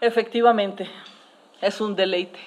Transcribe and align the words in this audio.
Efectivamente, 0.00 0.88
es 1.60 1.80
un 1.80 1.96
deleite. 1.96 2.38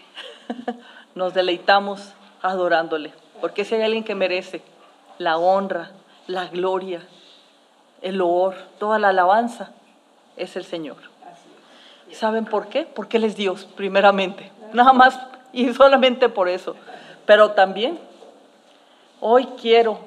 Nos 1.16 1.34
deleitamos 1.34 2.14
adorándole, 2.42 3.12
porque 3.42 3.66
si 3.66 3.76
hay 3.76 3.82
alguien 3.82 4.06
que 4.06 4.16
merece 4.16 4.62
la 5.18 5.38
honra, 5.38 5.92
la 6.28 6.46
gloria, 6.46 7.02
el 8.02 8.18
loor, 8.18 8.56
toda 8.80 9.00
la 9.00 9.10
alabanza, 9.10 9.74
es 10.38 10.56
el 10.56 10.64
Señor. 10.64 10.98
¿Saben 12.14 12.46
por 12.46 12.68
qué? 12.68 12.84
Porque 12.84 13.18
Él 13.18 13.26
es 13.26 13.36
Dios, 13.36 13.66
primeramente. 13.76 14.50
Nada 14.72 14.94
más 14.94 15.20
y 15.52 15.74
solamente 15.74 16.30
por 16.30 16.48
eso. 16.48 16.78
Pero 17.26 17.52
también, 17.52 18.00
hoy 19.20 19.46
quiero, 19.60 20.00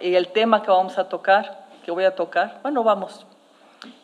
y 0.00 0.14
el 0.14 0.28
tema 0.28 0.62
que 0.62 0.70
vamos 0.70 0.98
a 0.98 1.08
tocar, 1.08 1.66
que 1.84 1.90
voy 1.90 2.04
a 2.04 2.14
tocar, 2.14 2.60
bueno, 2.62 2.84
vamos, 2.84 3.26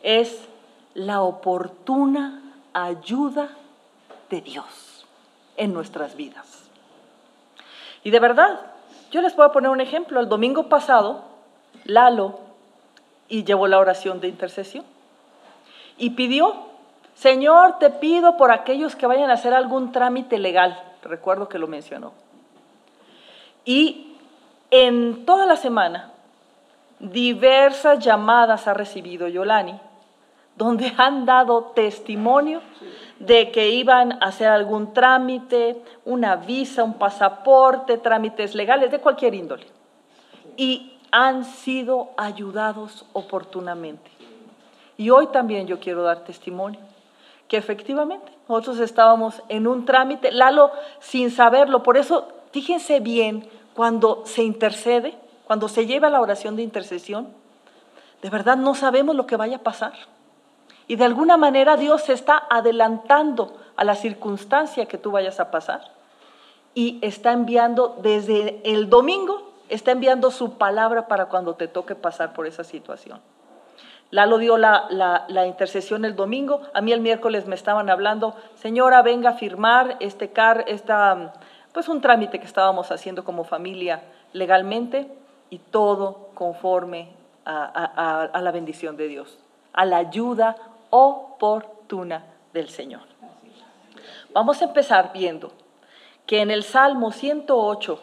es 0.03 0.49
la 0.95 1.23
oportuna 1.23 2.43
ayuda 2.85 3.51
de 4.31 4.41
Dios 4.41 5.07
en 5.57 5.73
nuestras 5.73 6.17
vidas. 6.17 6.69
Y 8.05 8.11
de 8.11 8.21
verdad, 8.21 8.61
yo 9.11 9.21
les 9.21 9.35
voy 9.35 9.47
a 9.47 9.53
poner 9.53 9.71
un 9.71 9.81
ejemplo. 9.81 10.21
El 10.21 10.29
domingo 10.29 10.69
pasado, 10.69 11.25
Lalo 11.85 12.39
y 13.29 13.45
llevó 13.45 13.67
la 13.67 13.79
oración 13.79 14.21
de 14.21 14.29
intercesión 14.29 14.85
y 15.97 16.11
pidió, 16.11 16.69
Señor, 17.15 17.79
te 17.79 17.91
pido 17.91 18.37
por 18.37 18.51
aquellos 18.53 18.97
que 18.97 19.07
vayan 19.07 19.31
a 19.31 19.35
hacer 19.35 19.53
algún 19.53 19.93
trámite 19.93 20.39
legal. 20.39 20.83
Recuerdo 21.03 21.49
que 21.49 21.59
lo 21.59 21.67
mencionó. 21.67 22.13
Y 23.65 24.17
en 24.71 25.27
toda 25.27 25.45
la 25.45 25.57
semana, 25.57 26.13
diversas 27.01 27.99
llamadas 27.99 28.69
ha 28.69 28.75
recibido 28.75 29.29
Yolani, 29.29 29.79
donde 30.59 30.93
han 30.99 31.25
dado 31.25 31.73
testimonio 31.75 32.61
de 33.21 33.51
que 33.51 33.71
iban 33.71 34.13
a 34.13 34.27
hacer 34.27 34.49
algún 34.49 34.93
trámite, 34.93 35.81
una 36.05 36.37
visa, 36.37 36.85
un 36.85 36.95
pasaporte, 36.95 37.97
trámites 37.99 38.55
legales 38.55 38.91
de 38.91 38.99
cualquier 38.99 39.35
índole. 39.35 39.67
Y 40.57 40.99
han 41.11 41.45
sido 41.45 42.11
ayudados 42.17 43.07
oportunamente. 43.13 44.11
Y 44.97 45.11
hoy 45.11 45.29
también 45.29 45.67
yo 45.69 45.79
quiero 45.79 46.03
dar 46.03 46.25
testimonio 46.25 46.81
que 47.47 47.57
efectivamente 47.57 48.31
nosotros 48.49 48.81
estábamos 48.81 49.43
en 49.49 49.67
un 49.67 49.87
trámite, 49.87 50.33
Lalo 50.33 50.71
sin 51.01 51.31
saberlo, 51.31 51.83
por 51.83 51.97
eso 51.97 52.29
fíjense 52.53 53.01
bien 53.01 53.49
cuando 53.75 54.23
se 54.27 54.43
intercede, 54.43 55.15
cuando 55.47 55.69
se 55.69 55.87
lleva 55.87 56.11
la 56.11 56.21
oración 56.21 56.57
de 56.57 56.63
intercesión, 56.63 57.29
de 58.21 58.29
verdad 58.29 58.57
no 58.57 58.75
sabemos 58.75 59.15
lo 59.17 59.27
que 59.27 59.37
vaya 59.37 59.57
a 59.57 59.63
pasar. 59.63 59.95
Y 60.89 60.97
de 60.97 61.05
alguna 61.05 61.37
manera 61.37 61.77
Dios 61.77 62.03
se 62.03 62.15
está 62.15 62.47
adelantando 62.49 63.55
a 63.77 63.85
la 63.85 63.95
circunstancia 63.95 64.87
que 64.87 64.97
tú 64.97 65.11
vayas 65.11 65.39
a 65.39 65.51
pasar. 65.51 65.83
Y 66.75 66.99
está 67.03 67.33
enviando 67.33 67.99
desde 68.03 68.63
el 68.65 68.89
domingo, 68.89 69.53
está 69.69 69.93
enviando 69.93 70.31
su 70.31 70.57
palabra 70.57 71.07
para 71.07 71.27
cuando 71.27 71.55
te 71.55 71.69
toque 71.69 71.95
pasar 71.95 72.33
por 72.33 72.47
esa 72.47 72.65
situación. 72.65 73.21
Lalo 74.11 74.39
dio 74.39 74.57
la, 74.57 74.87
la, 75.29 75.47
intercesión 75.47 76.07
el 76.07 76.17
domingo, 76.17 76.63
a 76.73 76.81
mí 76.81 76.93
el 76.93 77.03
miércoles 77.03 77.47
me 77.47 77.55
estaban 77.55 77.91
hablando, 77.91 78.35
señora, 78.55 79.03
venga 79.03 79.31
a 79.31 79.35
firmar 79.35 79.99
este 80.01 80.31
car, 80.31 80.65
esta, 80.67 81.35
pues 81.75 81.91
un 81.91 82.01
trámite 82.01 82.41
que 82.41 82.47
estábamos 82.47 82.91
haciendo 82.91 83.23
como 83.23 83.45
familia 83.45 84.03
legalmente 84.33 85.13
y 85.51 85.59
todo 85.59 86.31
conforme 86.33 87.11
a, 87.45 88.31
a 88.33 88.41
la 88.41 88.51
bendición 88.51 88.97
de 88.97 89.09
Dios, 89.09 89.39
a 89.75 89.85
la 89.85 89.99
ayuda 89.99 90.57
oportuna 90.91 92.25
del 92.53 92.69
Señor. 92.69 93.03
Vamos 94.33 94.61
a 94.61 94.67
empezar 94.67 95.13
viendo 95.13 95.53
que 96.27 96.41
en 96.43 96.51
el 96.51 96.63
Salmo 96.63 97.11
108, 97.11 97.99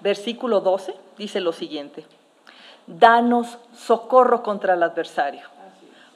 versículo 0.00 0.60
12, 0.60 0.94
dice 1.16 1.40
lo 1.40 1.52
siguiente, 1.52 2.04
danos 2.86 3.58
socorro 3.72 4.42
contra 4.42 4.74
el 4.74 4.82
adversario, 4.82 5.48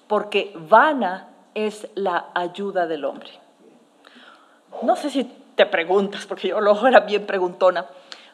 porque 0.07 0.53
vana 0.55 1.29
es 1.55 1.89
la 1.95 2.27
ayuda 2.35 2.87
del 2.87 3.05
hombre. 3.05 3.31
No 4.83 4.97
sé 4.97 5.11
si 5.11 5.25
te 5.55 5.67
preguntas, 5.67 6.27
porque 6.27 6.49
yo 6.49 6.61
luego 6.61 6.87
era 6.87 7.01
bien 7.01 7.27
preguntona, 7.27 7.87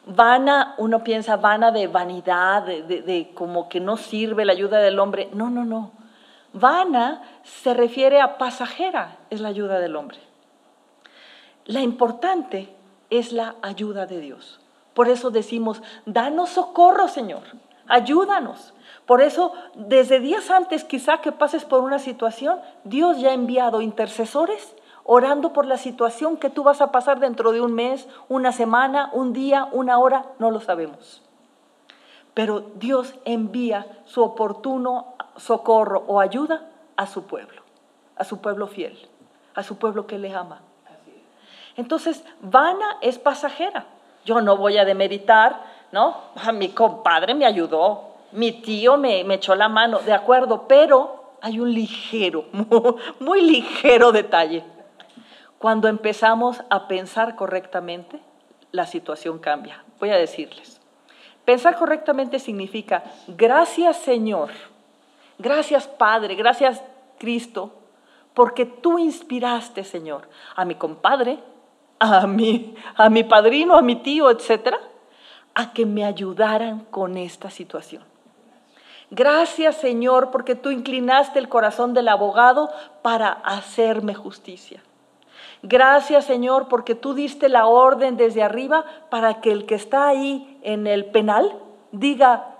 vana, 0.05 0.75
uno 0.77 1.03
piensa 1.03 1.37
vana 1.37 1.71
de 1.71 1.87
vanidad, 1.87 2.63
de, 2.63 2.83
de 2.83 3.31
como 3.33 3.69
que 3.69 3.79
no 3.79 3.97
sirve 3.97 4.45
la 4.45 4.51
ayuda 4.51 4.79
del 4.79 4.99
hombre. 4.99 5.29
No, 5.33 5.49
no, 5.49 5.63
no. 5.63 5.91
Vana 6.55 7.21
se 7.43 7.73
refiere 7.73 8.21
a 8.21 8.37
pasajera, 8.37 9.17
es 9.29 9.41
la 9.41 9.49
ayuda 9.49 9.79
del 9.79 9.97
hombre. 9.97 10.17
La 11.65 11.81
importante 11.81 12.73
es 13.09 13.33
la 13.33 13.55
ayuda 13.61 14.05
de 14.05 14.21
Dios. 14.21 14.61
Por 14.93 15.09
eso 15.09 15.31
decimos, 15.31 15.83
danos 16.05 16.51
socorro, 16.51 17.09
Señor, 17.09 17.43
ayúdanos. 17.87 18.73
Por 19.05 19.21
eso, 19.21 19.51
desde 19.73 20.21
días 20.21 20.49
antes 20.49 20.85
quizá 20.85 21.17
que 21.17 21.33
pases 21.33 21.65
por 21.65 21.83
una 21.83 21.99
situación, 21.99 22.61
Dios 22.85 23.19
ya 23.19 23.31
ha 23.31 23.33
enviado 23.33 23.81
intercesores 23.81 24.75
orando 25.03 25.51
por 25.51 25.65
la 25.65 25.77
situación 25.77 26.37
que 26.37 26.49
tú 26.49 26.63
vas 26.63 26.79
a 26.79 26.93
pasar 26.93 27.19
dentro 27.19 27.51
de 27.51 27.59
un 27.59 27.73
mes, 27.73 28.07
una 28.29 28.53
semana, 28.53 29.09
un 29.11 29.33
día, 29.33 29.67
una 29.73 29.99
hora, 29.99 30.27
no 30.39 30.51
lo 30.51 30.61
sabemos. 30.61 31.21
Pero 32.35 32.59
Dios 32.75 33.15
envía 33.25 33.87
su 34.05 34.21
oportuno 34.21 35.15
socorro 35.37 36.03
o 36.05 36.19
ayuda 36.19 36.69
a 36.97 37.07
su 37.07 37.23
pueblo, 37.23 37.63
a 38.15 38.23
su 38.23 38.41
pueblo 38.41 38.67
fiel, 38.67 38.95
a 39.55 39.63
su 39.63 39.77
pueblo 39.77 40.05
que 40.05 40.19
le 40.19 40.35
ama. 40.35 40.61
Entonces, 41.77 42.23
vana 42.41 42.97
es 43.01 43.17
pasajera. 43.17 43.85
Yo 44.25 44.41
no 44.41 44.57
voy 44.57 44.77
a 44.77 44.85
demeritar, 44.85 45.61
¿no? 45.91 46.17
Mi 46.53 46.69
compadre 46.69 47.33
me 47.35 47.45
ayudó, 47.45 48.15
mi 48.31 48.51
tío 48.51 48.97
me, 48.97 49.21
echó 49.33 49.55
la 49.55 49.69
mano, 49.69 49.99
de 49.99 50.13
acuerdo, 50.13 50.67
pero 50.67 51.35
hay 51.41 51.59
un 51.59 51.73
ligero, 51.73 52.45
muy 53.19 53.41
ligero 53.41 54.11
detalle. 54.11 54.63
Cuando 55.57 55.87
empezamos 55.87 56.61
a 56.69 56.87
pensar 56.87 57.35
correctamente, 57.35 58.19
la 58.71 58.85
situación 58.85 59.39
cambia. 59.39 59.83
Voy 59.99 60.09
a 60.09 60.17
decirles. 60.17 60.74
Pensar 61.45 61.77
correctamente 61.77 62.39
significa, 62.39 63.03
gracias 63.27 63.97
Señor, 63.97 64.49
Gracias 65.37 65.87
Padre, 65.87 66.35
gracias 66.35 66.81
Cristo, 67.19 67.73
porque 68.33 68.65
tú 68.65 68.99
inspiraste, 68.99 69.83
Señor, 69.83 70.27
a 70.55 70.65
mi 70.65 70.75
compadre, 70.75 71.39
a 71.99 72.25
mi, 72.27 72.75
a 72.95 73.09
mi 73.09 73.23
padrino, 73.23 73.75
a 73.75 73.81
mi 73.81 73.97
tío, 73.97 74.29
etcétera, 74.29 74.79
a 75.53 75.73
que 75.73 75.85
me 75.85 76.05
ayudaran 76.05 76.79
con 76.91 77.17
esta 77.17 77.49
situación. 77.49 78.03
Gracias, 79.11 79.75
Señor, 79.77 80.31
porque 80.31 80.55
tú 80.55 80.71
inclinaste 80.71 81.39
el 81.39 81.47
corazón 81.47 81.93
del 81.93 82.07
abogado 82.07 82.71
para 83.01 83.31
hacerme 83.31 84.15
justicia. 84.15 84.81
Gracias, 85.61 86.25
Señor, 86.25 86.67
porque 86.67 86.95
tú 86.95 87.13
diste 87.13 87.49
la 87.49 87.67
orden 87.67 88.17
desde 88.17 88.43
arriba 88.43 88.85
para 89.09 89.41
que 89.41 89.51
el 89.51 89.65
que 89.65 89.75
está 89.75 90.07
ahí 90.07 90.54
en 90.65 90.87
el 90.87 91.05
penal 91.05 91.57
diga, 91.91 92.55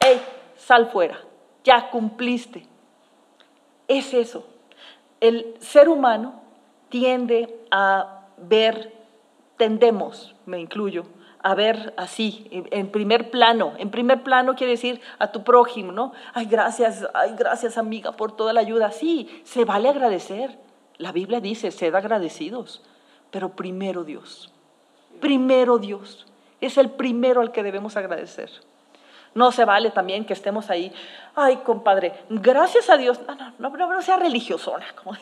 hey, 0.00 0.20
sal 0.56 0.90
fuera 0.90 1.18
ya 1.64 1.90
cumpliste. 1.90 2.66
Es 3.88 4.14
eso. 4.14 4.46
El 5.20 5.54
ser 5.60 5.88
humano 5.88 6.42
tiende 6.88 7.64
a 7.70 8.26
ver, 8.36 8.92
tendemos, 9.56 10.34
me 10.46 10.60
incluyo, 10.60 11.04
a 11.42 11.54
ver 11.54 11.94
así, 11.96 12.48
en 12.50 12.90
primer 12.90 13.30
plano. 13.30 13.74
En 13.78 13.90
primer 13.90 14.22
plano 14.22 14.54
quiere 14.54 14.72
decir 14.72 15.00
a 15.18 15.32
tu 15.32 15.44
prójimo, 15.44 15.92
¿no? 15.92 16.12
Ay, 16.34 16.46
gracias, 16.46 17.06
ay, 17.14 17.34
gracias 17.36 17.78
amiga 17.78 18.12
por 18.12 18.34
toda 18.36 18.52
la 18.52 18.60
ayuda. 18.60 18.90
Sí, 18.90 19.42
se 19.44 19.64
vale 19.64 19.88
agradecer. 19.88 20.58
La 20.98 21.12
Biblia 21.12 21.40
dice, 21.40 21.70
sed 21.70 21.94
agradecidos, 21.94 22.82
pero 23.30 23.50
primero 23.50 24.04
Dios. 24.04 24.52
Primero 25.20 25.78
Dios. 25.78 26.26
Es 26.62 26.78
el 26.78 26.88
primero 26.90 27.42
al 27.42 27.52
que 27.52 27.62
debemos 27.62 27.98
agradecer. 27.98 28.50
No 29.34 29.50
se 29.50 29.64
vale 29.64 29.90
también 29.90 30.24
que 30.24 30.32
estemos 30.32 30.70
ahí, 30.70 30.92
ay, 31.34 31.56
compadre, 31.58 32.12
gracias 32.28 32.88
a 32.90 32.96
Dios, 32.96 33.18
no, 33.58 33.70
no, 33.70 33.86
no, 33.86 34.02
sea 34.02 34.16
religiosona, 34.16 34.86
como, 35.02 35.16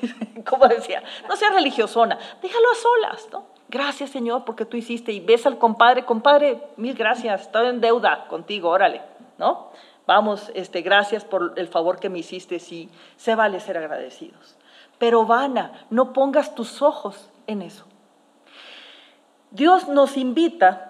como, 0.45 0.69
decía, 0.69 1.03
no 1.29 1.37
sea 1.37 1.51
religiosona, 1.51 2.19
déjalo 2.43 2.71
a 2.71 2.75
solas, 2.75 3.29
¿no? 3.33 3.45
Gracias, 3.69 4.11
Señor, 4.11 4.45
porque 4.45 4.65
tú 4.65 4.77
hiciste 4.77 5.13
y 5.13 5.21
ves 5.21 5.47
al 5.47 5.59
compadre, 5.59 6.05
compadre, 6.05 6.61
mil 6.77 6.95
gracias, 6.95 7.43
estoy 7.43 7.69
en 7.69 7.81
deuda 7.81 8.27
contigo, 8.27 8.69
órale, 8.71 9.01
¿no? 9.39 9.71
Vamos, 10.09 10.51
este, 10.55 10.83
gracias 10.83 11.25
por 11.25 11.55
el 11.57 11.69
favor 11.69 12.01
que 12.01 12.11
me 12.11 12.19
hiciste, 12.19 12.59
sí, 12.59 12.91
se 13.17 13.37
vale 13.37 13.61
ser 13.61 13.79
agradecidos. 13.79 14.57
Pero, 14.99 15.25
Vana, 15.25 15.87
no 15.89 16.13
pongas 16.13 16.55
tus 16.57 16.83
ojos 16.83 17.31
en 17.47 17.63
eso. 17.63 17.87
Dios 19.53 19.89
nos 19.89 20.17
invita 20.17 20.90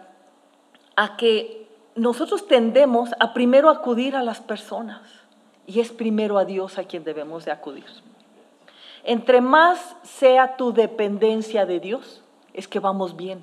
a 1.00 1.16
que 1.16 1.66
nosotros 1.94 2.46
tendemos 2.46 3.14
a 3.20 3.32
primero 3.32 3.70
acudir 3.70 4.14
a 4.16 4.22
las 4.22 4.42
personas 4.42 5.00
y 5.66 5.80
es 5.80 5.90
primero 5.92 6.36
a 6.36 6.44
Dios 6.44 6.76
a 6.76 6.84
quien 6.84 7.04
debemos 7.04 7.46
de 7.46 7.52
acudir. 7.52 7.86
Entre 9.04 9.40
más 9.40 9.96
sea 10.02 10.58
tu 10.58 10.74
dependencia 10.74 11.64
de 11.64 11.80
Dios, 11.80 12.22
es 12.52 12.68
que 12.68 12.80
vamos 12.80 13.16
bien. 13.16 13.42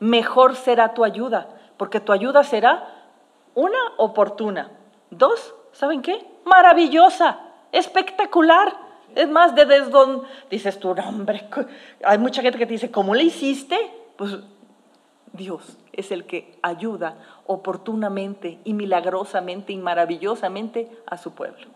Mejor 0.00 0.54
será 0.54 0.92
tu 0.92 1.02
ayuda, 1.02 1.48
porque 1.78 1.98
tu 1.98 2.12
ayuda 2.12 2.44
será 2.44 2.94
una 3.54 3.80
oportuna. 3.96 4.70
Dos, 5.08 5.54
¿saben 5.72 6.02
qué? 6.02 6.26
Maravillosa, 6.44 7.38
espectacular. 7.72 8.76
Es 9.14 9.30
más, 9.30 9.54
de 9.54 9.64
desde 9.64 9.88
donde 9.88 10.28
dices 10.50 10.78
tú, 10.78 10.90
hombre, 10.90 11.48
hay 12.04 12.18
mucha 12.18 12.42
gente 12.42 12.58
que 12.58 12.66
te 12.66 12.74
dice, 12.74 12.90
¿cómo 12.90 13.14
le 13.14 13.24
hiciste? 13.24 13.78
Pues 14.18 14.36
Dios 15.32 15.78
es 15.92 16.10
el 16.10 16.24
que 16.24 16.58
ayuda 16.62 17.16
oportunamente 17.46 18.58
y 18.64 18.74
milagrosamente 18.74 19.72
y 19.72 19.76
maravillosamente 19.76 20.90
a 21.06 21.16
su 21.16 21.32
pueblo. 21.32 21.66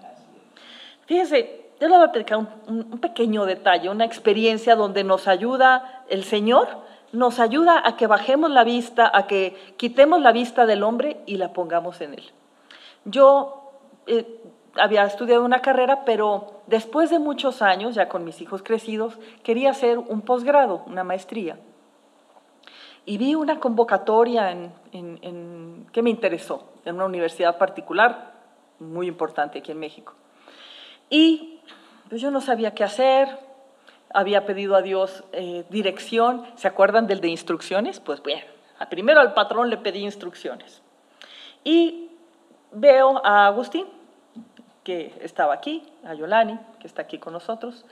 Fíjense, 1.06 1.70
yo 1.80 1.88
les 1.88 1.98
voy 1.98 2.06
a 2.08 2.12
platicar 2.12 2.38
un, 2.38 2.48
un, 2.66 2.98
pequeño 2.98 3.44
detalle, 3.44 3.88
una 3.88 4.04
experiencia 4.04 4.76
donde 4.76 5.04
nos 5.04 5.28
ayuda 5.28 6.04
el 6.08 6.24
Señor, 6.24 6.68
nos 7.12 7.38
ayuda 7.38 7.82
a 7.84 7.96
que 7.96 8.06
bajemos 8.06 8.50
la 8.50 8.64
vista, 8.64 9.10
a 9.12 9.26
que 9.26 9.74
quitemos 9.76 10.20
la 10.20 10.32
vista 10.32 10.66
del 10.66 10.82
hombre 10.82 11.20
y 11.26 11.36
la 11.36 11.52
pongamos 11.52 12.00
en 12.00 12.14
él. 12.14 12.24
Yo 13.04 13.72
eh, 14.06 14.40
había 14.76 15.04
estudiado 15.04 15.44
una 15.44 15.60
carrera, 15.60 16.04
pero 16.04 16.62
después 16.66 17.10
de 17.10 17.18
muchos 17.18 17.62
años, 17.62 17.94
ya 17.94 18.08
con 18.08 18.24
mis 18.24 18.40
hijos 18.40 18.62
crecidos, 18.62 19.18
quería 19.42 19.70
hacer 19.70 19.98
un 19.98 20.22
posgrado, 20.22 20.82
una 20.86 21.04
maestría 21.04 21.58
y 23.06 23.18
vi 23.18 23.34
una 23.34 23.60
convocatoria 23.60 24.70
que 24.90 26.02
me 26.02 26.10
interesó, 26.10 26.72
en 26.84 26.94
una 26.96 27.04
universidad 27.04 27.58
particular, 27.58 28.32
muy 28.78 29.06
importante 29.06 29.58
aquí 29.58 29.72
en 29.72 29.78
México. 29.78 30.14
Y 31.10 31.60
pues 32.08 32.20
yo 32.20 32.30
no 32.30 32.40
sabía 32.40 32.74
qué 32.74 32.84
hacer, 32.84 33.38
había 34.12 34.46
pedido 34.46 34.76
a 34.76 34.82
Dios 34.82 35.24
eh, 35.32 35.64
dirección, 35.70 36.46
¿se 36.56 36.68
acuerdan 36.68 37.06
del 37.06 37.20
de 37.20 37.28
instrucciones? 37.28 38.00
Pues 38.00 38.22
bien, 38.22 38.44
primero 38.88 39.20
al 39.20 39.34
patrón 39.34 39.70
le 39.70 39.76
pedí 39.76 40.00
instrucciones. 40.00 40.82
Y 41.64 42.10
veo 42.72 43.24
a 43.24 43.46
Agustín, 43.46 43.86
que 44.82 45.14
estaba 45.22 45.54
aquí, 45.54 45.82
a 46.04 46.14
Yolani, 46.14 46.58
que 46.78 46.86
está 46.86 47.02
aquí 47.02 47.18
con 47.18 47.32
nosotros, 47.32 47.86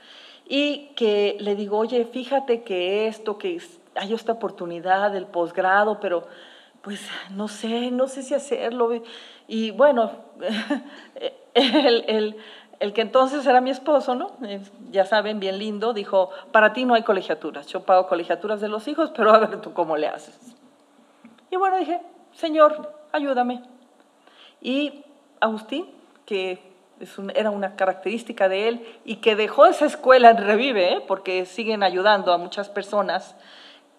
y 0.47 0.91
que 0.95 1.37
le 1.39 1.55
digo, 1.55 1.77
oye, 1.77 2.05
fíjate 2.05 2.63
que 2.63 3.07
esto, 3.07 3.37
que 3.37 3.59
hay 3.95 4.13
esta 4.13 4.33
oportunidad 4.33 5.11
del 5.11 5.25
posgrado, 5.25 5.99
pero 5.99 6.27
pues 6.81 7.07
no 7.31 7.47
sé, 7.47 7.91
no 7.91 8.07
sé 8.07 8.23
si 8.23 8.33
hacerlo. 8.33 8.91
Y 9.47 9.71
bueno, 9.71 10.11
el, 11.53 12.35
el, 12.79 12.93
que 12.93 13.01
entonces 13.01 13.45
era 13.45 13.61
mi 13.61 13.69
esposo, 13.69 14.15
¿no? 14.15 14.31
Ya 14.91 15.05
saben, 15.05 15.39
bien 15.39 15.57
lindo, 15.57 15.93
dijo, 15.93 16.29
para 16.51 16.73
ti 16.73 16.85
no 16.85 16.93
hay 16.93 17.03
colegiaturas, 17.03 17.67
yo 17.67 17.83
pago 17.83 18.07
colegiaturas 18.07 18.59
de 18.59 18.67
los 18.67 18.87
hijos, 18.87 19.11
pero 19.15 19.31
a 19.33 19.39
ver 19.39 19.61
tú 19.61 19.73
cómo 19.73 19.95
le 19.95 20.07
haces. 20.07 20.37
Y 21.49 21.55
bueno, 21.55 21.77
dije, 21.77 22.01
Señor, 22.33 22.93
ayúdame. 23.11 23.63
Y 24.59 25.05
Agustín, 25.39 25.87
que 26.25 26.73
era 27.35 27.49
una 27.49 27.75
característica 27.75 28.49
de 28.49 28.67
él 28.67 28.99
y 29.05 29.17
que 29.17 29.35
dejó 29.35 29.65
esa 29.65 29.85
escuela 29.85 30.31
en 30.31 30.37
Revive, 30.37 30.93
¿eh? 30.93 31.03
porque 31.07 31.45
siguen 31.45 31.83
ayudando 31.83 32.33
a 32.33 32.37
muchas 32.37 32.69
personas 32.69 33.35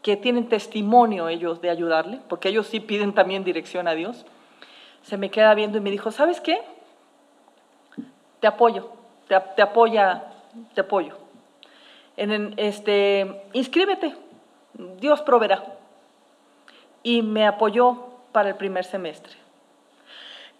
que 0.04 0.18
tienen 0.18 0.50
testimonio 0.50 1.28
ellos 1.28 1.62
de 1.62 1.70
ayudarle, 1.70 2.20
porque 2.28 2.50
ellos 2.50 2.66
sí 2.66 2.78
piden 2.78 3.14
también 3.14 3.42
dirección 3.42 3.88
a 3.88 3.94
Dios, 3.94 4.26
se 5.00 5.16
me 5.16 5.30
queda 5.30 5.54
viendo 5.54 5.78
y 5.78 5.80
me 5.80 5.90
dijo, 5.90 6.10
¿sabes 6.10 6.42
qué? 6.42 6.60
Te 8.38 8.46
apoyo, 8.46 8.92
te, 9.26 9.62
apoya, 9.62 10.24
te 10.74 10.82
apoyo. 10.82 11.16
En, 12.18 12.52
este, 12.58 13.44
inscríbete, 13.54 14.14
Dios 15.00 15.22
proveerá. 15.22 15.64
Y 17.02 17.22
me 17.22 17.46
apoyó 17.46 18.04
para 18.30 18.50
el 18.50 18.56
primer 18.56 18.84
semestre. 18.84 19.32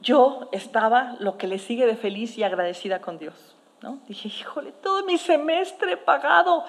Yo 0.00 0.48
estaba 0.52 1.16
lo 1.18 1.36
que 1.36 1.48
le 1.48 1.58
sigue 1.58 1.84
de 1.84 1.96
feliz 1.96 2.38
y 2.38 2.44
agradecida 2.44 3.02
con 3.02 3.18
Dios. 3.18 3.54
¿no? 3.82 3.98
Dije, 4.08 4.28
híjole, 4.28 4.72
todo 4.72 5.04
mi 5.04 5.18
semestre 5.18 5.98
pagado. 5.98 6.64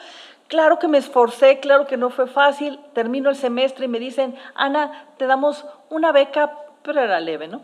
Claro 0.48 0.78
que 0.78 0.88
me 0.88 1.00
esforcé, 1.00 1.60
claro 1.60 1.88
que 1.88 1.98
no 1.98 2.12
fue 2.12 2.28
fácil. 2.28 2.80
Termino 2.94 3.30
el 3.30 3.36
semestre 3.36 3.86
y 3.86 3.88
me 3.88 4.00
dicen, 4.00 4.36
Ana, 4.54 5.08
te 5.18 5.26
damos 5.26 5.66
una 5.90 6.12
beca, 6.12 6.60
pero 6.84 7.02
era 7.02 7.20
leve, 7.20 7.48
¿no? 7.48 7.62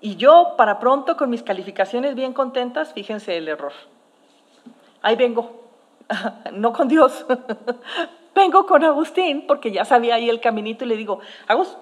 Y 0.00 0.16
yo, 0.16 0.54
para 0.56 0.78
pronto, 0.78 1.16
con 1.16 1.30
mis 1.30 1.42
calificaciones 1.42 2.14
bien 2.14 2.32
contentas, 2.32 2.92
fíjense 2.92 3.36
el 3.36 3.48
error. 3.48 3.72
Ahí 5.02 5.16
vengo, 5.16 5.62
no 6.52 6.72
con 6.72 6.88
Dios, 6.88 7.24
vengo 8.34 8.66
con 8.66 8.84
Agustín, 8.84 9.46
porque 9.46 9.72
ya 9.72 9.84
sabía 9.86 10.16
ahí 10.16 10.28
el 10.28 10.40
caminito 10.40 10.84
y 10.84 10.88
le 10.88 10.96
digo, 10.96 11.20
Agus, 11.48 11.78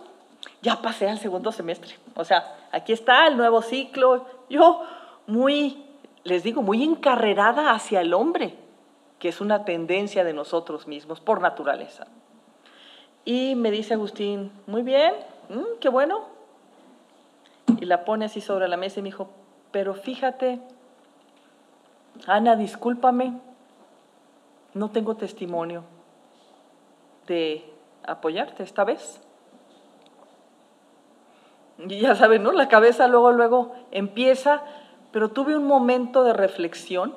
ya 0.63 0.81
pasé 0.81 1.09
al 1.09 1.19
segundo 1.19 1.51
semestre. 1.51 1.97
O 2.15 2.25
sea, 2.25 2.57
aquí 2.71 2.93
está 2.93 3.27
el 3.27 3.37
nuevo 3.37 3.63
ciclo. 3.63 4.27
Yo 4.49 4.85
muy, 5.27 5.85
les 6.23 6.45
digo, 6.45 6.63
muy 6.63 6.85
encarrerada 6.85 7.73
hacia 7.73 8.01
el 8.01 8.15
hombre 8.15 8.55
que 9.19 9.29
es 9.29 9.41
una 9.41 9.65
tendencia 9.65 10.25
de 10.25 10.33
nosotros 10.33 10.87
mismos 10.87 11.21
por 11.21 11.41
naturaleza. 11.41 12.07
Y 13.25 13.55
me 13.57 13.71
dice 13.71 13.95
Agustín, 13.95 14.53
muy 14.67 14.83
bien, 14.83 15.13
mm, 15.49 15.79
qué 15.81 15.89
bueno. 15.89 16.27
Y 17.81 17.85
la 17.85 18.05
pone 18.05 18.25
así 18.25 18.41
sobre 18.41 18.69
la 18.69 18.77
mesa 18.77 19.01
y 19.01 19.03
me 19.03 19.09
dijo, 19.09 19.29
pero 19.71 19.95
fíjate, 19.95 20.61
Ana, 22.27 22.57
discúlpame, 22.57 23.35
no 24.75 24.91
tengo 24.91 25.17
testimonio 25.17 25.85
de 27.27 27.71
apoyarte 28.05 28.63
esta 28.63 28.85
vez. 28.85 29.21
Y 31.79 32.01
ya 32.01 32.15
saben, 32.15 32.43
¿no? 32.43 32.53
La 32.53 32.69
cabeza 32.69 33.07
luego, 33.07 33.31
luego 33.33 33.73
empieza, 33.91 34.63
pero 35.13 35.31
tuve 35.31 35.57
un 35.57 35.67
momento 35.67 36.25
de 36.25 36.33
reflexión 36.33 37.15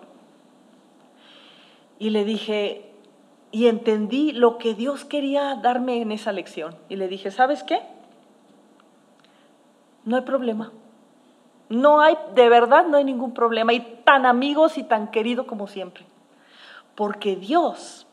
y 2.02 2.10
le 2.10 2.26
dije, 2.26 2.96
y 3.52 3.68
entendí 3.68 4.32
lo 4.32 4.58
que 4.58 4.74
Dios 4.74 5.06
quería 5.06 5.54
darme 5.54 6.02
en 6.02 6.12
esa 6.12 6.32
lección. 6.32 6.76
Y 6.90 6.96
le 6.96 7.08
dije, 7.08 7.30
¿sabes 7.30 7.62
qué? 7.62 7.80
No 10.04 10.16
hay 10.16 10.24
problema. 10.24 10.72
No 11.70 12.02
hay, 12.02 12.18
de 12.34 12.50
verdad 12.50 12.88
no 12.88 12.98
hay 12.98 13.04
ningún 13.04 13.36
problema. 13.36 13.72
Y 13.74 13.82
tan 14.04 14.26
amigos 14.26 14.80
y 14.80 14.84
tan 14.84 15.12
querido 15.12 15.46
como 15.46 15.68
siempre. 15.68 16.04
Porque 16.96 17.36
Dios 17.36 18.08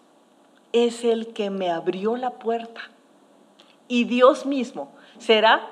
es 0.72 1.03
el 1.03 1.32
que 1.32 1.48
me 1.48 1.70
abrió 1.70 2.19
la 2.19 2.32
puerta. 2.32 2.82
Y 3.89 4.05
Dios 4.05 4.44
mismo 4.44 4.91
será 5.17 5.67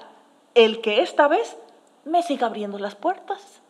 el 0.54 0.80
que 0.80 1.02
esta 1.02 1.28
vez 1.28 1.58
me 2.06 2.22
siga 2.22 2.46
abriendo 2.46 2.78
las 2.78 2.94
puertas. 2.94 3.60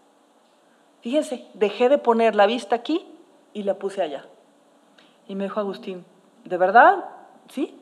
Fíjense, 1.00 1.48
dejé 1.54 1.88
de 1.88 1.98
poner 1.98 2.36
la 2.36 2.46
vista 2.46 2.76
aquí 2.76 3.04
y 3.52 3.64
la 3.64 3.74
puse 3.74 4.02
allá. 4.02 4.24
Y 5.28 5.34
me 5.34 5.44
dijo 5.44 5.60
Agustín, 5.60 6.04
¿de 6.44 6.56
verdad? 6.56 7.04
Sí, 7.48 7.78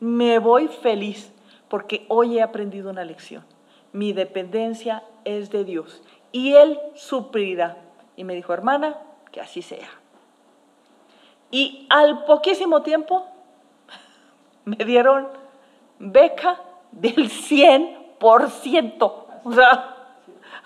me 0.00 0.38
voy 0.38 0.68
feliz 0.68 1.32
porque 1.68 2.06
hoy 2.08 2.38
he 2.38 2.42
aprendido 2.42 2.90
una 2.90 3.04
lección. 3.04 3.44
Mi 3.92 4.12
dependencia 4.12 5.02
es 5.24 5.50
de 5.50 5.64
Dios 5.64 6.02
y 6.32 6.54
Él 6.54 6.78
suplirá. 6.94 7.78
Y 8.16 8.24
me 8.24 8.34
dijo, 8.34 8.52
hermana, 8.52 8.98
que 9.32 9.40
así 9.40 9.62
sea. 9.62 9.88
Y 11.50 11.86
al 11.90 12.24
poquísimo 12.24 12.82
tiempo 12.82 13.26
me 14.64 14.76
dieron 14.84 15.28
beca 15.98 16.60
del 16.92 17.30
100%. 17.30 19.12
O 19.44 19.52
sea, 19.52 19.96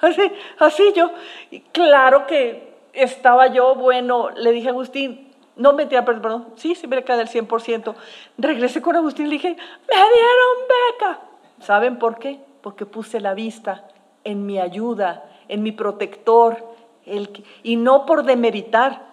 así, 0.00 0.32
así 0.58 0.92
yo. 0.94 1.10
Y 1.50 1.60
claro 1.60 2.26
que 2.26 2.74
estaba 2.92 3.48
yo, 3.48 3.74
bueno, 3.74 4.30
le 4.30 4.52
dije 4.52 4.68
a 4.68 4.70
Agustín, 4.70 5.29
no 5.60 5.74
metía, 5.74 6.06
perdón, 6.06 6.48
sí, 6.56 6.74
sí 6.74 6.86
beca 6.86 7.18
del 7.18 7.28
100%. 7.28 7.94
Regresé 8.38 8.80
con 8.80 8.96
Agustín 8.96 9.26
y 9.26 9.32
dije, 9.32 9.48
me 9.50 9.94
dieron 9.94 10.56
beca. 10.90 11.20
¿Saben 11.60 11.98
por 11.98 12.18
qué? 12.18 12.40
Porque 12.62 12.86
puse 12.86 13.20
la 13.20 13.34
vista 13.34 13.86
en 14.24 14.46
mi 14.46 14.58
ayuda, 14.58 15.30
en 15.48 15.62
mi 15.62 15.72
protector, 15.72 16.64
el, 17.04 17.44
y 17.62 17.76
no 17.76 18.06
por 18.06 18.24
demeritar. 18.24 19.04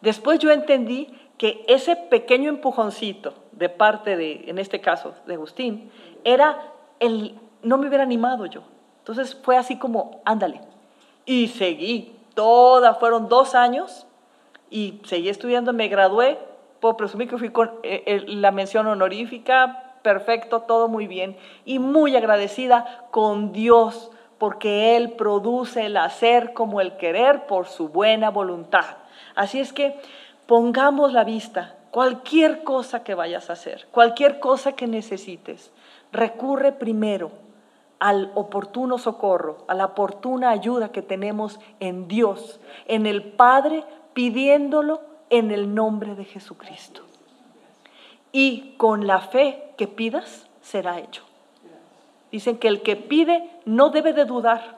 Después 0.00 0.38
yo 0.38 0.52
entendí 0.52 1.12
que 1.36 1.64
ese 1.66 1.96
pequeño 1.96 2.50
empujoncito 2.50 3.34
de 3.50 3.68
parte 3.68 4.16
de, 4.16 4.44
en 4.46 4.60
este 4.60 4.80
caso, 4.80 5.14
de 5.26 5.34
Agustín, 5.34 5.90
era 6.22 6.70
el, 7.00 7.36
no 7.64 7.78
me 7.78 7.88
hubiera 7.88 8.04
animado 8.04 8.46
yo. 8.46 8.62
Entonces 8.98 9.34
fue 9.34 9.56
así 9.56 9.76
como, 9.76 10.20
ándale. 10.24 10.60
Y 11.24 11.48
seguí, 11.48 12.14
toda, 12.34 12.94
fueron 12.94 13.28
dos 13.28 13.56
años 13.56 14.06
y 14.70 15.00
seguí 15.04 15.28
estudiando, 15.28 15.72
me 15.72 15.88
gradué, 15.88 16.38
puedo 16.80 16.96
presumir 16.96 17.28
que 17.28 17.38
fui 17.38 17.50
con 17.50 17.70
eh, 17.82 18.24
la 18.28 18.52
mención 18.52 18.86
honorífica, 18.86 19.94
perfecto, 20.02 20.60
todo 20.62 20.88
muy 20.88 21.06
bien, 21.06 21.36
y 21.64 21.78
muy 21.78 22.16
agradecida 22.16 23.06
con 23.10 23.52
Dios 23.52 24.10
porque 24.38 24.96
Él 24.96 25.12
produce 25.12 25.84
el 25.84 25.98
hacer 25.98 26.54
como 26.54 26.80
el 26.80 26.96
querer 26.96 27.46
por 27.46 27.66
su 27.66 27.90
buena 27.90 28.30
voluntad. 28.30 28.86
Así 29.34 29.60
es 29.60 29.74
que 29.74 30.00
pongamos 30.46 31.12
la 31.12 31.24
vista, 31.24 31.76
cualquier 31.90 32.64
cosa 32.64 33.04
que 33.04 33.14
vayas 33.14 33.50
a 33.50 33.52
hacer, 33.52 33.86
cualquier 33.90 34.40
cosa 34.40 34.72
que 34.72 34.86
necesites, 34.86 35.72
recurre 36.10 36.72
primero 36.72 37.32
al 37.98 38.32
oportuno 38.34 38.96
socorro, 38.96 39.58
a 39.68 39.74
la 39.74 39.84
oportuna 39.84 40.50
ayuda 40.50 40.90
que 40.90 41.02
tenemos 41.02 41.60
en 41.78 42.08
Dios, 42.08 42.60
en 42.86 43.04
el 43.06 43.22
Padre, 43.22 43.84
pidiéndolo 44.20 45.00
en 45.30 45.50
el 45.50 45.74
nombre 45.74 46.14
de 46.14 46.26
Jesucristo. 46.26 47.00
Y 48.32 48.74
con 48.76 49.06
la 49.06 49.20
fe 49.20 49.72
que 49.78 49.88
pidas, 49.88 50.46
será 50.60 50.98
hecho. 50.98 51.22
Dicen 52.30 52.58
que 52.58 52.68
el 52.68 52.82
que 52.82 52.96
pide 52.96 53.48
no 53.64 53.88
debe 53.88 54.12
de 54.12 54.26
dudar, 54.26 54.76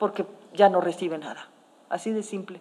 porque 0.00 0.26
ya 0.52 0.68
no 0.68 0.80
recibe 0.80 1.16
nada. 1.16 1.46
Así 1.90 2.10
de 2.10 2.24
simple. 2.24 2.58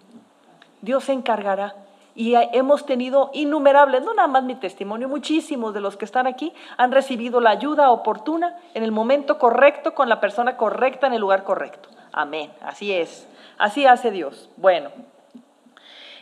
Dios 0.83 1.05
se 1.05 1.13
encargará 1.13 1.73
y 2.13 2.35
hemos 2.35 2.85
tenido 2.85 3.31
innumerables, 3.33 4.03
no 4.03 4.13
nada 4.13 4.27
más 4.27 4.43
mi 4.43 4.53
testimonio, 4.53 5.09
muchísimos 5.09 5.73
de 5.73 5.81
los 5.81 5.97
que 5.97 6.05
están 6.05 6.27
aquí 6.27 6.53
han 6.77 6.91
recibido 6.91 7.41
la 7.41 7.49
ayuda 7.49 7.89
oportuna 7.89 8.57
en 8.75 8.83
el 8.83 8.91
momento 8.91 9.39
correcto, 9.39 9.95
con 9.95 10.07
la 10.07 10.19
persona 10.19 10.55
correcta, 10.55 11.07
en 11.07 11.13
el 11.13 11.21
lugar 11.21 11.43
correcto. 11.43 11.89
Amén, 12.13 12.51
así 12.61 12.93
es, 12.93 13.27
así 13.57 13.87
hace 13.87 14.11
Dios. 14.11 14.51
Bueno, 14.57 14.91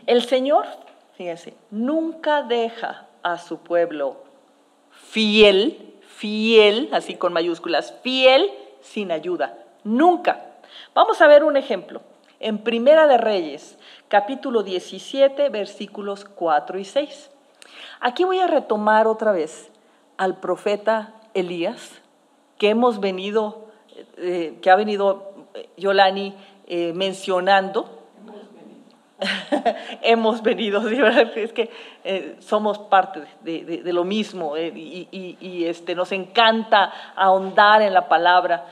el 0.09 0.23
Señor, 0.23 0.65
fíjense, 1.15 1.53
nunca 1.69 2.41
deja 2.41 3.05
a 3.21 3.37
su 3.37 3.59
pueblo 3.59 4.17
fiel, 4.89 5.99
fiel, 6.01 6.89
así 6.91 7.13
con 7.13 7.31
mayúsculas, 7.31 7.93
fiel 8.01 8.49
sin 8.81 9.11
ayuda, 9.11 9.55
nunca. 9.83 10.47
Vamos 10.95 11.21
a 11.21 11.27
ver 11.27 11.43
un 11.43 11.57
ejemplo. 11.57 12.01
En 12.39 12.57
Primera 12.57 13.05
de 13.05 13.19
Reyes, 13.19 13.77
capítulo 14.07 14.63
17, 14.63 15.49
versículos 15.49 16.25
4 16.25 16.79
y 16.79 16.85
6. 16.85 17.29
Aquí 17.99 18.23
voy 18.23 18.39
a 18.39 18.47
retomar 18.47 19.05
otra 19.05 19.31
vez 19.31 19.69
al 20.17 20.39
profeta 20.39 21.13
Elías, 21.35 22.01
que 22.57 22.69
hemos 22.69 22.99
venido, 22.99 23.67
eh, 24.17 24.57
que 24.59 24.71
ha 24.71 24.75
venido 24.75 25.35
eh, 25.53 25.69
Yolani 25.77 26.35
eh, 26.65 26.93
mencionando. 26.93 27.98
hemos 30.01 30.41
venido, 30.41 30.81
es 30.87 31.53
que 31.53 31.71
somos 32.39 32.79
parte 32.79 33.23
de, 33.41 33.81
lo 33.93 34.03
mismo 34.03 34.57
y, 34.57 35.65
este, 35.65 35.95
nos 35.95 36.11
encanta 36.11 36.91
ahondar 37.15 37.81
en 37.81 37.93
la 37.93 38.07
palabra. 38.07 38.65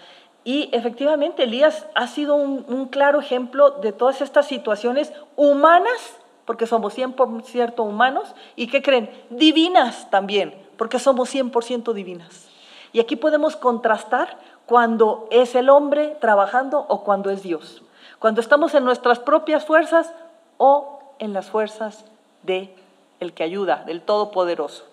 Y 0.44 0.70
efectivamente 0.72 1.44
Elías 1.44 1.86
ha 1.94 2.08
sido 2.08 2.36
un, 2.36 2.86
claro 2.86 3.20
ejemplo 3.20 3.72
de 3.72 3.92
todas 3.92 4.22
estas 4.22 4.48
situaciones 4.48 5.12
humanas, 5.36 6.18
porque 6.46 6.66
somos 6.66 6.98
100% 6.98 7.80
humanos, 7.80 8.34
y 8.56 8.68
¿qué 8.68 8.82
creen? 8.82 9.10
Divinas 9.30 10.10
también, 10.10 10.56
porque 10.77 11.00
somos 11.00 11.34
100% 11.34 11.92
divinas. 11.92 12.48
Y 12.94 13.01
aquí 13.01 13.18
podemos 13.18 13.58
contrastar 13.58 14.38
cuando 14.66 15.27
es 15.32 15.54
el 15.56 15.70
hombre 15.70 16.16
trabajando 16.22 16.86
o 16.88 17.04
cuando 17.04 17.30
es 17.30 17.44
Dios. 17.44 17.84
Cuando 18.20 18.42
estamos 18.42 18.74
en 18.74 18.86
nuestras 18.86 19.20
propias 19.20 19.66
fuerzas 19.66 20.13
o 20.58 21.00
en 21.20 21.34
las 21.34 21.50
fuerzas 21.50 22.06
de 22.44 22.74
el 23.20 23.34
que 23.34 23.44
ayuda, 23.44 23.84
del 23.86 24.02
Todopoderoso. 24.02 24.86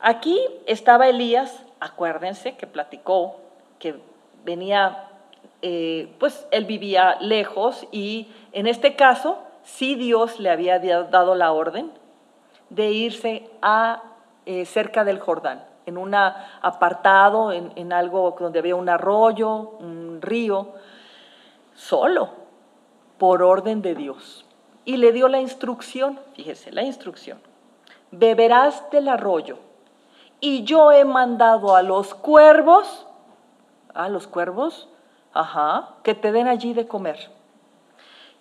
Aquí 0.00 0.40
estaba 0.66 1.08
Elías, 1.08 1.64
acuérdense 1.78 2.56
que 2.56 2.66
platicó 2.66 3.36
que 3.78 3.96
venía, 4.44 5.08
eh, 5.62 6.12
pues 6.18 6.46
él 6.50 6.64
vivía 6.64 7.16
lejos 7.20 7.86
y 7.92 8.28
en 8.52 8.66
este 8.66 8.96
caso 8.96 9.38
sí 9.62 9.94
Dios 9.94 10.40
le 10.40 10.50
había 10.50 10.78
dado 10.78 11.34
la 11.34 11.52
orden 11.52 11.92
de 12.70 12.90
irse 12.90 13.48
a 13.60 14.02
eh, 14.44 14.64
cerca 14.64 15.04
del 15.04 15.20
Jordán, 15.20 15.64
en 15.86 15.98
un 15.98 16.14
apartado, 16.14 17.52
en, 17.52 17.72
en 17.76 17.92
algo 17.92 18.36
donde 18.40 18.58
había 18.58 18.74
un 18.74 18.88
arroyo, 18.88 19.76
un 19.78 20.20
río, 20.20 20.72
solo, 21.74 22.30
por 23.18 23.42
orden 23.42 23.82
de 23.82 23.94
Dios. 23.94 24.44
Y 24.84 24.96
le 24.96 25.12
dio 25.12 25.28
la 25.28 25.40
instrucción, 25.40 26.18
fíjese, 26.34 26.72
la 26.72 26.82
instrucción, 26.82 27.38
beberás 28.10 28.90
del 28.90 29.08
arroyo, 29.08 29.58
y 30.40 30.64
yo 30.64 30.90
he 30.90 31.04
mandado 31.04 31.76
a 31.76 31.82
los 31.82 32.14
cuervos 32.14 33.06
a 33.94 34.08
los 34.08 34.26
cuervos, 34.26 34.88
ajá, 35.32 35.96
que 36.02 36.14
te 36.14 36.32
den 36.32 36.48
allí 36.48 36.72
de 36.72 36.86
comer. 36.86 37.30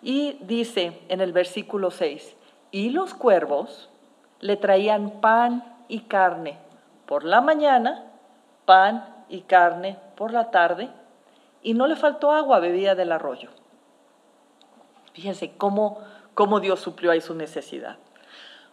Y 0.02 0.38
dice 0.42 1.02
en 1.10 1.22
el 1.22 1.34
versículo 1.34 1.92
6, 1.92 2.36
y 2.72 2.90
los 2.90 3.14
cuervos 3.14 3.90
le 4.40 4.58
traían 4.58 5.22
pan 5.22 5.64
y 5.88 6.02
carne 6.02 6.58
por 7.06 7.24
la 7.24 7.42
mañana, 7.42 8.06
pan 8.66 9.24
y 9.30 9.42
carne 9.42 9.98
por 10.16 10.32
la 10.32 10.52
tarde, 10.52 10.90
y 11.62 11.74
no 11.74 11.86
le 11.88 11.96
faltó 11.96 12.32
agua, 12.32 12.60
bebía 12.60 12.96
del 12.96 13.12
arroyo. 13.12 13.50
Fíjense 15.14 15.56
cómo, 15.58 16.00
cómo 16.34 16.60
Dios 16.60 16.80
suplió 16.80 17.12
ahí 17.12 17.22
su 17.22 17.36
necesidad. 17.36 17.98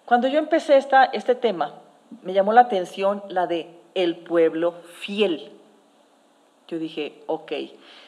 Cuando 0.04 0.28
yo 0.28 0.38
empecé 0.38 0.76
esta, 0.76 1.04
este 1.04 1.34
tema, 1.34 1.74
me 2.22 2.32
llamó 2.32 2.52
la 2.52 2.62
atención 2.62 3.22
la 3.28 3.46
de 3.46 3.78
el 3.94 4.16
pueblo 4.16 4.72
fiel. 5.00 5.52
Yo 6.66 6.78
dije, 6.78 7.22
ok, 7.26 7.52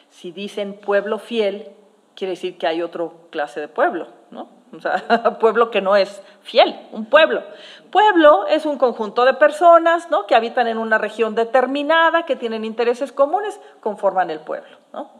si 0.09 0.31
dicen 0.31 0.73
pueblo 0.73 1.19
fiel, 1.19 1.69
quiere 2.15 2.31
decir 2.31 2.57
que 2.57 2.67
hay 2.67 2.81
otra 2.81 3.09
clase 3.29 3.59
de 3.59 3.67
pueblo, 3.67 4.07
¿no? 4.31 4.49
O 4.75 4.79
sea, 4.79 5.37
pueblo 5.39 5.69
que 5.69 5.81
no 5.81 5.95
es 5.95 6.21
fiel, 6.41 6.79
un 6.91 7.05
pueblo. 7.05 7.43
Pueblo 7.91 8.47
es 8.47 8.65
un 8.65 8.77
conjunto 8.77 9.25
de 9.25 9.33
personas, 9.33 10.09
¿no? 10.09 10.27
Que 10.27 10.35
habitan 10.35 10.67
en 10.67 10.77
una 10.77 10.97
región 10.97 11.35
determinada, 11.35 12.25
que 12.25 12.35
tienen 12.35 12.65
intereses 12.65 13.11
comunes, 13.11 13.59
conforman 13.79 14.29
el 14.29 14.39
pueblo, 14.39 14.77
¿no? 14.93 15.11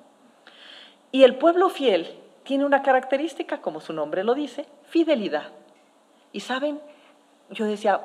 Y 1.12 1.24
el 1.24 1.36
pueblo 1.36 1.70
fiel 1.70 2.21
tiene 2.52 2.66
una 2.66 2.82
característica, 2.82 3.62
como 3.62 3.80
su 3.80 3.94
nombre 3.94 4.26
lo 4.26 4.34
dice, 4.34 4.66
fidelidad. 4.84 5.54
Y 6.34 6.42
saben, 6.42 6.82
yo 7.50 7.64
decía, 7.64 8.02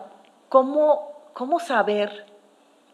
¿cómo, 0.48 1.10
cómo 1.32 1.58
saber 1.58 2.26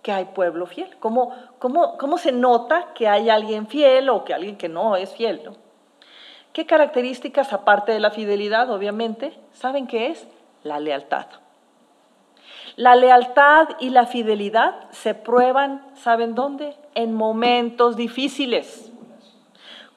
que 0.01 0.13
hay 0.13 0.25
pueblo 0.25 0.65
fiel? 0.65 0.97
¿Cómo, 0.99 1.37
cómo, 1.59 1.99
cómo 1.99 2.17
se 2.17 2.33
nota 2.33 2.95
que 2.95 3.07
hay 3.07 3.29
alguien 3.29 3.67
fiel 3.67 4.09
o 4.09 4.25
que 4.25 4.33
alguien 4.33 4.57
que 4.57 4.71
no 4.71 4.97
es 4.97 5.15
fiel? 5.15 5.43
¿Qué 6.55 6.65
características, 6.65 7.53
aparte 7.53 7.93
de 7.93 8.01
la 8.01 8.13
fidelidad, 8.13 8.71
obviamente, 8.71 9.39
saben 9.53 9.87
qué 9.87 10.07
es? 10.07 10.27
La 10.63 10.81
lealtad. 10.81 11.27
La 12.77 12.97
lealtad 12.97 13.69
y 13.79 13.91
la 13.91 14.07
fidelidad 14.07 14.89
se 14.91 15.15
prueban, 15.15 15.85
¿saben 15.97 16.35
dónde? 16.35 16.79
En 16.95 17.13
momentos 17.13 17.95
difíciles. 17.95 18.91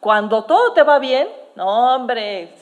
Cuando 0.01 0.43
todo 0.43 0.73
te 0.73 0.83
va 0.83 0.99
bien, 0.99 1.29
no, 1.55 1.95
hombre, 1.95 2.53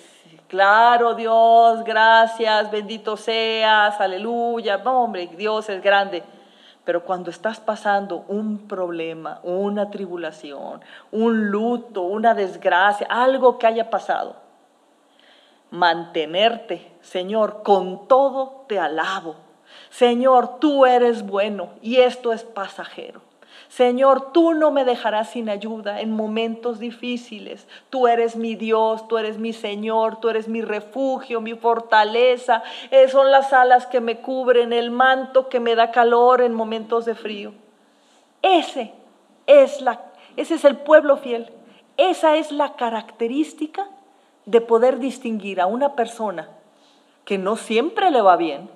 claro, 0.48 1.16
Dios, 1.16 1.84
gracias, 1.84 2.70
bendito 2.70 3.18
seas, 3.18 4.00
aleluya, 4.00 4.78
no, 4.78 5.04
hombre, 5.04 5.28
Dios 5.36 5.70
es 5.70 5.82
grande. 5.82 6.24
Pero 6.86 7.04
cuando 7.04 7.30
estás 7.30 7.60
pasando 7.60 8.26
un 8.28 8.68
problema, 8.68 9.40
una 9.44 9.90
tribulación, 9.90 10.82
un 11.12 11.50
luto, 11.50 12.02
una 12.02 12.34
desgracia, 12.34 13.08
algo 13.10 13.58
que 13.58 13.68
haya 13.68 13.90
pasado, 13.90 14.36
mantenerte, 15.72 16.92
Señor, 17.02 17.64
con 17.64 18.08
todo 18.08 18.66
te 18.68 18.80
alabo. 18.80 19.36
Señor, 19.90 20.60
tú 20.60 20.86
eres 20.86 21.26
bueno 21.26 21.70
y 21.82 21.98
esto 21.98 22.32
es 22.32 22.44
pasajero. 22.44 23.22
Señor, 23.76 24.32
tú 24.34 24.54
no 24.54 24.70
me 24.70 24.86
dejarás 24.86 25.32
sin 25.32 25.50
ayuda 25.50 26.00
en 26.00 26.12
momentos 26.12 26.78
difíciles. 26.78 27.68
Tú 27.90 28.08
eres 28.08 28.36
mi 28.36 28.54
Dios, 28.54 29.08
tú 29.08 29.18
eres 29.18 29.40
mi 29.40 29.52
Señor, 29.52 30.20
tú 30.20 30.30
eres 30.30 30.48
mi 30.48 30.62
refugio, 30.62 31.42
mi 31.42 31.56
fortaleza. 31.56 32.62
Eh, 32.92 33.10
son 33.10 33.32
las 33.32 33.52
alas 33.52 33.88
que 33.88 34.00
me 34.00 34.20
cubren, 34.20 34.74
el 34.74 34.92
manto 34.92 35.50
que 35.50 35.60
me 35.60 35.74
da 35.74 35.90
calor 35.90 36.42
en 36.42 36.54
momentos 36.54 37.06
de 37.06 37.16
frío. 37.16 37.52
Ese 38.44 38.94
es, 39.48 39.82
la, 39.82 40.02
ese 40.38 40.54
es 40.54 40.66
el 40.66 40.78
pueblo 40.78 41.18
fiel. 41.18 41.52
Esa 41.98 42.36
es 42.36 42.52
la 42.52 42.74
característica 42.74 43.88
de 44.46 44.62
poder 44.62 45.00
distinguir 45.00 45.60
a 45.60 45.66
una 45.66 45.96
persona 45.96 46.48
que 47.26 47.40
no 47.40 47.56
siempre 47.56 48.12
le 48.12 48.22
va 48.22 48.38
bien, 48.38 48.70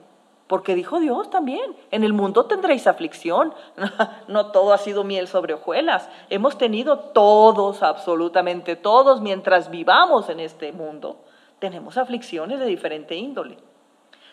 porque 0.47 0.75
dijo 0.75 0.99
Dios 0.99 1.29
también, 1.29 1.75
en 1.91 2.03
el 2.03 2.13
mundo 2.13 2.45
tendréis 2.45 2.87
aflicción. 2.87 3.53
No 4.27 4.51
todo 4.51 4.73
ha 4.73 4.77
sido 4.77 5.03
miel 5.03 5.27
sobre 5.27 5.53
hojuelas. 5.53 6.09
Hemos 6.29 6.57
tenido 6.57 6.99
todos, 6.99 7.83
absolutamente 7.83 8.75
todos, 8.75 9.21
mientras 9.21 9.69
vivamos 9.69 10.29
en 10.29 10.39
este 10.39 10.71
mundo, 10.71 11.17
tenemos 11.59 11.97
aflicciones 11.97 12.59
de 12.59 12.65
diferente 12.65 13.15
índole. 13.15 13.57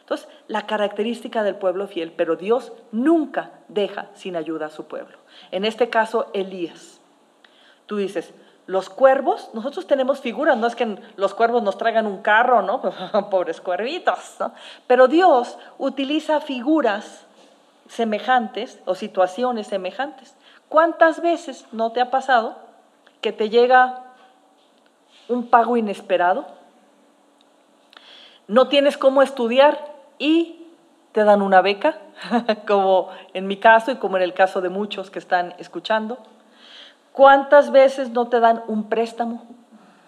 Entonces, 0.01 0.29
la 0.49 0.67
característica 0.67 1.43
del 1.43 1.57
pueblo 1.57 1.87
fiel, 1.87 2.13
pero 2.13 2.37
Dios 2.37 2.73
nunca 2.93 3.53
deja 3.69 4.11
sin 4.15 4.37
ayuda 4.37 4.67
a 4.67 4.71
su 4.71 4.87
pueblo. 4.87 5.17
En 5.51 5.65
este 5.65 5.89
caso, 5.89 6.27
Elías. 6.35 7.01
Tú 7.87 7.97
dices, 7.97 8.35
los 8.67 8.89
cuervos, 8.89 9.51
nosotros 9.53 9.87
tenemos 9.87 10.21
figuras, 10.21 10.57
no 10.57 10.67
es 10.67 10.75
que 10.75 10.99
los 11.17 11.35
cuervos 11.35 11.63
nos 11.63 11.77
traigan 11.77 12.07
un 12.07 12.23
carro, 12.23 12.63
¿no? 12.63 12.81
Pobres 13.31 13.61
cuervitos, 13.61 14.37
¿no? 14.41 14.53
Pero 14.87 15.07
Dios 15.07 15.59
utiliza 15.79 16.41
figuras 16.41 17.27
semejantes 17.89 18.81
o 18.87 18.95
situaciones 18.95 19.67
semejantes. 19.67 20.35
¿Cuántas 20.69 21.21
veces 21.21 21.67
no 21.73 21.93
te 21.93 22.01
ha 22.01 22.11
pasado 22.11 22.57
que 23.21 23.33
te 23.33 23.51
llega 23.51 24.03
un 25.29 25.49
pago 25.49 25.77
inesperado? 25.77 26.47
No 28.49 28.69
tienes 28.69 28.97
cómo 28.97 29.23
estudiar 29.23 29.93
y 30.19 30.67
te 31.13 31.25
dan 31.25 31.43
una 31.43 31.61
beca, 31.61 31.99
como 32.67 33.11
en 33.35 33.47
mi 33.47 33.59
caso 33.59 33.91
y 33.91 33.97
como 33.97 34.17
en 34.17 34.23
el 34.23 34.33
caso 34.33 34.63
de 34.63 34.71
muchos 34.71 35.11
que 35.11 35.19
están 35.19 35.55
escuchando 35.59 36.19
¿Cuántas 37.15 37.71
veces 37.71 38.11
no 38.11 38.27
te 38.27 38.41
dan 38.41 38.65
un 38.67 38.89
préstamo? 38.89 39.45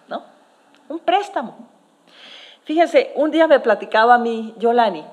¿No? 0.09 0.23
Un 0.89 0.99
préstamo. 0.99 1.55
Fíjense, 2.65 3.13
un 3.15 3.31
día 3.31 3.47
me 3.47 3.61
platicaba 3.61 4.15
a 4.15 4.17
mí 4.17 4.53
Yolani, 4.57 5.05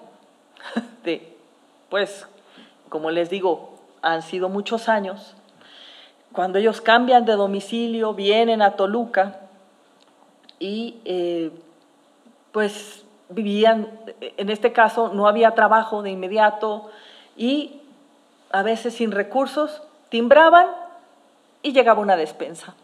de, 1.04 1.36
pues, 1.88 2.26
como 2.88 3.12
les 3.12 3.30
digo, 3.30 3.74
han 4.02 4.22
sido 4.22 4.48
muchos 4.48 4.88
años, 4.88 5.36
cuando 6.32 6.58
ellos 6.58 6.80
cambian 6.80 7.24
de 7.26 7.34
domicilio, 7.34 8.12
vienen 8.12 8.60
a 8.60 8.72
Toluca 8.72 9.42
y 10.58 11.00
eh, 11.04 11.52
pues 12.50 13.04
vivían, 13.28 13.88
en 14.20 14.50
este 14.50 14.72
caso 14.72 15.12
no 15.14 15.28
había 15.28 15.52
trabajo 15.52 16.02
de 16.02 16.10
inmediato 16.10 16.90
y 17.36 17.82
a 18.50 18.64
veces 18.64 18.94
sin 18.94 19.12
recursos, 19.12 19.80
timbraban 20.08 20.66
y 21.64 21.73
llegaba 21.73 22.00
una 22.00 22.16
despensa. 22.16 22.75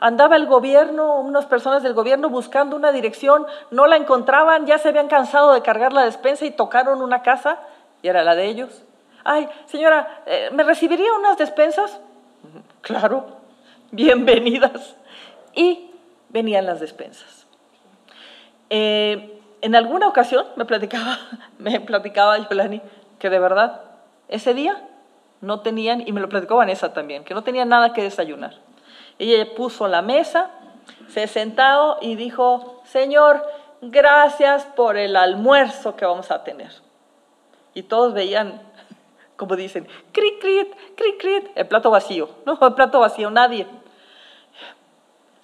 Andaba 0.00 0.36
el 0.36 0.46
gobierno, 0.46 1.18
unas 1.20 1.46
personas 1.46 1.82
del 1.82 1.92
gobierno 1.92 2.30
buscando 2.30 2.76
una 2.76 2.92
dirección, 2.92 3.44
no 3.72 3.86
la 3.88 3.96
encontraban, 3.96 4.64
ya 4.64 4.78
se 4.78 4.88
habían 4.88 5.08
cansado 5.08 5.52
de 5.52 5.60
cargar 5.60 5.92
la 5.92 6.04
despensa 6.04 6.46
y 6.46 6.52
tocaron 6.52 7.02
una 7.02 7.22
casa 7.22 7.58
y 8.00 8.08
era 8.08 8.22
la 8.22 8.36
de 8.36 8.46
ellos. 8.46 8.84
Ay, 9.24 9.48
señora, 9.66 10.22
eh, 10.26 10.50
¿me 10.52 10.62
recibiría 10.62 11.12
unas 11.12 11.36
despensas? 11.36 12.00
Claro, 12.80 13.26
bienvenidas. 13.90 14.96
Y 15.52 15.90
venían 16.28 16.64
las 16.64 16.78
despensas. 16.80 17.46
Eh, 18.70 19.42
en 19.60 19.74
alguna 19.74 20.08
ocasión 20.08 20.46
me 20.54 20.64
platicaba, 20.64 21.18
me 21.58 21.80
platicaba 21.80 22.38
Yolani 22.38 22.80
que 23.18 23.28
de 23.28 23.40
verdad 23.40 23.82
ese 24.28 24.54
día 24.54 24.80
no 25.40 25.60
tenían, 25.60 26.02
y 26.06 26.12
me 26.12 26.20
lo 26.20 26.28
platicó 26.28 26.56
Vanessa 26.56 26.92
también, 26.92 27.24
que 27.24 27.34
no 27.34 27.42
tenían 27.42 27.68
nada 27.68 27.92
que 27.92 28.02
desayunar. 28.02 28.54
Ella 29.18 29.46
puso 29.54 29.88
la 29.88 30.02
mesa, 30.02 30.50
se 31.08 31.26
sentado 31.26 31.98
y 32.00 32.16
dijo, 32.16 32.82
Señor, 32.84 33.44
gracias 33.80 34.64
por 34.64 34.96
el 34.96 35.16
almuerzo 35.16 35.96
que 35.96 36.04
vamos 36.04 36.30
a 36.30 36.44
tener. 36.44 36.70
Y 37.74 37.82
todos 37.82 38.14
veían, 38.14 38.60
como 39.36 39.56
dicen, 39.56 39.86
crit, 40.12 40.40
crit, 40.40 40.72
crit, 40.96 41.20
crit, 41.20 41.50
el 41.54 41.66
plato 41.66 41.90
vacío. 41.90 42.28
No, 42.46 42.58
el 42.60 42.74
plato 42.74 43.00
vacío, 43.00 43.30
nadie. 43.30 43.66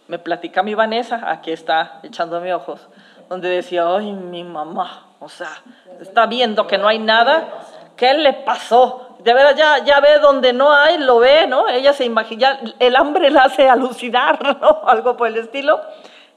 Me 0.06 0.18
platica 0.18 0.62
mi 0.62 0.74
Vanessa, 0.74 1.30
aquí 1.30 1.50
está 1.50 2.00
echándome 2.02 2.52
ojos, 2.52 2.88
donde 3.30 3.48
decía, 3.48 3.86
ay, 3.88 4.12
mi 4.12 4.44
mamá, 4.44 5.06
o 5.18 5.30
sea, 5.30 5.62
está 5.98 6.26
viendo 6.26 6.66
que 6.66 6.76
no 6.76 6.86
hay 6.86 6.98
nada, 6.98 7.64
¿qué 7.96 8.12
le 8.12 8.34
pasó? 8.34 9.13
De 9.24 9.32
veras 9.32 9.56
ya, 9.56 9.78
ya 9.78 10.00
ve 10.00 10.18
donde 10.18 10.52
no 10.52 10.70
hay, 10.70 10.98
lo 10.98 11.18
ve, 11.18 11.46
¿no? 11.46 11.66
Ella 11.66 11.94
se 11.94 12.04
imagina, 12.04 12.60
el 12.78 12.94
hambre 12.94 13.30
la 13.30 13.44
hace 13.44 13.68
alucinar, 13.68 14.58
¿no? 14.60 14.82
Algo 14.86 15.16
por 15.16 15.28
el 15.28 15.36
estilo. 15.36 15.80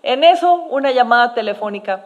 En 0.01 0.23
eso, 0.23 0.53
una 0.53 0.91
llamada 0.91 1.33
telefónica. 1.33 2.05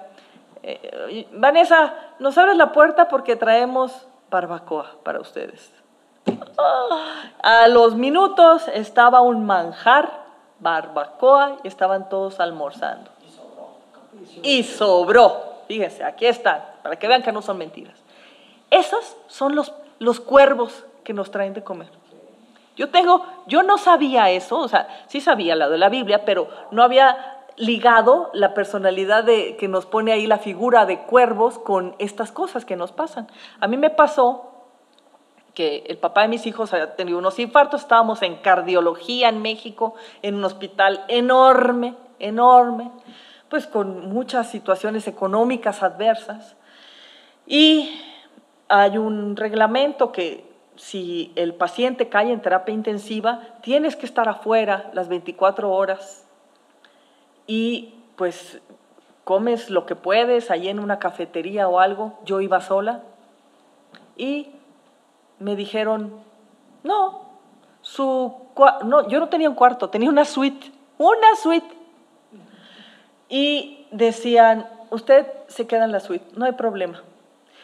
Eh, 0.64 1.28
Vanessa, 1.34 1.94
¿nos 2.18 2.36
abres 2.38 2.58
la 2.58 2.72
puerta 2.72 3.08
porque 3.08 3.36
traemos 3.36 4.08
barbacoa 4.32 4.96
para 5.04 5.20
ustedes? 5.20 5.72
a 7.44 7.68
los 7.68 7.96
minutos 7.96 8.68
estaba 8.68 9.22
un 9.22 9.46
manjar, 9.46 10.12
barbacoa, 10.60 11.58
y 11.64 11.68
estaban 11.68 12.10
todos 12.10 12.40
almorzando. 12.40 13.10
Y 14.44 14.64
sobró. 14.64 15.42
Fíjense, 15.68 16.04
aquí 16.04 16.26
están, 16.26 16.64
para 16.84 16.96
que 16.98 17.08
vean 17.08 17.24
que 17.24 17.32
no 17.32 17.42
son 17.42 17.58
mentiras. 17.58 18.02
Esos 18.72 19.16
son 19.28 19.56
los 19.56 19.72
los 20.02 20.20
cuervos 20.20 20.84
que 21.04 21.14
nos 21.14 21.30
traen 21.30 21.54
de 21.54 21.64
comer. 21.64 21.90
Yo 22.76 22.90
tengo, 22.90 23.24
yo 23.46 23.62
no 23.62 23.78
sabía 23.78 24.32
eso, 24.32 24.58
o 24.58 24.68
sea, 24.68 24.88
sí 25.08 25.22
sabía 25.22 25.56
la 25.56 25.70
de 25.70 25.78
la 25.78 25.90
Biblia, 25.90 26.26
pero 26.26 26.50
no 26.72 26.82
había 26.82 27.44
ligado 27.56 28.32
la 28.34 28.56
personalidad 28.56 29.24
de, 29.24 29.58
que 29.58 29.68
nos 29.68 29.86
pone 29.86 30.12
ahí 30.12 30.26
la 30.26 30.40
figura 30.40 30.88
de 30.88 31.02
cuervos 31.02 31.60
con 31.60 31.96
estas 32.00 32.32
cosas 32.32 32.66
que 32.66 32.76
nos 32.76 32.92
pasan. 32.92 33.28
A 33.60 33.68
mí 33.68 33.78
me 33.78 33.92
pasó 33.92 34.50
que 35.54 35.84
el 35.86 36.00
papá 36.00 36.24
de 36.24 36.30
mis 36.30 36.48
hijos 36.48 36.74
había 36.74 36.96
tenido 36.96 37.20
unos 37.20 37.38
infartos, 37.38 37.82
estábamos 37.82 38.24
en 38.24 38.38
cardiología 38.38 39.30
en 39.30 39.44
México, 39.44 39.94
en 40.24 40.34
un 40.34 40.46
hospital 40.46 41.06
enorme, 41.10 41.94
enorme, 42.18 42.90
pues 43.50 43.68
con 43.68 44.10
muchas 44.10 44.50
situaciones 44.50 45.08
económicas 45.08 45.84
adversas. 45.84 46.56
Y 47.46 48.02
hay 48.72 48.98
un 48.98 49.36
reglamento 49.36 50.14
que 50.14 50.50
si 50.78 51.34
el 51.36 51.54
paciente 51.54 52.08
cae 52.08 52.32
en 52.32 52.42
terapia 52.42 52.74
intensiva, 52.74 53.42
tienes 53.62 53.98
que 53.98 54.06
estar 54.06 54.30
afuera 54.30 54.90
las 54.94 55.10
24 55.10 55.70
horas 55.70 56.26
y 57.46 57.96
pues 58.16 58.62
comes 59.26 59.70
lo 59.70 59.86
que 59.86 59.98
puedes 59.98 60.50
ahí 60.50 60.70
en 60.70 60.80
una 60.80 61.00
cafetería 61.00 61.68
o 61.68 61.80
algo. 61.80 62.18
Yo 62.24 62.40
iba 62.40 62.62
sola 62.62 63.02
y 64.16 64.52
me 65.38 65.58
dijeron, 65.58 66.14
no, 66.84 67.26
su, 67.82 68.34
no, 68.86 69.10
yo 69.10 69.20
no 69.20 69.28
tenía 69.28 69.50
un 69.50 69.56
cuarto, 69.56 69.90
tenía 69.90 70.10
una 70.10 70.24
suite, 70.24 70.72
una 70.98 71.36
suite. 71.36 71.76
Y 73.28 73.86
decían, 73.92 74.66
usted 74.92 75.28
se 75.48 75.68
queda 75.68 75.84
en 75.84 75.92
la 75.92 76.00
suite, 76.00 76.26
no 76.38 76.46
hay 76.46 76.54
problema. 76.54 77.04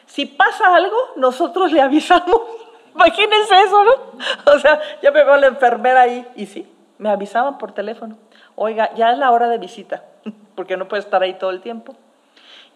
Si 0.08 0.26
pasa 0.26 0.76
algo, 0.76 0.98
nosotros 1.18 1.72
le 1.72 1.82
avisamos. 1.82 2.42
Imagínense 2.96 3.62
eso, 3.62 3.84
¿no? 3.84 4.54
O 4.54 4.60
sea, 4.60 4.82
ya 5.04 5.12
me 5.12 5.24
veo 5.24 5.38
la 5.38 5.48
enfermera 5.48 6.02
ahí 6.02 6.28
y 6.36 6.48
sí, 6.48 6.68
me 6.98 7.10
avisaban 7.10 7.60
por 7.60 7.74
teléfono. 7.74 8.18
Oiga, 8.56 8.92
ya 8.96 9.12
es 9.12 9.20
la 9.20 9.30
hora 9.30 9.48
de 9.48 9.60
visita, 9.60 10.04
porque 10.56 10.78
no 10.78 10.88
puede 10.88 11.04
estar 11.04 11.22
ahí 11.22 11.36
todo 11.36 11.52
el 11.52 11.62
tiempo. 11.62 11.96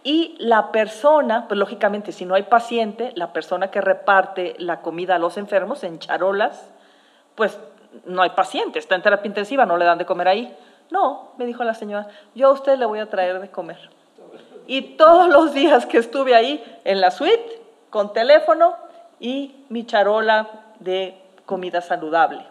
Y 0.03 0.35
la 0.39 0.71
persona, 0.71 1.47
pues 1.47 1.59
lógicamente, 1.59 2.11
si 2.11 2.25
no 2.25 2.35
hay 2.35 2.43
paciente, 2.43 3.11
la 3.15 3.33
persona 3.33 3.71
que 3.71 3.81
reparte 3.81 4.55
la 4.59 4.81
comida 4.81 5.15
a 5.15 5.19
los 5.19 5.37
enfermos 5.37 5.83
en 5.83 5.99
charolas, 5.99 6.71
pues 7.35 7.59
no 8.05 8.21
hay 8.21 8.31
paciente, 8.31 8.79
está 8.79 8.95
en 8.95 9.01
terapia 9.01 9.27
intensiva, 9.27 9.65
no 9.65 9.77
le 9.77 9.85
dan 9.85 9.97
de 9.97 10.05
comer 10.05 10.27
ahí. 10.27 10.57
No, 10.89 11.31
me 11.37 11.45
dijo 11.45 11.63
la 11.63 11.73
señora, 11.73 12.07
yo 12.35 12.49
a 12.49 12.51
usted 12.51 12.77
le 12.77 12.85
voy 12.85 12.99
a 12.99 13.09
traer 13.09 13.39
de 13.39 13.49
comer. 13.49 13.89
Y 14.71 14.95
todos 14.95 15.27
los 15.27 15.53
días 15.53 15.86
que 15.86 15.97
estuve 15.97 16.34
ahí 16.34 16.63
en 16.86 17.01
la 17.01 17.12
suite, 17.12 17.62
con 17.89 18.13
teléfono 18.13 18.73
y 19.19 19.65
mi 19.67 19.86
charola 19.86 20.47
de 20.79 21.21
comida 21.45 21.81
saludable. 21.81 22.45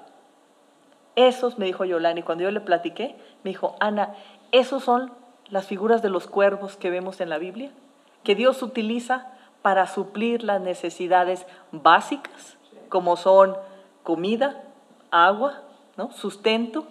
Esos, 1.17 1.59
me 1.59 1.65
dijo 1.65 1.87
Yolani, 1.87 2.23
cuando 2.23 2.45
yo 2.45 2.51
le 2.51 2.61
platiqué, 2.61 3.17
me 3.43 3.53
dijo, 3.53 3.75
Ana, 3.81 4.17
esos 4.53 4.85
son 4.85 5.15
las 5.49 5.67
figuras 5.67 6.03
de 6.03 6.11
los 6.11 6.27
cuervos 6.27 6.77
que 6.77 6.91
vemos 6.91 7.23
en 7.23 7.31
la 7.31 7.39
Biblia, 7.39 7.71
que 8.23 8.35
Dios 8.35 8.63
utiliza 8.63 9.29
para 9.63 9.87
suplir 9.87 10.43
las 10.45 10.61
necesidades 10.61 11.47
básicas, 11.73 12.59
como 12.91 13.17
son 13.17 13.57
comida, 14.03 14.63
agua, 15.11 15.63
¿no? 15.97 16.13
sustento, 16.13 16.87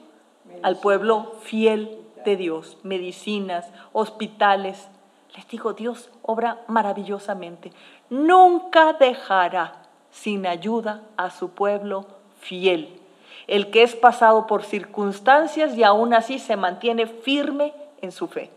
al 0.64 0.80
pueblo 0.80 1.36
fiel 1.44 2.00
de 2.26 2.36
Dios, 2.36 2.80
medicinas, 2.82 3.72
hospitales, 3.94 4.90
les 5.36 5.48
digo, 5.48 5.74
Dios 5.74 6.10
obra 6.22 6.62
maravillosamente. 6.68 7.72
Nunca 8.10 8.94
dejará 8.94 9.74
sin 10.12 10.48
ayuda 10.48 11.04
a 11.18 11.30
su 11.30 11.52
pueblo 11.52 12.06
fiel, 12.40 13.00
el 13.48 13.70
que 13.70 13.84
es 13.84 13.96
pasado 13.96 14.48
por 14.48 14.64
circunstancias 14.64 15.76
y 15.78 15.84
aún 15.84 16.14
así 16.14 16.40
se 16.40 16.56
mantiene 16.56 17.06
firme 17.06 17.74
en 18.02 18.12
su 18.12 18.28
fe. 18.28 18.50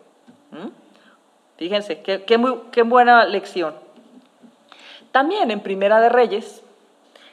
¿Mm? 0.51 0.69
Fíjense, 1.59 2.03
qué, 2.03 2.25
qué 2.25 2.83
buena 2.83 3.25
lección. 3.27 3.75
También 5.13 5.51
en 5.51 5.61
Primera 5.61 6.01
de 6.01 6.09
Reyes, 6.09 6.63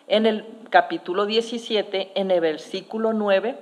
en 0.08 0.26
el 0.26 0.46
capítulo 0.70 1.26
17, 1.26 2.12
en 2.16 2.32
el 2.32 2.42
versículo 2.42 3.14
9, 3.14 3.58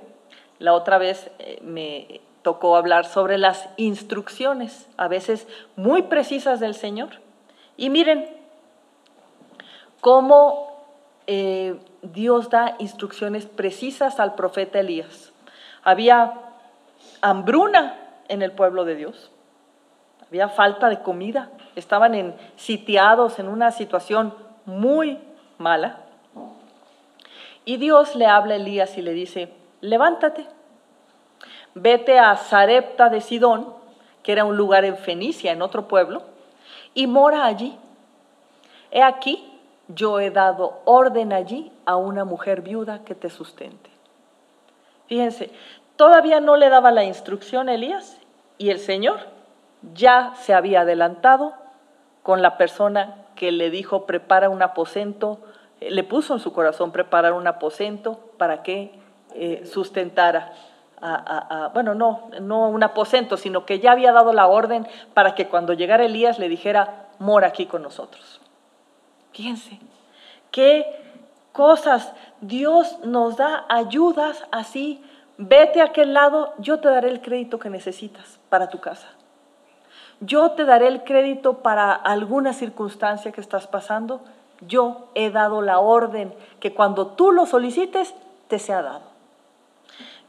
la 0.58 0.74
otra 0.74 0.98
vez 0.98 1.30
eh, 1.38 1.58
me 1.62 2.20
tocó 2.48 2.78
hablar 2.78 3.04
sobre 3.04 3.36
las 3.36 3.68
instrucciones, 3.76 4.88
a 4.96 5.06
veces 5.06 5.46
muy 5.76 6.04
precisas 6.04 6.60
del 6.60 6.74
Señor. 6.74 7.10
Y 7.76 7.90
miren 7.90 8.26
cómo 10.00 10.82
eh, 11.26 11.78
Dios 12.00 12.48
da 12.48 12.74
instrucciones 12.78 13.44
precisas 13.44 14.18
al 14.18 14.34
profeta 14.34 14.80
Elías. 14.80 15.34
Había 15.84 16.40
hambruna 17.20 17.98
en 18.28 18.40
el 18.40 18.52
pueblo 18.52 18.86
de 18.86 18.94
Dios. 18.94 19.30
Había 20.26 20.48
falta 20.48 20.88
de 20.88 21.02
comida. 21.02 21.50
Estaban 21.76 22.14
en, 22.14 22.34
sitiados 22.56 23.38
en 23.38 23.48
una 23.48 23.72
situación 23.72 24.32
muy 24.64 25.18
mala. 25.58 25.98
Y 27.66 27.76
Dios 27.76 28.16
le 28.16 28.24
habla 28.24 28.54
a 28.54 28.56
Elías 28.56 28.96
y 28.96 29.02
le 29.02 29.12
dice, 29.12 29.52
levántate, 29.82 30.46
vete 31.74 32.18
a 32.18 32.36
Sarepta 32.36 33.08
de 33.08 33.20
Sidón, 33.20 33.74
que 34.22 34.32
era 34.32 34.44
un 34.44 34.56
lugar 34.56 34.84
en 34.84 34.96
Fenicia, 34.96 35.52
en 35.52 35.62
otro 35.62 35.88
pueblo, 35.88 36.22
y 36.94 37.06
mora 37.06 37.44
allí. 37.44 37.78
He 38.90 39.02
aquí, 39.02 39.44
yo 39.88 40.20
he 40.20 40.30
dado 40.30 40.80
orden 40.84 41.32
allí 41.32 41.72
a 41.86 41.96
una 41.96 42.24
mujer 42.24 42.62
viuda 42.62 43.04
que 43.04 43.14
te 43.14 43.30
sustente. 43.30 43.90
Fíjense, 45.06 45.50
todavía 45.96 46.40
no 46.40 46.56
le 46.56 46.68
daba 46.68 46.90
la 46.90 47.04
instrucción 47.04 47.68
a 47.68 47.74
Elías 47.74 48.18
y 48.58 48.70
el 48.70 48.78
Señor 48.78 49.20
ya 49.94 50.34
se 50.36 50.54
había 50.54 50.82
adelantado 50.82 51.54
con 52.22 52.42
la 52.42 52.58
persona 52.58 53.16
que 53.36 53.52
le 53.52 53.70
dijo 53.70 54.04
prepara 54.04 54.50
un 54.50 54.62
aposento, 54.62 55.38
eh, 55.80 55.90
le 55.90 56.04
puso 56.04 56.34
en 56.34 56.40
su 56.40 56.52
corazón 56.52 56.92
preparar 56.92 57.32
un 57.32 57.46
aposento 57.46 58.20
para 58.36 58.62
que 58.62 58.92
eh, 59.34 59.64
sustentara 59.64 60.52
bueno, 61.72 61.94
no, 61.94 62.30
no 62.40 62.68
un 62.68 62.82
aposento, 62.82 63.36
sino 63.36 63.64
que 63.64 63.80
ya 63.80 63.92
había 63.92 64.12
dado 64.12 64.32
la 64.32 64.46
orden 64.46 64.86
para 65.14 65.34
que 65.34 65.48
cuando 65.48 65.72
llegara 65.72 66.04
Elías 66.04 66.38
le 66.38 66.48
dijera, 66.48 67.06
mora 67.18 67.48
aquí 67.48 67.66
con 67.66 67.82
nosotros. 67.82 68.40
Fíjense, 69.32 69.78
qué 70.50 70.86
cosas 71.52 72.12
Dios 72.40 72.98
nos 73.04 73.36
da 73.36 73.64
ayudas 73.68 74.44
así. 74.50 75.02
Vete 75.36 75.80
a 75.80 75.86
aquel 75.86 76.14
lado, 76.14 76.52
yo 76.58 76.80
te 76.80 76.88
daré 76.88 77.10
el 77.10 77.20
crédito 77.20 77.58
que 77.58 77.70
necesitas 77.70 78.40
para 78.48 78.68
tu 78.68 78.80
casa. 78.80 79.08
Yo 80.20 80.52
te 80.52 80.64
daré 80.64 80.88
el 80.88 81.04
crédito 81.04 81.58
para 81.58 81.92
alguna 81.92 82.52
circunstancia 82.52 83.30
que 83.30 83.40
estás 83.40 83.68
pasando. 83.68 84.20
Yo 84.60 85.08
he 85.14 85.30
dado 85.30 85.62
la 85.62 85.78
orden 85.78 86.34
que 86.58 86.74
cuando 86.74 87.08
tú 87.08 87.30
lo 87.30 87.46
solicites, 87.46 88.14
te 88.48 88.58
sea 88.58 88.82
dado. 88.82 89.07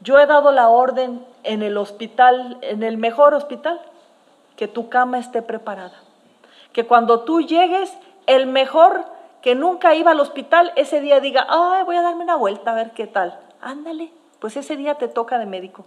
Yo 0.01 0.17
he 0.19 0.25
dado 0.25 0.51
la 0.51 0.69
orden 0.69 1.25
en 1.43 1.61
el 1.61 1.77
hospital, 1.77 2.57
en 2.61 2.83
el 2.83 2.97
mejor 2.97 3.33
hospital, 3.33 3.81
que 4.55 4.67
tu 4.67 4.89
cama 4.89 5.19
esté 5.19 5.41
preparada. 5.41 5.97
Que 6.73 6.85
cuando 6.85 7.21
tú 7.21 7.41
llegues, 7.41 7.97
el 8.25 8.47
mejor 8.47 9.05
que 9.41 9.55
nunca 9.55 9.95
iba 9.95 10.11
al 10.11 10.19
hospital, 10.19 10.71
ese 10.75 11.01
día 11.01 11.19
diga, 11.19 11.47
voy 11.85 11.95
a 11.95 12.01
darme 12.01 12.23
una 12.23 12.35
vuelta 12.35 12.71
a 12.71 12.75
ver 12.75 12.91
qué 12.91 13.07
tal. 13.07 13.39
Ándale, 13.61 14.11
pues 14.39 14.57
ese 14.57 14.77
día 14.77 14.95
te 14.95 15.07
toca 15.07 15.37
de 15.37 15.45
médico. 15.45 15.85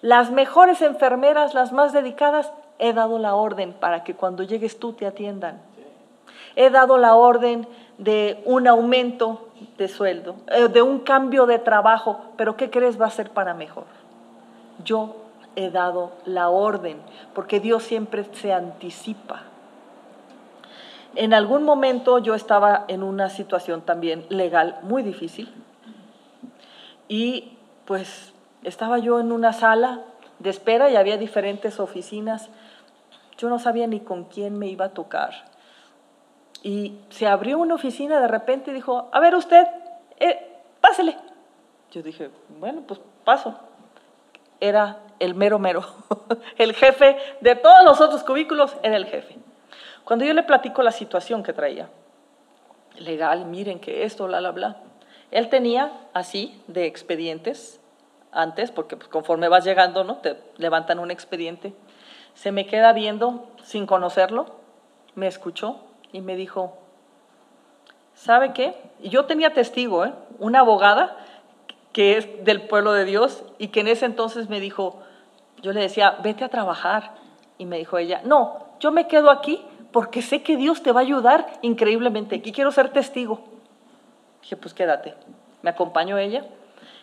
Las 0.00 0.30
mejores 0.30 0.80
enfermeras, 0.80 1.54
las 1.54 1.72
más 1.72 1.92
dedicadas, 1.92 2.52
he 2.78 2.92
dado 2.92 3.18
la 3.18 3.34
orden 3.34 3.72
para 3.72 4.04
que 4.04 4.14
cuando 4.14 4.44
llegues 4.44 4.78
tú 4.78 4.92
te 4.92 5.06
atiendan. 5.06 5.60
He 6.60 6.70
dado 6.70 6.98
la 6.98 7.14
orden 7.14 7.68
de 7.98 8.42
un 8.44 8.66
aumento 8.66 9.50
de 9.76 9.86
sueldo, 9.86 10.34
eh, 10.48 10.66
de 10.66 10.82
un 10.82 10.98
cambio 10.98 11.46
de 11.46 11.60
trabajo, 11.60 12.20
pero 12.36 12.56
¿qué 12.56 12.68
crees 12.68 13.00
va 13.00 13.06
a 13.06 13.10
ser 13.10 13.30
para 13.30 13.54
mejor? 13.54 13.84
Yo 14.82 15.14
he 15.54 15.70
dado 15.70 16.10
la 16.24 16.48
orden, 16.48 16.96
porque 17.32 17.60
Dios 17.60 17.84
siempre 17.84 18.24
se 18.32 18.52
anticipa. 18.52 19.42
En 21.14 21.32
algún 21.32 21.62
momento 21.62 22.18
yo 22.18 22.34
estaba 22.34 22.86
en 22.88 23.04
una 23.04 23.28
situación 23.28 23.82
también 23.82 24.26
legal 24.28 24.80
muy 24.82 25.04
difícil 25.04 25.54
y 27.06 27.56
pues 27.84 28.32
estaba 28.64 28.98
yo 28.98 29.20
en 29.20 29.30
una 29.30 29.52
sala 29.52 30.00
de 30.40 30.50
espera 30.50 30.90
y 30.90 30.96
había 30.96 31.18
diferentes 31.18 31.78
oficinas. 31.78 32.50
Yo 33.36 33.48
no 33.48 33.60
sabía 33.60 33.86
ni 33.86 34.00
con 34.00 34.24
quién 34.24 34.58
me 34.58 34.66
iba 34.66 34.86
a 34.86 34.88
tocar. 34.88 35.56
Y 36.62 36.98
se 37.10 37.26
abrió 37.26 37.58
una 37.58 37.74
oficina 37.74 38.20
de 38.20 38.28
repente 38.28 38.70
y 38.70 38.74
dijo, 38.74 39.08
a 39.12 39.20
ver 39.20 39.34
usted, 39.34 39.66
eh, 40.18 40.56
pásele. 40.80 41.16
Yo 41.90 42.02
dije, 42.02 42.30
bueno, 42.48 42.82
pues 42.86 43.00
paso. 43.24 43.58
Era 44.60 44.98
el 45.20 45.34
mero 45.34 45.58
mero, 45.58 45.84
el 46.58 46.74
jefe 46.74 47.16
de 47.40 47.54
todos 47.54 47.84
los 47.84 48.00
otros 48.00 48.24
cubículos, 48.24 48.76
era 48.82 48.96
el 48.96 49.06
jefe. 49.06 49.36
Cuando 50.04 50.24
yo 50.24 50.32
le 50.32 50.42
platico 50.42 50.82
la 50.82 50.90
situación 50.90 51.42
que 51.42 51.52
traía, 51.52 51.88
legal, 52.96 53.44
miren 53.44 53.78
que 53.78 54.04
esto, 54.04 54.26
bla, 54.26 54.40
bla, 54.40 54.50
bla, 54.50 54.76
él 55.30 55.48
tenía 55.48 55.92
así 56.14 56.60
de 56.66 56.86
expedientes 56.86 57.80
antes, 58.32 58.70
porque 58.70 58.96
pues, 58.96 59.08
conforme 59.08 59.48
vas 59.48 59.64
llegando, 59.64 60.04
¿no? 60.04 60.16
Te 60.16 60.36
levantan 60.56 60.98
un 60.98 61.10
expediente. 61.10 61.74
Se 62.34 62.52
me 62.52 62.66
queda 62.66 62.92
viendo 62.92 63.48
sin 63.62 63.86
conocerlo, 63.86 64.46
me 65.14 65.26
escuchó 65.26 65.80
y 66.12 66.20
me 66.20 66.36
dijo, 66.36 66.76
¿sabe 68.14 68.52
qué? 68.52 68.74
Y 69.00 69.10
yo 69.10 69.26
tenía 69.26 69.52
testigo, 69.52 70.04
¿eh? 70.04 70.12
una 70.38 70.60
abogada 70.60 71.16
que 71.92 72.16
es 72.16 72.44
del 72.44 72.62
pueblo 72.62 72.92
de 72.92 73.04
Dios 73.04 73.44
y 73.58 73.68
que 73.68 73.80
en 73.80 73.88
ese 73.88 74.06
entonces 74.06 74.48
me 74.48 74.60
dijo, 74.60 75.02
yo 75.62 75.72
le 75.72 75.80
decía, 75.80 76.18
vete 76.22 76.44
a 76.44 76.48
trabajar. 76.48 77.14
Y 77.58 77.66
me 77.66 77.78
dijo 77.78 77.98
ella, 77.98 78.20
no, 78.24 78.66
yo 78.78 78.92
me 78.92 79.08
quedo 79.08 79.30
aquí 79.30 79.64
porque 79.90 80.22
sé 80.22 80.42
que 80.42 80.56
Dios 80.56 80.82
te 80.82 80.92
va 80.92 81.00
a 81.00 81.02
ayudar 81.02 81.48
increíblemente. 81.62 82.36
Aquí 82.36 82.52
quiero 82.52 82.70
ser 82.70 82.90
testigo. 82.90 83.40
Dije, 84.42 84.56
pues 84.56 84.74
quédate. 84.74 85.14
Me 85.62 85.70
acompañó 85.70 86.18
ella 86.18 86.44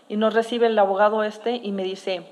y 0.08 0.16
nos 0.16 0.34
recibe 0.34 0.68
el 0.68 0.80
abogado 0.80 1.24
este 1.24 1.56
y 1.56 1.72
me 1.72 1.84
dice, 1.84 2.26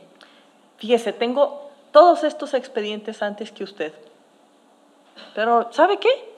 fíjese, 0.77 1.11
tengo 1.11 1.69
todos 1.91 2.23
estos 2.23 2.53
expedientes 2.53 3.21
antes 3.21 3.51
que 3.51 3.63
usted. 3.63 3.93
Pero, 5.35 5.67
¿sabe 5.71 5.97
qué? 5.97 6.32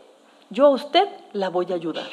Yo 0.50 0.68
a 0.68 0.70
usted 0.70 1.08
la 1.34 1.50
voy 1.50 1.72
a 1.72 1.76
ayudar. 1.76 2.08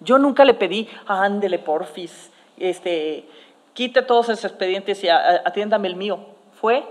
Yo 0.00 0.18
nunca 0.18 0.44
le 0.44 0.54
pedí, 0.54 0.88
ándele 1.06 1.58
porfis, 1.58 2.30
este, 2.58 3.28
quite 3.74 4.02
todos 4.02 4.28
esos 4.28 4.44
expedientes 4.44 5.02
y 5.02 5.08
atiéndame 5.08 5.88
el 5.88 5.96
mío. 5.96 6.20
Fue 6.60 6.84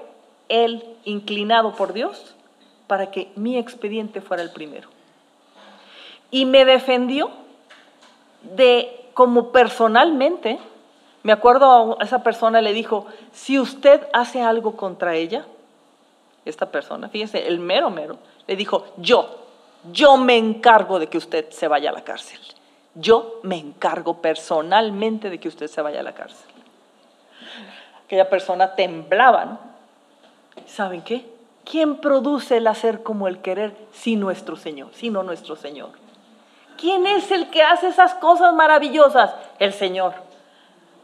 él 0.49 0.83
inclinado 1.05 1.73
por 1.75 1.93
Dios 1.93 2.35
para 2.87 3.11
que 3.11 3.31
mi 3.35 3.57
expediente 3.57 4.21
fuera 4.21 4.43
el 4.43 4.51
primero. 4.51 4.89
Y 6.29 6.45
me 6.45 6.65
defendió 6.65 7.31
de 8.55 9.09
como 9.13 9.51
personalmente, 9.51 10.59
me 11.23 11.31
acuerdo 11.31 11.97
a 11.99 12.03
esa 12.03 12.21
persona 12.21 12.61
le 12.61 12.73
dijo, 12.73 13.07
si 13.31 13.57
usted 13.57 14.05
hace 14.13 14.41
algo 14.41 14.75
contra 14.75 15.15
ella, 15.15 15.45
esta 16.43 16.69
persona, 16.69 17.09
fíjese, 17.09 17.47
el 17.47 17.59
mero 17.59 17.89
mero, 17.89 18.17
le 18.47 18.55
dijo, 18.55 18.87
yo, 18.97 19.45
yo 19.91 20.17
me 20.17 20.37
encargo 20.37 20.99
de 20.99 21.07
que 21.07 21.17
usted 21.17 21.49
se 21.49 21.67
vaya 21.67 21.89
a 21.89 21.93
la 21.93 22.03
cárcel. 22.03 22.39
Yo 22.93 23.39
me 23.43 23.57
encargo 23.57 24.21
personalmente 24.21 25.29
de 25.29 25.39
que 25.39 25.47
usted 25.47 25.67
se 25.67 25.81
vaya 25.81 25.99
a 25.99 26.03
la 26.03 26.13
cárcel. 26.13 26.49
Aquella 28.05 28.29
persona 28.29 28.75
temblaba, 28.75 29.45
¿no? 29.45 29.59
¿Saben 30.65 31.01
qué? 31.01 31.25
¿Quién 31.65 31.97
produce 31.97 32.57
el 32.57 32.67
hacer 32.67 33.03
como 33.03 33.27
el 33.27 33.39
querer 33.39 33.75
si 33.91 34.15
nuestro 34.15 34.55
Señor, 34.55 34.89
sino 34.93 35.23
nuestro 35.23 35.55
Señor? 35.55 35.89
¿Quién 36.77 37.07
es 37.07 37.31
el 37.31 37.49
que 37.49 37.63
hace 37.63 37.87
esas 37.87 38.13
cosas 38.15 38.53
maravillosas? 38.53 39.33
El 39.59 39.73
Señor. 39.73 40.13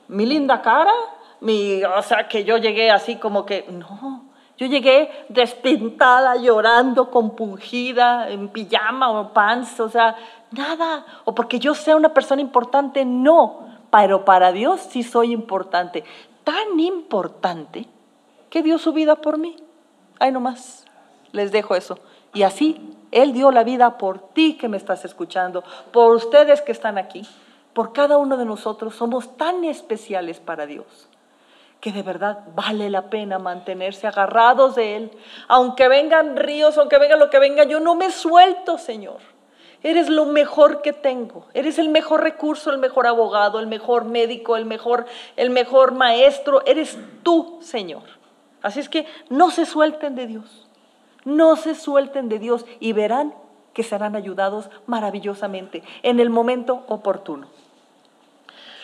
Mi 0.08 0.26
linda 0.26 0.62
cara, 0.62 0.94
mi, 1.40 1.84
o 1.84 2.02
sea, 2.04 2.28
que 2.28 2.44
yo 2.44 2.58
llegué 2.58 2.92
así 2.92 3.16
como 3.16 3.46
que, 3.46 3.66
no, 3.70 4.31
yo 4.58 4.68
llegué 4.68 5.10
despintada, 5.30 6.36
llorando, 6.36 7.10
compungida, 7.10 8.30
en 8.30 8.50
pijama 8.50 9.10
o 9.10 9.34
pants, 9.34 9.80
o 9.80 9.90
sea, 9.90 10.16
nada. 10.52 11.06
O 11.26 11.34
porque 11.34 11.60
yo 11.60 11.74
sea 11.74 11.96
una 11.96 12.14
persona 12.14 12.42
importante, 12.42 13.04
no. 13.04 13.68
Pero 13.90 14.24
para 14.24 14.52
Dios 14.52 14.82
sí 14.82 15.04
soy 15.04 15.32
importante. 15.32 16.04
Tan 16.44 16.80
importante 16.80 17.88
que 18.50 18.62
dio 18.62 18.78
su 18.78 18.94
vida 18.94 19.16
por 19.16 19.38
mí. 19.38 19.56
Ay, 20.20 20.32
nomás, 20.32 20.86
les 21.32 21.52
dejo 21.52 21.76
eso. 21.76 21.98
Y 22.34 22.44
así, 22.44 22.96
Él 23.12 23.34
dio 23.34 23.52
la 23.52 23.64
vida 23.64 23.98
por 23.98 24.20
ti 24.20 24.58
que 24.58 24.70
me 24.70 24.78
estás 24.78 25.06
escuchando, 25.06 25.64
por 25.92 26.16
ustedes 26.16 26.62
que 26.62 26.72
están 26.72 26.98
aquí, 26.98 27.28
por 27.74 27.94
cada 27.94 28.18
uno 28.18 28.38
de 28.38 28.46
nosotros. 28.46 28.96
Somos 28.96 29.36
tan 29.38 29.64
especiales 29.64 30.40
para 30.40 30.66
Dios 30.66 31.08
que 31.82 31.92
de 31.92 32.04
verdad 32.04 32.44
vale 32.56 32.90
la 32.90 33.10
pena 33.10 33.40
mantenerse 33.40 34.08
agarrados 34.08 34.76
de 34.76 34.96
Él. 34.96 35.12
Aunque 35.48 35.88
vengan 35.88 36.38
ríos, 36.38 36.78
aunque 36.78 37.00
venga 37.00 37.18
lo 37.18 37.32
que 37.32 37.40
venga, 37.40 37.64
yo 37.64 37.80
no 37.80 37.96
me 37.96 38.12
suelto, 38.12 38.78
Señor. 38.78 39.18
Eres 39.84 40.08
lo 40.10 40.26
mejor 40.26 40.84
que 40.84 40.94
tengo. 40.94 41.48
Eres 41.56 41.80
el 41.80 41.90
mejor 41.90 42.22
recurso, 42.22 42.70
el 42.70 42.78
mejor 42.78 43.08
abogado, 43.08 43.60
el 43.60 43.66
mejor 43.66 44.06
médico, 44.06 44.56
el 44.56 44.66
mejor, 44.66 45.08
el 45.36 45.50
mejor 45.50 45.94
maestro. 45.94 46.64
Eres 46.68 47.00
tú, 47.24 47.58
Señor. 47.62 48.04
Así 48.62 48.80
es 48.80 48.88
que 48.88 49.08
no 49.30 49.50
se 49.50 49.66
suelten 49.66 50.14
de 50.16 50.28
Dios, 50.28 50.68
no 51.26 51.56
se 51.56 51.74
suelten 51.74 52.30
de 52.30 52.38
Dios 52.38 52.64
y 52.80 52.94
verán 52.94 53.34
que 53.74 53.82
serán 53.82 54.16
ayudados 54.16 54.70
maravillosamente 54.86 55.82
en 56.04 56.20
el 56.20 56.30
momento 56.30 56.84
oportuno. 56.88 57.48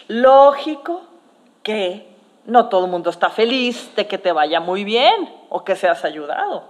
Lógico 0.08 1.04
que 1.62 2.17
no 2.48 2.70
todo 2.70 2.86
el 2.86 2.92
mundo 2.92 3.10
está 3.10 3.30
feliz 3.30 3.94
de 3.96 4.08
que 4.08 4.18
te 4.18 4.32
vaya 4.32 4.60
muy 4.60 4.84
bien 4.84 5.30
o 5.50 5.64
que 5.64 5.76
seas 5.76 6.04
ayudado. 6.04 6.64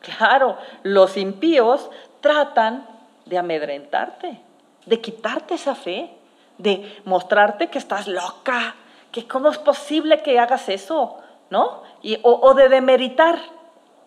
Claro, 0.00 0.58
los 0.82 1.16
impíos 1.16 1.88
tratan 2.20 2.86
de 3.26 3.38
amedrentarte, 3.38 4.40
de 4.84 5.00
quitarte 5.00 5.54
esa 5.54 5.74
fe, 5.74 6.10
de 6.58 7.00
mostrarte 7.04 7.68
que 7.68 7.78
estás 7.78 8.08
loca, 8.08 8.74
que 9.12 9.26
cómo 9.26 9.48
es 9.50 9.58
posible 9.58 10.20
que 10.22 10.38
hagas 10.38 10.68
eso, 10.68 11.18
¿no? 11.48 11.82
Y, 12.02 12.18
o, 12.22 12.40
o 12.42 12.54
de 12.54 12.68
demeritar 12.68 13.38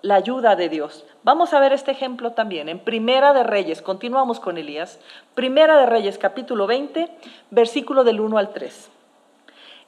la 0.01 0.15
ayuda 0.15 0.57
de 0.57 0.67
Dios. 0.67 1.05
Vamos 1.23 1.53
a 1.53 1.59
ver 1.61 1.71
este 1.71 1.91
ejemplo 1.91 2.31
también 2.33 2.67
en 2.67 2.79
Primera 2.79 3.31
de 3.31 3.43
Reyes, 3.43 3.81
continuamos 3.81 4.41
con 4.41 4.57
Elías. 4.57 4.99
Primera 5.35 5.77
de 5.77 5.85
Reyes, 5.85 6.17
capítulo 6.17 6.67
20, 6.67 7.09
versículo 7.49 8.03
del 8.03 8.19
1 8.19 8.37
al 8.37 8.51
3. 8.51 8.92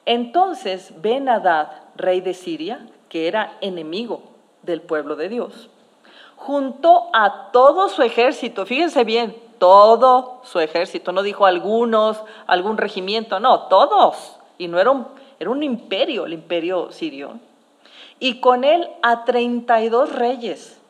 Entonces 0.06 0.94
Ben 1.02 1.28
Hadad, 1.28 1.68
rey 1.96 2.20
de 2.20 2.32
Siria, 2.32 2.86
que 3.08 3.28
era 3.28 3.58
enemigo 3.60 4.22
del 4.62 4.80
pueblo 4.80 5.16
de 5.16 5.28
Dios, 5.28 5.68
juntó 6.36 7.10
a 7.12 7.50
todo 7.52 7.88
su 7.88 8.02
ejército, 8.02 8.66
fíjense 8.66 9.04
bien, 9.04 9.36
todo 9.58 10.40
su 10.44 10.60
ejército, 10.60 11.12
no 11.12 11.22
dijo 11.22 11.46
algunos, 11.46 12.22
algún 12.46 12.76
regimiento, 12.76 13.40
no, 13.40 13.62
todos. 13.62 14.38
Y 14.58 14.68
no 14.68 14.78
era 14.78 14.90
un, 14.90 15.06
era 15.38 15.50
un 15.50 15.62
imperio, 15.62 16.26
el 16.26 16.34
imperio 16.34 16.92
sirio. 16.92 17.38
Y 18.18 18.40
con 18.40 18.64
él 18.64 18.88
a 19.02 19.24
32 19.24 20.14
reyes. 20.14 20.80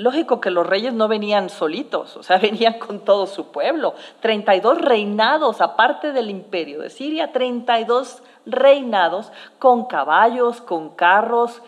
Lógico 0.00 0.40
que 0.40 0.50
los 0.50 0.66
reyes 0.66 0.94
no 0.94 1.08
venían 1.08 1.50
solitos, 1.50 2.16
o 2.16 2.22
sea, 2.22 2.38
venían 2.42 2.78
con 2.78 3.00
todo 3.00 3.26
su 3.26 3.52
pueblo. 3.52 3.94
32 4.20 4.80
reinados, 4.80 5.60
aparte 5.60 6.12
del 6.12 6.30
imperio 6.30 6.80
de 6.80 6.90
Siria, 6.90 7.32
32 7.32 8.22
reinados 8.46 9.30
con 9.58 9.84
caballos, 9.84 10.60
con 10.62 10.90
carros, 10.90 11.62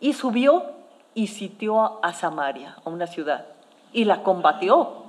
y 0.00 0.12
subió 0.12 0.66
y 1.14 1.28
sitió 1.28 2.04
a 2.04 2.12
Samaria, 2.12 2.76
a 2.84 2.90
una 2.90 3.06
ciudad, 3.06 3.46
y 3.92 4.04
la 4.04 4.22
combatió 4.22 5.08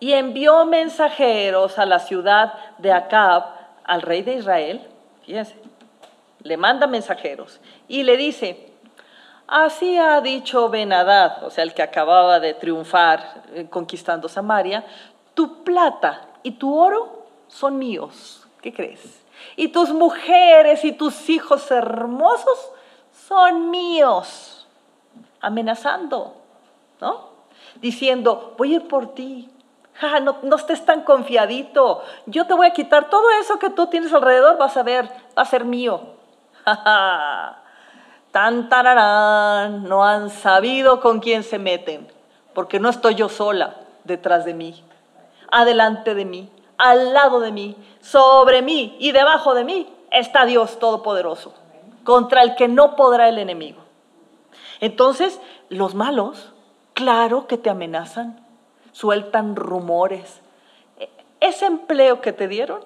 y 0.00 0.12
envió 0.12 0.64
mensajeros 0.64 1.78
a 1.78 1.86
la 1.86 1.98
ciudad 1.98 2.54
de 2.78 2.92
Acab, 2.92 3.44
al 3.84 4.02
rey 4.02 4.22
de 4.22 4.34
Israel, 4.34 4.86
fíjense, 5.24 5.56
le 6.42 6.56
manda 6.56 6.86
mensajeros 6.86 7.58
y 7.88 8.02
le 8.02 8.16
dice, 8.16 8.67
así 9.48 9.96
ha 9.98 10.20
dicho 10.20 10.68
Benadad, 10.68 11.42
o 11.42 11.50
sea, 11.50 11.64
el 11.64 11.74
que 11.74 11.82
acababa 11.82 12.38
de 12.38 12.54
triunfar 12.54 13.42
eh, 13.54 13.66
conquistando 13.68 14.28
Samaria, 14.28 14.84
tu 15.34 15.64
plata 15.64 16.28
y 16.42 16.52
tu 16.52 16.78
oro 16.78 17.26
son 17.48 17.78
míos, 17.78 18.46
¿qué 18.62 18.72
crees? 18.72 19.22
Y 19.56 19.68
tus 19.68 19.90
mujeres 19.90 20.84
y 20.84 20.92
tus 20.92 21.28
hijos 21.30 21.70
hermosos 21.70 22.70
son 23.28 23.70
míos, 23.70 24.66
amenazando, 25.40 26.36
¿no? 27.00 27.28
Diciendo, 27.76 28.54
voy 28.58 28.74
a 28.74 28.76
ir 28.76 28.88
por 28.88 29.14
ti, 29.14 29.48
no, 30.42 30.56
estés 30.56 30.84
tan 30.84 31.02
confiadito. 31.02 32.02
Yo 32.26 32.46
te 32.46 32.54
voy 32.54 32.66
a 32.66 32.72
quitar 32.72 33.08
todo 33.10 33.30
eso 33.40 33.58
que 33.58 33.70
tú 33.70 33.86
tienes 33.86 34.12
alrededor, 34.12 34.58
vas 34.58 34.76
a 34.76 34.82
ver, 34.82 35.08
va 35.36 35.42
a 35.42 35.44
ser 35.44 35.64
mío. 35.64 36.00
Tan 38.32 38.68
tararán, 38.68 39.84
no 39.84 40.04
han 40.04 40.30
sabido 40.30 41.00
con 41.00 41.20
quién 41.20 41.42
se 41.42 41.58
meten, 41.58 42.06
porque 42.54 42.78
no 42.78 42.88
estoy 42.88 43.14
yo 43.14 43.28
sola 43.28 43.76
detrás 44.04 44.44
de 44.44 44.54
mí, 44.54 44.84
adelante 45.50 46.14
de 46.14 46.24
mí, 46.24 46.50
al 46.76 47.14
lado 47.14 47.40
de 47.40 47.52
mí, 47.52 47.76
sobre 48.00 48.62
mí 48.62 48.96
y 49.00 49.12
debajo 49.12 49.54
de 49.54 49.64
mí 49.64 49.92
está 50.10 50.44
Dios 50.44 50.78
Todopoderoso, 50.78 51.54
contra 52.04 52.42
el 52.42 52.54
que 52.54 52.68
no 52.68 52.96
podrá 52.96 53.28
el 53.28 53.38
enemigo. 53.38 53.80
Entonces, 54.80 55.40
los 55.68 55.94
malos, 55.94 56.52
claro 56.94 57.46
que 57.46 57.58
te 57.58 57.70
amenazan, 57.70 58.44
sueltan 58.92 59.56
rumores. 59.56 60.40
Ese 61.40 61.66
empleo 61.66 62.20
que 62.20 62.32
te 62.32 62.48
dieron, 62.48 62.84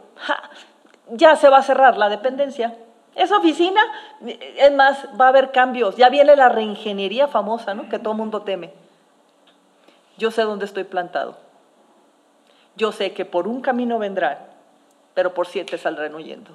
ya 1.11 1.37
se 1.37 1.49
va 1.49 1.59
a 1.59 1.63
cerrar 1.63 1.97
la 1.97 2.09
dependencia. 2.09 2.77
Esa 3.15 3.39
oficina, 3.39 3.81
es 4.25 4.73
más, 4.73 5.07
va 5.21 5.27
a 5.27 5.29
haber 5.29 5.53
cambios. 5.53 5.97
Ya 5.97 6.09
viene 6.09 6.35
la 6.35 6.49
reingeniería 6.49 7.29
famosa, 7.29 7.75
¿no? 7.75 7.89
Que 7.89 7.99
todo 7.99 8.13
el 8.13 8.19
mundo 8.19 8.43
teme. 8.43 8.73
Yo 10.17 10.31
sé 10.31 10.43
dónde 10.43 10.65
estoy 10.65 10.85
plantado. 10.85 11.37
Yo 12.77 12.93
sé 12.93 13.13
que 13.13 13.25
por 13.25 13.47
un 13.47 13.61
camino 13.61 13.99
vendrán, 13.99 14.39
pero 15.15 15.35
por 15.35 15.47
siete 15.47 15.77
saldrán 15.77 16.15
huyendo. 16.15 16.53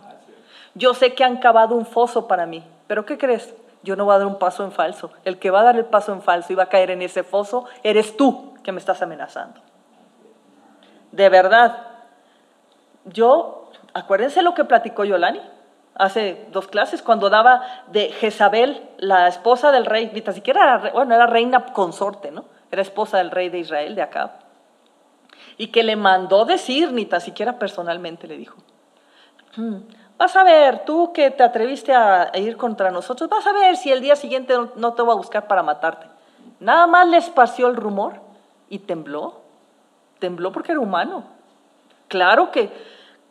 Yo 0.74 0.93
sé 0.93 1.13
que 1.13 1.24
han 1.24 1.38
cavado 1.38 1.76
un 1.76 1.86
foso 1.86 2.28
para 2.28 2.46
mí, 2.46 2.63
pero 2.88 3.06
¿qué 3.06 3.17
crees? 3.17 3.54
Yo 3.84 3.96
no 3.96 4.06
voy 4.06 4.15
a 4.15 4.20
dar 4.20 4.28
un 4.28 4.39
paso 4.39 4.63
en 4.63 4.72
falso. 4.72 5.12
El 5.26 5.38
que 5.38 5.52
va 5.52 5.62
a 5.62 5.63
dar 5.63 5.76
el 5.76 5.86
paso 5.86 6.12
en 6.12 6.22
falso 6.22 6.52
y 6.52 6.56
va 6.56 6.63
a 6.63 6.70
caer 6.70 6.89
en 6.91 7.02
ese 7.04 7.24
foso, 7.24 7.65
eres 7.84 8.17
tú 8.17 8.54
que 8.63 8.72
me 8.72 8.80
estás 8.80 9.02
amenazando. 9.02 9.62
De 11.12 11.30
verdad, 11.30 11.88
yo, 13.06 13.72
acuérdense 13.93 14.41
lo 14.41 14.54
que 14.54 14.65
platicó 14.65 15.06
Yolani 15.06 15.41
hace 15.97 16.47
dos 16.51 16.67
clases, 16.67 17.01
cuando 17.01 17.29
daba 17.29 17.62
de 17.88 18.10
Jezabel, 18.10 18.89
la 18.97 19.27
esposa 19.27 19.71
del 19.71 19.86
rey, 19.86 20.12
ni 20.13 20.33
siquiera 20.33 20.63
era, 20.63 20.91
bueno, 20.91 21.15
era 21.15 21.27
reina 21.27 21.65
consorte, 21.65 22.31
¿no? 22.31 22.45
Era 22.71 22.81
esposa 22.81 23.17
del 23.17 23.31
rey 23.31 23.49
de 23.49 23.60
Israel, 23.60 23.95
de 23.95 24.01
Acab. 24.01 24.31
Y 25.57 25.67
que 25.67 25.83
le 25.83 25.95
mandó 25.95 26.45
decir, 26.45 26.91
ni 26.91 27.05
tan 27.05 27.21
siquiera 27.21 27.57
personalmente 27.57 28.27
le 28.27 28.38
dijo, 28.38 28.57
hmm, 29.55 29.77
vas 30.17 30.36
a 30.36 30.43
ver, 30.43 30.86
tú 30.86 31.12
que 31.13 31.31
te 31.31 31.43
atreviste 31.43 31.93
a, 31.93 32.31
ir 32.36 32.57
contra 32.57 32.91
nosotros, 32.91 33.29
vas 33.29 33.45
a 33.47 33.53
ver 33.53 33.75
si 33.77 33.91
el 33.91 34.01
día 34.01 34.15
siguiente 34.15 34.55
no 34.75 34.93
te 34.93 35.01
voy 35.01 35.13
a 35.13 35.17
buscar 35.17 35.47
para 35.47 35.63
matarte. 35.63 36.07
Nada 36.60 36.88
más 36.88 37.07
le 37.07 37.17
esparció 37.17 37.67
el 37.67 37.75
rumor 37.75 38.21
y 38.69 38.79
tembló. 38.79 39.41
Tembló 40.19 40.51
porque 40.51 40.71
era 40.71 40.81
humano. 40.81 41.23
Claro 42.07 42.51
que, 42.51 42.71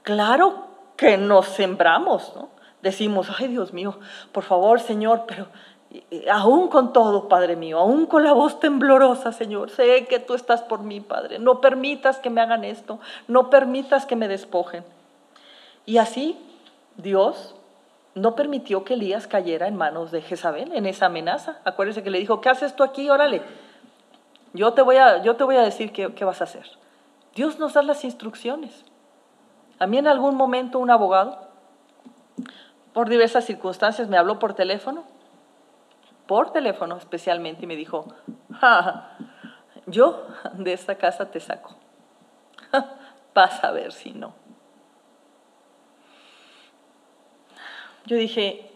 claro 0.02 0.66
que 0.96 1.16
nos 1.16 1.46
sembramos, 1.46 2.33
¿no? 2.37 2.56
Decimos, 2.83 3.29
ay 3.39 3.49
Dios 3.49 3.73
mío, 3.73 3.99
por 4.33 4.45
favor 4.45 4.81
Señor, 4.81 5.25
pero 5.27 5.47
aún 6.31 6.69
con 6.69 6.93
todo, 6.93 7.29
Padre 7.29 7.57
mío, 7.57 7.79
aún 7.79 8.07
con 8.07 8.25
la 8.25 8.33
voz 8.33 8.61
temblorosa, 8.61 9.33
Señor, 9.33 9.71
sé 9.71 10.07
que 10.07 10.19
tú 10.19 10.35
estás 10.35 10.62
por 10.62 10.83
mí, 10.83 11.01
Padre. 11.01 11.39
No 11.39 11.61
permitas 11.61 12.19
que 12.19 12.31
me 12.31 12.41
hagan 12.41 12.65
esto, 12.65 12.99
no 13.29 13.51
permitas 13.51 14.07
que 14.07 14.17
me 14.17 14.29
despojen. 14.29 14.85
Y 15.85 15.99
así 15.99 16.39
Dios 16.97 17.55
no 18.15 18.35
permitió 18.35 18.85
que 18.85 18.95
Elías 18.95 19.27
cayera 19.27 19.69
en 19.69 19.77
manos 19.77 20.11
de 20.11 20.23
Jezabel 20.23 20.73
en 20.73 20.87
esa 20.87 21.07
amenaza. 21.07 21.59
Acuérdense 21.65 22.03
que 22.03 22.11
le 22.11 22.19
dijo, 22.19 22.41
¿qué 22.41 22.49
haces 22.49 22.75
tú 22.75 22.83
aquí? 22.83 23.09
Órale, 23.11 23.43
yo 24.53 24.73
te 24.73 24.83
voy 24.83 24.97
a, 24.97 25.23
yo 25.23 25.37
te 25.37 25.45
voy 25.45 25.57
a 25.57 25.62
decir 25.62 25.93
qué, 25.93 26.12
qué 26.15 26.25
vas 26.25 26.41
a 26.41 26.45
hacer. 26.45 26.67
Dios 27.35 27.59
nos 27.59 27.75
da 27.75 27.83
las 27.83 28.05
instrucciones. 28.05 28.85
A 29.79 29.87
mí 29.87 29.99
en 29.99 30.07
algún 30.07 30.35
momento 30.35 30.79
un 30.79 30.91
abogado, 30.91 31.47
por 32.97 33.11
diversas 33.11 33.45
circunstancias, 33.45 34.09
me 34.09 34.17
habló 34.17 34.39
por 34.39 34.55
teléfono, 34.55 35.05
por 36.27 36.51
teléfono 36.51 36.97
especialmente, 36.97 37.65
y 37.65 37.67
me 37.67 37.77
dijo, 37.77 38.07
yo 39.85 40.27
de 40.55 40.73
esta 40.73 40.95
casa 40.95 41.31
te 41.31 41.39
saco. 41.39 41.77
Vas 43.35 43.63
a 43.63 43.71
ver 43.73 43.93
si 43.93 44.13
no. 44.13 44.33
Yo 48.07 48.17
dije, 48.17 48.73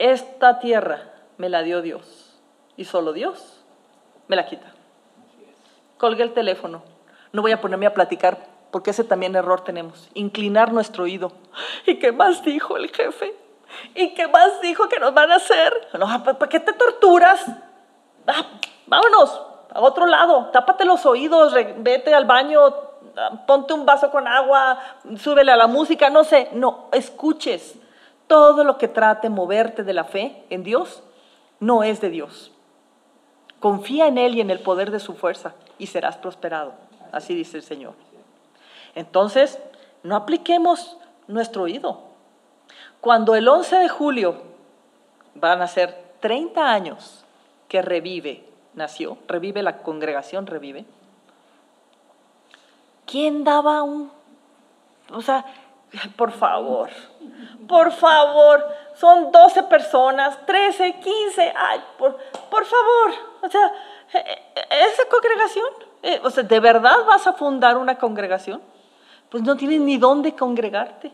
esta 0.00 0.58
tierra 0.58 1.12
me 1.36 1.48
la 1.48 1.62
dio 1.62 1.80
Dios, 1.80 2.40
y 2.76 2.86
solo 2.86 3.12
Dios 3.12 3.64
me 4.26 4.34
la 4.34 4.46
quita 4.46 4.72
colgué 5.98 6.22
el 6.22 6.32
teléfono. 6.32 6.82
No 7.32 7.42
voy 7.42 7.52
a 7.52 7.60
ponerme 7.60 7.84
a 7.84 7.92
platicar 7.92 8.38
porque 8.70 8.90
ese 8.90 9.04
también 9.04 9.34
error 9.36 9.62
tenemos. 9.62 10.08
Inclinar 10.14 10.72
nuestro 10.72 11.04
oído. 11.04 11.32
¿Y 11.86 11.98
qué 11.98 12.12
más 12.12 12.42
dijo 12.42 12.76
el 12.76 12.90
jefe? 12.90 13.34
¿Y 13.94 14.14
qué 14.14 14.28
más 14.28 14.60
dijo 14.60 14.88
que 14.88 14.98
nos 14.98 15.14
van 15.14 15.30
a 15.30 15.36
hacer? 15.36 15.72
No, 15.98 16.22
¿para 16.22 16.48
qué 16.48 16.60
te 16.60 16.72
torturas? 16.72 17.44
Ah, 18.26 18.46
vámonos 18.86 19.40
a 19.72 19.80
otro 19.80 20.06
lado. 20.06 20.46
Tápate 20.52 20.84
los 20.84 21.04
oídos, 21.06 21.54
vete 21.78 22.14
al 22.14 22.24
baño, 22.24 22.60
ponte 23.46 23.74
un 23.74 23.86
vaso 23.86 24.10
con 24.10 24.26
agua, 24.26 24.78
súbele 25.16 25.52
a 25.52 25.56
la 25.56 25.66
música, 25.66 26.10
no 26.10 26.24
sé. 26.24 26.48
No, 26.52 26.88
escuches. 26.92 27.76
Todo 28.26 28.62
lo 28.64 28.76
que 28.76 28.88
trate 28.88 29.30
moverte 29.30 29.84
de 29.84 29.94
la 29.94 30.04
fe 30.04 30.44
en 30.50 30.62
Dios 30.62 31.02
no 31.60 31.82
es 31.82 32.00
de 32.00 32.10
Dios. 32.10 32.52
Confía 33.58 34.06
en 34.06 34.18
Él 34.18 34.36
y 34.36 34.40
en 34.40 34.50
el 34.50 34.60
poder 34.60 34.90
de 34.90 35.00
su 35.00 35.14
fuerza 35.14 35.54
y 35.78 35.86
serás 35.86 36.16
prosperado. 36.18 36.74
Así 37.10 37.34
dice 37.34 37.56
el 37.56 37.62
Señor. 37.62 37.94
Entonces, 38.94 39.58
no 40.02 40.16
apliquemos 40.16 40.96
nuestro 41.26 41.64
oído. 41.64 42.00
Cuando 43.00 43.34
el 43.34 43.46
11 43.46 43.76
de 43.76 43.88
julio 43.88 44.42
van 45.34 45.62
a 45.62 45.68
ser 45.68 46.14
30 46.20 46.70
años 46.70 47.24
que 47.68 47.82
revive, 47.82 48.44
nació, 48.74 49.18
revive 49.28 49.62
la 49.62 49.78
congregación, 49.78 50.46
revive. 50.46 50.84
¿Quién 53.06 53.44
daba 53.44 53.82
un, 53.82 54.10
o 55.12 55.22
sea, 55.22 55.44
Por 56.16 56.32
favor, 56.32 56.90
por 57.66 57.92
favor, 57.92 58.66
son 58.94 59.32
12 59.32 59.62
personas, 59.64 60.38
13, 60.44 61.00
15, 61.00 61.54
ay, 61.56 61.80
por, 61.96 62.16
por 62.50 62.64
favor, 62.64 63.10
o 63.42 63.48
sea, 63.48 63.72
e, 64.12 64.18
e, 64.18 64.84
esa 64.84 65.08
congregación, 65.08 65.66
eh, 66.02 66.20
o 66.22 66.30
sea, 66.30 66.42
¿de 66.42 66.60
verdad 66.60 67.06
vas 67.06 67.26
a 67.26 67.32
fundar 67.32 67.78
una 67.78 67.96
congregación? 67.96 68.60
Pues 69.30 69.42
no 69.42 69.56
tienes 69.56 69.80
ni 69.80 69.98
dónde 69.98 70.34
congregarte. 70.34 71.12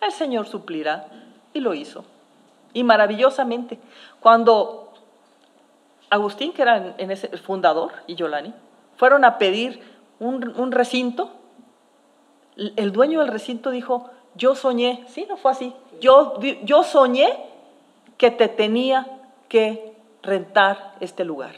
El 0.00 0.12
Señor 0.12 0.46
suplirá 0.46 1.08
y 1.52 1.60
lo 1.60 1.74
hizo. 1.74 2.04
Y 2.72 2.84
maravillosamente, 2.84 3.78
cuando 4.20 4.92
Agustín, 6.10 6.52
que 6.52 6.62
era 6.62 6.94
en 6.98 7.10
ese, 7.10 7.28
el 7.32 7.38
fundador, 7.38 7.92
y 8.06 8.14
Yolani, 8.14 8.52
fueron 8.96 9.24
a 9.24 9.38
pedir 9.38 9.80
un, 10.20 10.52
un 10.56 10.72
recinto, 10.72 11.30
el 12.56 12.92
dueño 12.92 13.20
del 13.20 13.28
recinto 13.28 13.70
dijo, 13.70 14.10
yo 14.34 14.54
soñé, 14.54 15.04
sí, 15.08 15.26
no 15.28 15.36
fue 15.36 15.52
así, 15.52 15.74
yo, 16.00 16.38
yo 16.62 16.82
soñé 16.82 17.28
que 18.16 18.30
te 18.30 18.48
tenía 18.48 19.06
que 19.48 19.94
rentar 20.22 20.94
este 21.00 21.24
lugar. 21.24 21.54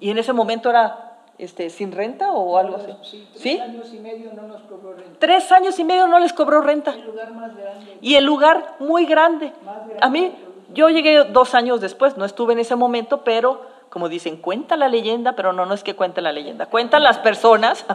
Y 0.00 0.10
en 0.10 0.18
ese 0.18 0.32
momento 0.32 0.70
era 0.70 1.07
este, 1.38 1.70
sin 1.70 1.92
renta 1.92 2.32
o 2.32 2.58
algo 2.58 2.76
así. 2.76 2.92
Sí, 3.34 3.56
tres 3.56 3.60
años 3.62 3.94
y 3.94 4.00
medio 4.00 4.32
no 4.32 4.42
nos 4.42 4.62
cobró 4.62 4.92
renta. 4.94 5.18
Tres 5.18 5.52
años 5.52 5.78
y 5.78 5.84
medio 5.84 6.06
no 6.06 6.18
les 6.18 6.32
cobró 6.32 6.60
renta. 6.60 6.92
El 6.92 7.06
lugar 7.06 7.32
más 7.32 7.56
grande. 7.56 7.98
Y 8.00 8.14
el 8.16 8.24
lugar 8.24 8.76
muy 8.80 9.06
grande. 9.06 9.52
A 10.00 10.08
mí, 10.08 10.32
yo 10.74 10.88
llegué 10.90 11.24
dos 11.24 11.54
años 11.54 11.80
después, 11.80 12.16
no 12.16 12.24
estuve 12.24 12.52
en 12.52 12.58
ese 12.58 12.76
momento, 12.76 13.22
pero 13.24 13.62
como 13.90 14.08
dicen, 14.08 14.36
cuenta 14.36 14.76
la 14.76 14.88
leyenda, 14.88 15.34
pero 15.34 15.52
no, 15.52 15.66
no 15.66 15.74
es 15.74 15.82
que 15.82 15.96
cuente 15.96 16.20
la 16.20 16.32
leyenda, 16.32 16.66
cuentan 16.66 17.02
las 17.02 17.18
personas 17.18 17.86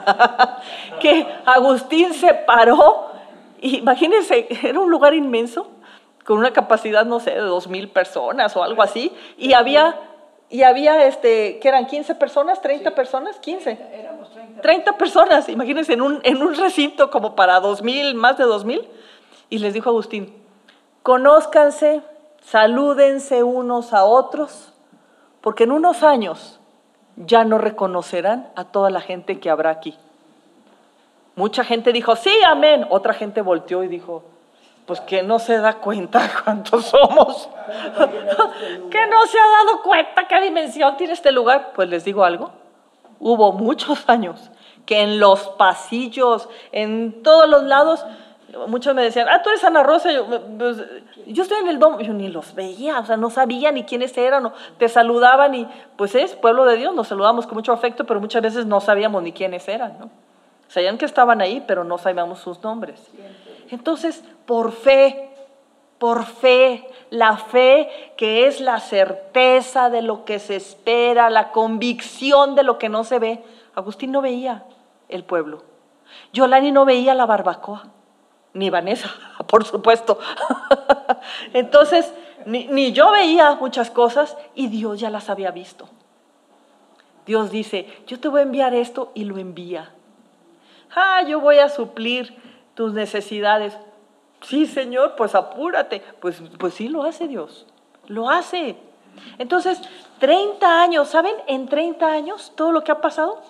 que 1.00 1.28
Agustín 1.46 2.14
se 2.14 2.34
paró, 2.34 3.12
imagínense, 3.62 4.48
era 4.64 4.80
un 4.80 4.90
lugar 4.90 5.14
inmenso, 5.14 5.68
con 6.26 6.38
una 6.40 6.52
capacidad, 6.52 7.06
no 7.06 7.20
sé, 7.20 7.32
de 7.32 7.40
dos 7.40 7.68
mil 7.68 7.90
personas 7.90 8.56
o 8.56 8.64
algo 8.64 8.82
así, 8.82 9.12
y 9.38 9.54
había, 9.54 10.00
y 10.54 10.62
había, 10.62 11.08
este, 11.08 11.58
que 11.58 11.68
eran 11.68 11.88
15 11.88 12.14
personas, 12.14 12.62
30 12.62 12.94
personas, 12.94 13.40
15. 13.40 13.72
Éramos 13.92 14.32
30. 14.32 14.62
30 14.62 14.98
personas, 15.00 15.50
imagínense, 15.50 15.94
en 15.94 16.04
un, 16.04 16.20
en 16.24 16.44
un 16.44 16.54
recinto 16.54 17.10
como 17.10 17.36
para 17.36 17.60
dos 17.60 17.82
mil, 17.82 18.14
más 18.14 18.38
de 18.38 18.44
dos 18.44 18.64
mil, 18.64 18.88
y 19.50 19.58
les 19.58 19.74
dijo 19.74 19.90
Agustín, 19.90 20.32
conózcanse, 21.02 22.04
salúdense 22.44 23.42
unos 23.42 23.94
a 23.94 24.06
otros, 24.06 24.72
porque 25.42 25.64
en 25.64 25.72
unos 25.72 26.04
años 26.04 26.60
ya 27.16 27.46
no 27.46 27.58
reconocerán 27.58 28.52
a 28.56 28.66
toda 28.66 28.92
la 28.92 29.02
gente 29.02 29.40
que 29.40 29.50
habrá 29.50 29.72
aquí. 29.72 29.98
Mucha 31.36 31.64
gente 31.64 31.92
dijo, 31.92 32.16
sí, 32.16 32.34
amén. 32.46 32.86
Otra 32.92 33.16
gente 33.16 33.42
volteó 33.42 33.84
y 33.84 33.88
dijo, 33.88 34.24
pues 34.86 35.00
que 35.02 35.24
no 35.24 35.40
se 35.40 35.58
da 35.58 35.74
cuenta 35.76 36.30
cuántos 36.44 36.86
somos. 36.86 37.50
que 38.90 39.08
no 39.08 39.26
se 39.26 39.40
ha 39.40 39.66
dado 39.66 39.82
cuenta 39.84 40.28
qué 40.28 40.42
dimensión 40.42 40.98
tiene 40.98 41.14
este 41.14 41.32
lugar. 41.32 41.72
Pues 41.74 41.90
les 41.90 42.04
digo 42.04 42.24
algo, 42.24 42.52
hubo 43.20 43.54
muchos 43.54 44.08
años 44.08 44.52
que 44.86 45.02
en 45.02 45.20
los 45.20 45.50
pasillos, 45.50 46.50
en 46.72 47.24
todos 47.24 47.48
los 47.50 47.64
lados, 47.64 48.06
muchos 48.68 48.94
me 48.94 49.02
decían, 49.02 49.28
ah, 49.30 49.42
tú 49.42 49.50
eres 49.50 49.64
Ana 49.64 49.84
Rosa, 49.84 50.12
yo, 50.12 50.28
pues, 50.58 50.78
yo 51.26 51.44
estoy 51.44 51.60
en 51.60 51.70
el 51.70 51.80
domo, 51.80 52.00
yo 52.02 52.14
ni 52.14 52.28
los 52.28 52.54
veía, 52.54 53.00
o 53.00 53.06
sea, 53.06 53.18
no 53.18 53.30
sabía 53.30 53.72
ni 53.72 53.84
quiénes 53.84 54.18
eran, 54.18 54.46
o 54.48 54.54
te 54.78 54.90
saludaban 54.90 55.56
y 55.56 55.68
pues 55.96 56.16
es 56.16 56.36
pueblo 56.36 56.66
de 56.66 56.78
Dios, 56.78 56.94
nos 56.94 57.08
saludamos 57.08 57.46
con 57.46 57.56
mucho 57.56 57.72
afecto, 57.72 58.06
pero 58.06 58.20
muchas 58.20 58.42
veces 58.42 58.66
no 58.66 58.82
sabíamos 58.82 59.24
ni 59.24 59.32
quiénes 59.32 59.68
eran, 59.68 59.98
¿no? 60.00 60.10
Sabían 60.68 60.98
que 60.98 61.06
estaban 61.06 61.40
ahí, 61.40 61.64
pero 61.68 61.84
no 61.84 61.98
sabíamos 61.98 62.40
sus 62.40 62.62
nombres. 62.64 63.00
Entonces, 63.74 64.24
por 64.46 64.72
fe, 64.72 65.30
por 65.98 66.26
fe, 66.26 66.88
la 67.10 67.38
fe 67.38 67.90
que 68.18 68.46
es 68.46 68.62
la 68.62 68.80
certeza 68.80 69.90
de 69.90 70.04
lo 70.04 70.26
que 70.26 70.38
se 70.38 70.56
espera, 70.56 71.32
la 71.32 71.52
convicción 71.52 72.54
de 72.54 72.62
lo 72.62 72.78
que 72.78 72.90
no 72.90 73.04
se 73.04 73.18
ve. 73.18 73.44
Agustín 73.74 74.12
no 74.12 74.22
veía 74.22 74.64
el 75.10 75.24
pueblo. 75.24 75.64
Yolani 76.34 76.72
no 76.72 76.86
veía 76.86 77.16
la 77.16 77.26
barbacoa 77.26 77.86
ni 78.54 78.70
Vanessa, 78.70 79.10
por 79.48 79.66
supuesto. 79.66 80.20
Entonces, 81.54 82.14
ni, 82.46 82.92
yo 82.92 83.10
veía 83.10 83.56
muchas 83.56 83.90
cosas 83.90 84.38
y 84.54 84.68
Dios 84.68 85.00
ya 85.00 85.10
las 85.10 85.32
había 85.32 85.50
visto. 85.50 85.90
Dios 87.26 87.50
dice, 87.50 87.88
yo 88.06 88.20
te 88.20 88.28
voy 88.28 88.42
a 88.42 88.44
enviar 88.44 88.76
esto 88.76 89.12
y 89.16 89.24
lo 89.24 89.40
envía. 89.40 89.90
Ah, 90.96 91.24
yo 91.28 91.40
voy 91.40 91.58
a 91.58 91.70
suplir 91.70 92.43
tus 92.76 92.94
necesidades. 92.94 93.78
Sí, 94.42 94.66
Señor, 94.66 95.16
pues 95.16 95.36
apúrate. 95.36 96.02
Pues, 96.20 96.42
pues 96.60 96.74
sí, 96.74 96.88
lo 96.88 97.04
hace 97.04 97.28
Dios. 97.28 97.66
Lo 98.08 98.30
hace. 98.30 98.76
Entonces, 99.38 99.82
30 100.20 100.82
años, 100.82 101.10
¿saben? 101.10 101.36
En 101.48 101.68
30 101.68 102.06
años, 102.06 102.52
todo 102.56 102.72
lo 102.72 102.84
que 102.84 102.92
ha 102.92 103.02
pasado. 103.02 103.42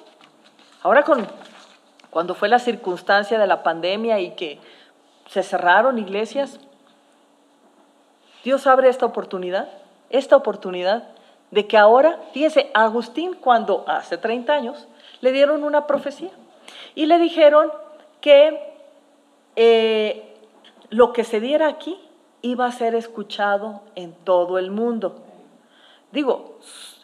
Ahora 0.82 1.04
con, 1.04 1.28
cuando 2.10 2.36
fue 2.36 2.50
la 2.50 2.60
circunstancia 2.60 3.40
de 3.40 3.48
la 3.48 3.64
pandemia 3.64 4.20
y 4.20 4.32
que 4.32 4.60
se 5.28 5.44
cerraron 5.44 5.98
iglesias. 5.98 6.60
Dios 8.44 8.68
abre 8.68 8.90
esta 8.90 9.06
oportunidad, 9.06 9.70
esta 10.10 10.36
oportunidad 10.36 11.04
de 11.52 11.66
que 11.68 11.78
ahora, 11.78 12.20
fíjense, 12.34 12.70
Agustín 12.74 13.36
cuando 13.36 13.86
hace 13.88 14.18
30 14.18 14.54
años 14.54 14.88
le 15.22 15.32
dieron 15.32 15.64
una 15.64 15.88
profecía 15.88 16.32
y 16.94 17.06
le 17.06 17.18
dijeron 17.20 17.72
que 18.22 18.73
eh, 19.56 20.36
lo 20.90 21.14
que 21.14 21.24
se 21.24 21.40
diera 21.40 21.68
aquí 21.68 22.00
iba 22.42 22.66
a 22.66 22.72
ser 22.72 22.96
escuchado 22.96 23.82
en 23.96 24.14
todo 24.14 24.58
el 24.58 24.72
mundo. 24.72 25.24
Digo, 26.12 26.60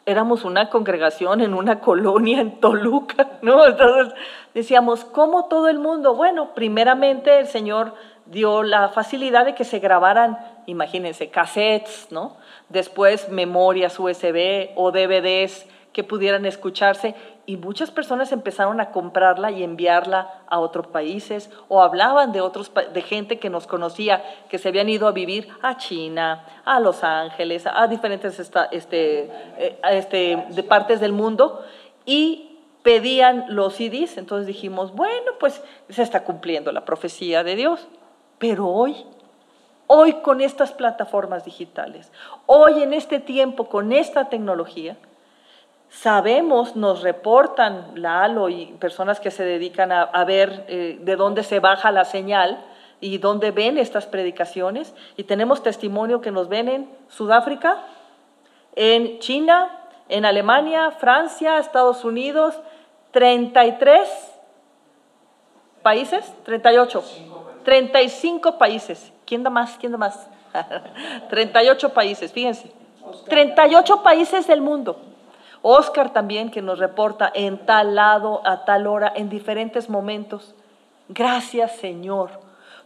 éramos 0.06 0.44
una 0.44 0.70
congregación 0.70 1.42
en 1.42 1.54
una 1.54 1.80
colonia 1.80 2.42
en 2.42 2.60
Toluca, 2.60 3.30
¿no? 3.42 3.66
Entonces 3.66 4.14
decíamos, 4.54 5.06
¿cómo 5.06 5.46
todo 5.46 5.70
el 5.70 5.80
mundo? 5.80 6.16
Bueno, 6.16 6.54
primeramente 6.54 7.40
el 7.40 7.48
Señor 7.48 7.94
dio 8.26 8.64
la 8.64 8.90
facilidad 8.90 9.46
de 9.46 9.56
que 9.56 9.64
se 9.64 9.80
grabaran, 9.80 10.38
imagínense, 10.66 11.30
cassettes, 11.30 12.08
¿no? 12.12 12.38
Después 12.70 13.30
memorias 13.30 14.00
USB 14.00 14.70
o 14.76 14.92
DVDs 14.92 15.66
que 15.94 16.04
pudieran 16.04 16.46
escucharse 16.46 17.16
y 17.50 17.58
muchas 17.58 17.90
personas 17.90 18.32
empezaron 18.32 18.80
a 18.80 18.92
comprarla 18.92 19.50
y 19.50 19.64
enviarla 19.64 20.44
a 20.46 20.60
otros 20.60 20.86
países 20.86 21.50
o 21.68 21.82
hablaban 21.82 22.32
de 22.32 22.42
otros 22.42 22.72
de 22.94 23.02
gente 23.02 23.40
que 23.40 23.50
nos 23.50 23.66
conocía 23.66 24.24
que 24.50 24.60
se 24.60 24.70
habían 24.70 24.88
ido 24.88 25.08
a 25.08 25.14
vivir 25.14 25.50
a 25.64 25.76
China, 25.76 26.46
a 26.64 26.80
Los 26.80 27.04
Ángeles, 27.04 27.66
a 27.66 27.88
diferentes 27.88 28.38
este, 28.38 29.32
eh, 29.58 29.80
este, 29.90 30.46
de 30.48 30.62
partes 30.62 31.00
del 31.00 31.12
mundo 31.12 31.66
y 32.06 32.60
pedían 32.84 33.46
los 33.48 33.74
CDs. 33.74 34.20
Entonces 34.20 34.46
dijimos, 34.46 34.94
bueno, 34.94 35.32
pues 35.40 35.64
se 35.90 36.04
está 36.04 36.24
cumpliendo 36.24 36.72
la 36.72 36.86
profecía 36.86 37.44
de 37.44 37.56
Dios. 37.56 37.88
Pero 38.38 38.68
hoy, 38.68 38.96
hoy 39.88 40.14
con 40.22 40.42
estas 40.42 40.72
plataformas 40.72 41.46
digitales, 41.46 42.12
hoy 42.46 42.84
en 42.84 42.94
este 42.94 43.18
tiempo 43.18 43.70
con 43.70 43.92
esta 43.92 44.30
tecnología, 44.30 44.98
sabemos, 45.90 46.76
nos 46.76 47.02
reportan 47.02 47.92
la 47.96 48.24
ALO 48.24 48.50
y 48.50 48.68
personas 48.80 49.20
que 49.20 49.32
se 49.32 49.44
dedican 49.44 49.92
a, 49.92 50.24
ver 50.26 50.66
eh, 50.68 50.98
de 51.02 51.16
dónde 51.16 51.44
se 51.44 51.60
baja 51.60 51.92
la 51.92 52.06
señal 52.06 52.64
y 53.02 53.18
dónde 53.18 53.52
ven 53.52 53.78
estas 53.78 54.06
predicaciones. 54.06 54.94
Y 55.18 55.24
tenemos 55.24 55.64
testimonio 55.64 56.22
que 56.22 56.32
nos 56.32 56.48
ven 56.50 56.70
en 56.70 56.90
Sudáfrica, 57.08 57.78
en 58.76 59.20
China, 59.20 59.70
en 60.08 60.26
Alemania, 60.26 60.92
Francia, 60.92 61.58
Estados 61.60 62.04
Unidos, 62.04 62.56
33 63.12 64.08
países, 65.82 66.34
38. 66.44 67.04
35 67.64 68.58
países. 68.58 69.12
¿Quién 69.26 69.44
da 69.44 69.50
más? 69.50 69.78
¿Quién 69.78 69.92
da 69.92 69.98
más? 69.98 70.28
38 71.30 71.90
países, 71.94 72.32
fíjense. 72.32 72.72
38 73.28 74.04
países 74.04 74.48
del 74.48 74.62
mundo. 74.62 75.09
Oscar 75.62 76.12
también 76.14 76.52
que 76.52 76.62
nos 76.62 76.80
reporta 76.80 77.32
en 77.34 77.66
tal 77.66 77.96
lado, 77.96 78.42
a 78.46 78.66
tal 78.66 78.88
hora, 78.88 79.12
en 79.16 79.30
diferentes 79.30 79.90
momentos. 79.90 80.56
Gracias 81.08 81.76
Señor, 81.78 82.32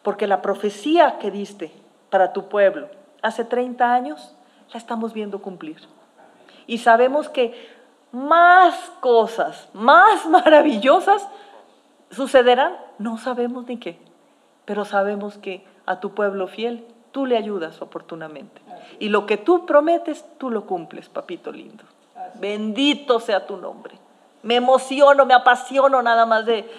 porque 0.01 0.27
la 0.27 0.41
profecía 0.41 1.17
que 1.19 1.31
diste 1.31 1.71
para 2.09 2.33
tu 2.33 2.49
pueblo 2.49 2.89
hace 3.21 3.45
30 3.45 3.93
años, 3.93 4.35
la 4.71 4.77
estamos 4.77 5.13
viendo 5.13 5.41
cumplir. 5.41 5.77
Y 6.67 6.79
sabemos 6.79 7.29
que 7.29 7.53
más 8.11 8.75
cosas, 8.99 9.69
más 9.73 10.25
maravillosas 10.29 11.27
sucederán, 12.11 12.75
no 12.97 13.17
sabemos 13.17 13.67
ni 13.67 13.77
qué 13.77 13.99
pero 14.65 14.85
sabemos 14.85 15.37
que 15.37 15.65
a 15.85 15.99
tu 15.99 16.13
pueblo 16.13 16.47
fiel 16.47 16.85
tú 17.11 17.25
le 17.25 17.37
ayudas 17.37 17.81
oportunamente. 17.81 18.61
Y 18.99 19.09
lo 19.09 19.25
que 19.25 19.37
tú 19.37 19.65
prometes, 19.65 20.25
tú 20.37 20.49
lo 20.49 20.65
cumples, 20.65 21.09
papito 21.09 21.51
lindo. 21.51 21.83
Bendito 22.35 23.19
sea 23.19 23.45
tu 23.45 23.57
nombre. 23.57 23.95
Me 24.41 24.55
emociono, 24.55 25.25
me 25.25 25.33
apasiono 25.33 26.01
nada 26.01 26.25
más 26.25 26.45
de, 26.45 26.69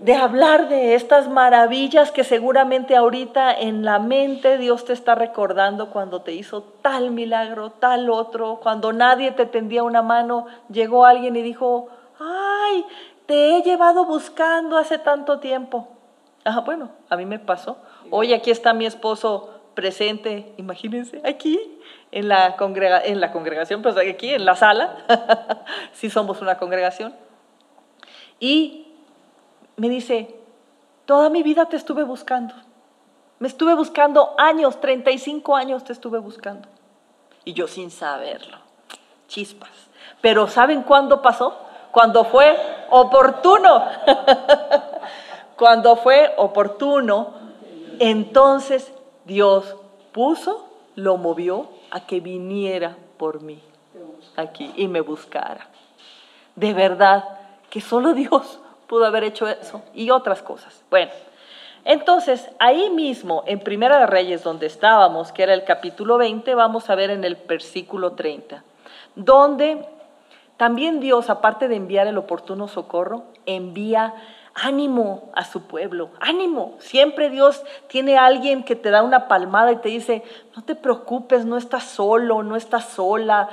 de 0.00 0.14
hablar. 0.14 0.68
de 0.68 0.94
estas 0.94 1.28
maravillas 1.28 2.12
que 2.12 2.24
seguramente 2.24 2.94
ahorita 2.96 3.52
en 3.52 3.84
la 3.84 3.98
mente 3.98 4.58
Dios 4.58 4.84
te 4.84 4.92
está 4.92 5.14
recordando 5.14 5.90
cuando 5.90 6.22
te 6.22 6.32
hizo 6.32 6.62
tal 6.82 7.10
milagro, 7.10 7.70
tal 7.70 8.10
otro, 8.10 8.60
cuando 8.62 8.92
nadie 8.92 9.32
te 9.32 9.46
tendía 9.46 9.82
una 9.82 10.02
mano, 10.02 10.46
llegó 10.68 11.04
alguien 11.04 11.34
y 11.36 11.42
dijo, 11.42 11.88
ay, 12.20 12.84
te 13.26 13.56
he 13.56 13.62
llevado 13.62 14.04
buscando 14.04 14.76
hace 14.78 14.98
tanto 14.98 15.40
tiempo. 15.40 15.88
Ah, 16.44 16.60
bueno, 16.60 16.90
a 17.08 17.16
mí 17.16 17.26
me 17.26 17.40
pasó. 17.40 17.78
Hoy 18.10 18.32
aquí 18.32 18.52
está 18.52 18.72
mi 18.72 18.86
esposo 18.86 19.55
presente, 19.76 20.52
imagínense, 20.56 21.22
aquí 21.24 21.60
en 22.10 22.28
la, 22.28 22.56
congrega 22.56 23.00
en 23.04 23.20
la 23.20 23.30
congregación, 23.30 23.82
pues 23.82 23.96
aquí 23.96 24.30
en 24.30 24.44
la 24.44 24.56
sala, 24.56 25.64
sí 25.92 26.10
somos 26.10 26.40
una 26.40 26.58
congregación. 26.58 27.14
Y 28.40 28.88
me 29.76 29.88
dice, 29.88 30.34
toda 31.04 31.30
mi 31.30 31.44
vida 31.44 31.66
te 31.66 31.76
estuve 31.76 32.02
buscando. 32.02 32.54
Me 33.38 33.46
estuve 33.46 33.74
buscando 33.74 34.34
años, 34.38 34.80
35 34.80 35.54
años 35.54 35.84
te 35.84 35.92
estuve 35.92 36.18
buscando. 36.18 36.68
Y 37.44 37.52
yo 37.52 37.68
sin 37.68 37.90
saberlo, 37.90 38.58
chispas. 39.28 39.70
Pero 40.22 40.48
¿saben 40.48 40.82
cuándo 40.82 41.22
pasó? 41.22 41.56
Cuando 41.92 42.24
fue 42.24 42.56
oportuno. 42.90 43.84
cuando 45.56 45.96
fue 45.96 46.32
oportuno, 46.38 47.34
entonces 47.98 48.92
Dios 49.26 49.76
puso, 50.12 50.66
lo 50.94 51.16
movió 51.16 51.68
a 51.90 52.06
que 52.06 52.20
viniera 52.20 52.96
por 53.18 53.42
mí 53.42 53.60
aquí 54.36 54.72
y 54.76 54.88
me 54.88 55.00
buscara. 55.00 55.68
De 56.54 56.72
verdad 56.72 57.24
que 57.68 57.80
solo 57.80 58.14
Dios 58.14 58.60
pudo 58.86 59.04
haber 59.04 59.24
hecho 59.24 59.48
eso 59.48 59.82
y 59.94 60.10
otras 60.10 60.42
cosas. 60.42 60.82
Bueno, 60.90 61.10
entonces 61.84 62.48
ahí 62.58 62.88
mismo 62.90 63.42
en 63.46 63.60
Primera 63.60 63.98
de 63.98 64.06
Reyes 64.06 64.42
donde 64.42 64.66
estábamos, 64.66 65.32
que 65.32 65.42
era 65.42 65.54
el 65.54 65.64
capítulo 65.64 66.18
20, 66.18 66.54
vamos 66.54 66.88
a 66.88 66.94
ver 66.94 67.10
en 67.10 67.24
el 67.24 67.36
versículo 67.36 68.12
30, 68.12 68.62
donde 69.16 69.84
también 70.56 71.00
Dios, 71.00 71.28
aparte 71.28 71.68
de 71.68 71.76
enviar 71.76 72.06
el 72.06 72.16
oportuno 72.16 72.68
socorro, 72.68 73.24
envía 73.44 74.14
ánimo 74.56 75.30
a 75.34 75.44
su 75.44 75.62
pueblo, 75.62 76.10
ánimo. 76.18 76.74
Siempre 76.78 77.28
Dios 77.28 77.62
tiene 77.88 78.16
a 78.16 78.24
alguien 78.24 78.64
que 78.64 78.74
te 78.74 78.90
da 78.90 79.02
una 79.02 79.28
palmada 79.28 79.70
y 79.72 79.76
te 79.76 79.90
dice, 79.90 80.22
no 80.56 80.64
te 80.64 80.74
preocupes, 80.74 81.44
no 81.44 81.58
estás 81.58 81.84
solo, 81.84 82.42
no 82.42 82.56
estás 82.56 82.86
sola, 82.86 83.50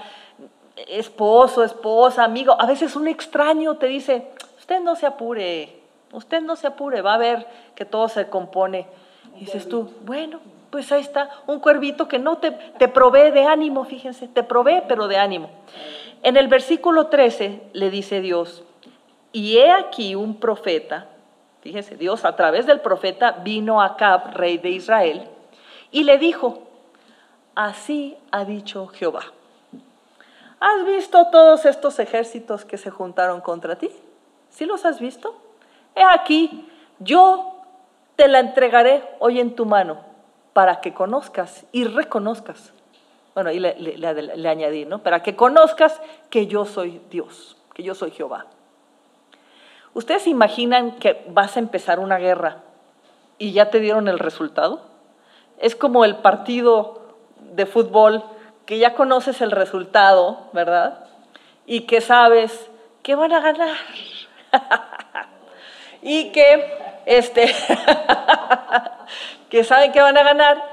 esposo, 0.88 1.64
esposa, 1.64 2.24
amigo. 2.24 2.56
A 2.60 2.66
veces 2.66 2.96
un 2.96 3.08
extraño 3.08 3.76
te 3.76 3.88
dice, 3.88 4.30
usted 4.58 4.80
no 4.80 4.96
se 4.96 5.06
apure, 5.06 5.78
usted 6.14 6.42
no 6.42 6.56
se 6.56 6.68
apure, 6.68 7.02
va 7.02 7.16
a 7.16 7.20
ver 7.20 7.48
que 7.76 7.84
todo 7.84 8.08
se 8.08 8.30
compone. 8.30 8.88
Dices 9.38 9.68
tú, 9.68 9.92
bueno, 10.06 10.40
pues 10.70 10.92
ahí 10.92 11.02
está, 11.02 11.30
un 11.48 11.60
cuervito 11.60 12.08
que 12.08 12.18
no 12.18 12.38
te, 12.38 12.52
te 12.52 12.88
provee 12.88 13.32
de 13.32 13.46
ánimo, 13.46 13.84
fíjense, 13.84 14.28
te 14.30 14.44
provee 14.44 14.84
pero 14.88 15.10
de 15.10 15.18
ánimo. 15.18 15.50
En 16.22 16.38
el 16.38 16.48
versículo 16.48 17.08
13 17.08 17.62
le 17.74 17.90
dice 17.90 18.22
Dios, 18.22 18.64
y 19.34 19.58
he 19.58 19.72
aquí 19.72 20.16
un 20.16 20.40
profeta, 20.40 21.08
fíjense, 21.62 21.98
Dios 21.98 22.24
a 22.24 22.36
través 22.36 22.66
del 22.66 22.80
profeta 22.80 23.32
vino 23.32 23.82
a 23.82 23.88
Acab, 23.88 24.36
rey 24.36 24.60
de 24.60 24.70
Israel, 24.70 25.28
y 25.92 26.04
le 26.04 26.18
dijo, 26.18 26.62
así 27.56 28.16
ha 28.32 28.46
dicho 28.46 28.88
Jehová. 28.88 29.24
¿Has 30.60 30.86
visto 30.86 31.28
todos 31.30 31.66
estos 31.66 32.00
ejércitos 32.00 32.64
que 32.64 32.78
se 32.78 32.90
juntaron 32.90 33.42
contra 33.42 33.76
ti? 33.76 33.90
¿Sí 34.50 34.66
los 34.66 34.86
has 34.86 35.00
visto? 35.00 35.36
He 35.96 36.04
aquí, 36.04 36.70
yo 37.00 37.58
te 38.16 38.28
la 38.28 38.40
entregaré 38.40 39.04
hoy 39.20 39.40
en 39.40 39.56
tu 39.56 39.66
mano 39.66 40.00
para 40.54 40.80
que 40.80 40.94
conozcas 40.94 41.66
y 41.72 41.86
reconozcas. 41.86 42.72
Bueno, 43.34 43.50
ahí 43.50 43.60
le, 43.60 43.76
le, 43.76 44.50
añadí, 44.50 44.86
¿no? 44.86 45.00
Para 45.00 45.24
que 45.24 45.36
conozcas 45.36 46.00
que 46.30 46.46
yo 46.46 46.66
soy 46.66 47.02
Dios, 47.10 47.58
que 47.74 47.82
yo 47.82 47.96
soy 47.96 48.12
Jehová. 48.12 48.46
¿Ustedes 49.94 50.26
imaginan 50.26 50.94
que 50.94 51.24
vas 51.30 51.56
a 51.56 51.60
empezar 51.60 52.00
una 52.00 52.18
guerra 52.18 52.64
y 53.38 53.52
ya 53.52 53.70
te 53.70 53.80
dieron 53.80 54.08
el 54.08 54.18
resultado? 54.18 54.82
Es 55.60 55.76
como 55.76 56.04
el 56.04 56.18
partido 56.18 57.02
de 57.54 57.68
fútbol 57.68 58.24
que 58.66 58.80
ya 58.80 58.96
conoces 58.96 59.42
el 59.42 59.52
resultado, 59.52 60.50
¿verdad? 60.52 61.06
Y 61.68 61.82
que 61.82 62.02
sabes 62.02 62.70
que 63.04 63.14
van 63.14 63.34
a 63.34 63.40
ganar. 63.40 63.76
y 66.02 66.32
que, 66.32 66.78
este, 67.06 67.54
que 69.50 69.64
saben 69.64 69.92
que 69.92 70.02
van 70.02 70.18
a 70.18 70.24
ganar. 70.24 70.64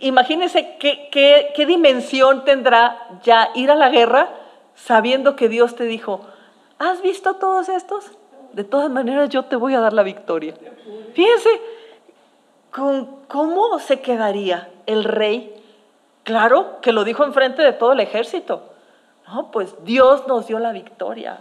Imagínense 0.00 0.76
qué, 0.80 1.08
qué, 1.12 1.52
qué 1.54 1.64
dimensión 1.64 2.44
tendrá 2.44 3.06
ya 3.22 3.50
ir 3.54 3.70
a 3.70 3.76
la 3.76 3.88
guerra 3.88 4.30
sabiendo 4.74 5.36
que 5.36 5.48
Dios 5.48 5.76
te 5.76 5.84
dijo, 5.84 6.26
¿has 6.78 7.02
visto 7.02 7.36
todos 7.36 7.68
estos? 7.68 8.17
De 8.52 8.64
todas 8.64 8.90
maneras 8.90 9.28
yo 9.28 9.44
te 9.44 9.56
voy 9.56 9.74
a 9.74 9.80
dar 9.80 9.92
la 9.92 10.02
victoria. 10.02 10.54
Fíjense 11.14 11.48
con 12.70 13.22
cómo 13.28 13.78
se 13.78 14.00
quedaría 14.00 14.68
el 14.86 15.04
rey. 15.04 15.54
Claro 16.24 16.80
que 16.80 16.92
lo 16.92 17.04
dijo 17.04 17.24
enfrente 17.24 17.62
de 17.62 17.72
todo 17.72 17.92
el 17.92 18.00
ejército. 18.00 18.62
No, 19.26 19.50
pues 19.50 19.74
Dios 19.84 20.26
nos 20.26 20.46
dio 20.46 20.58
la 20.58 20.72
victoria. 20.72 21.40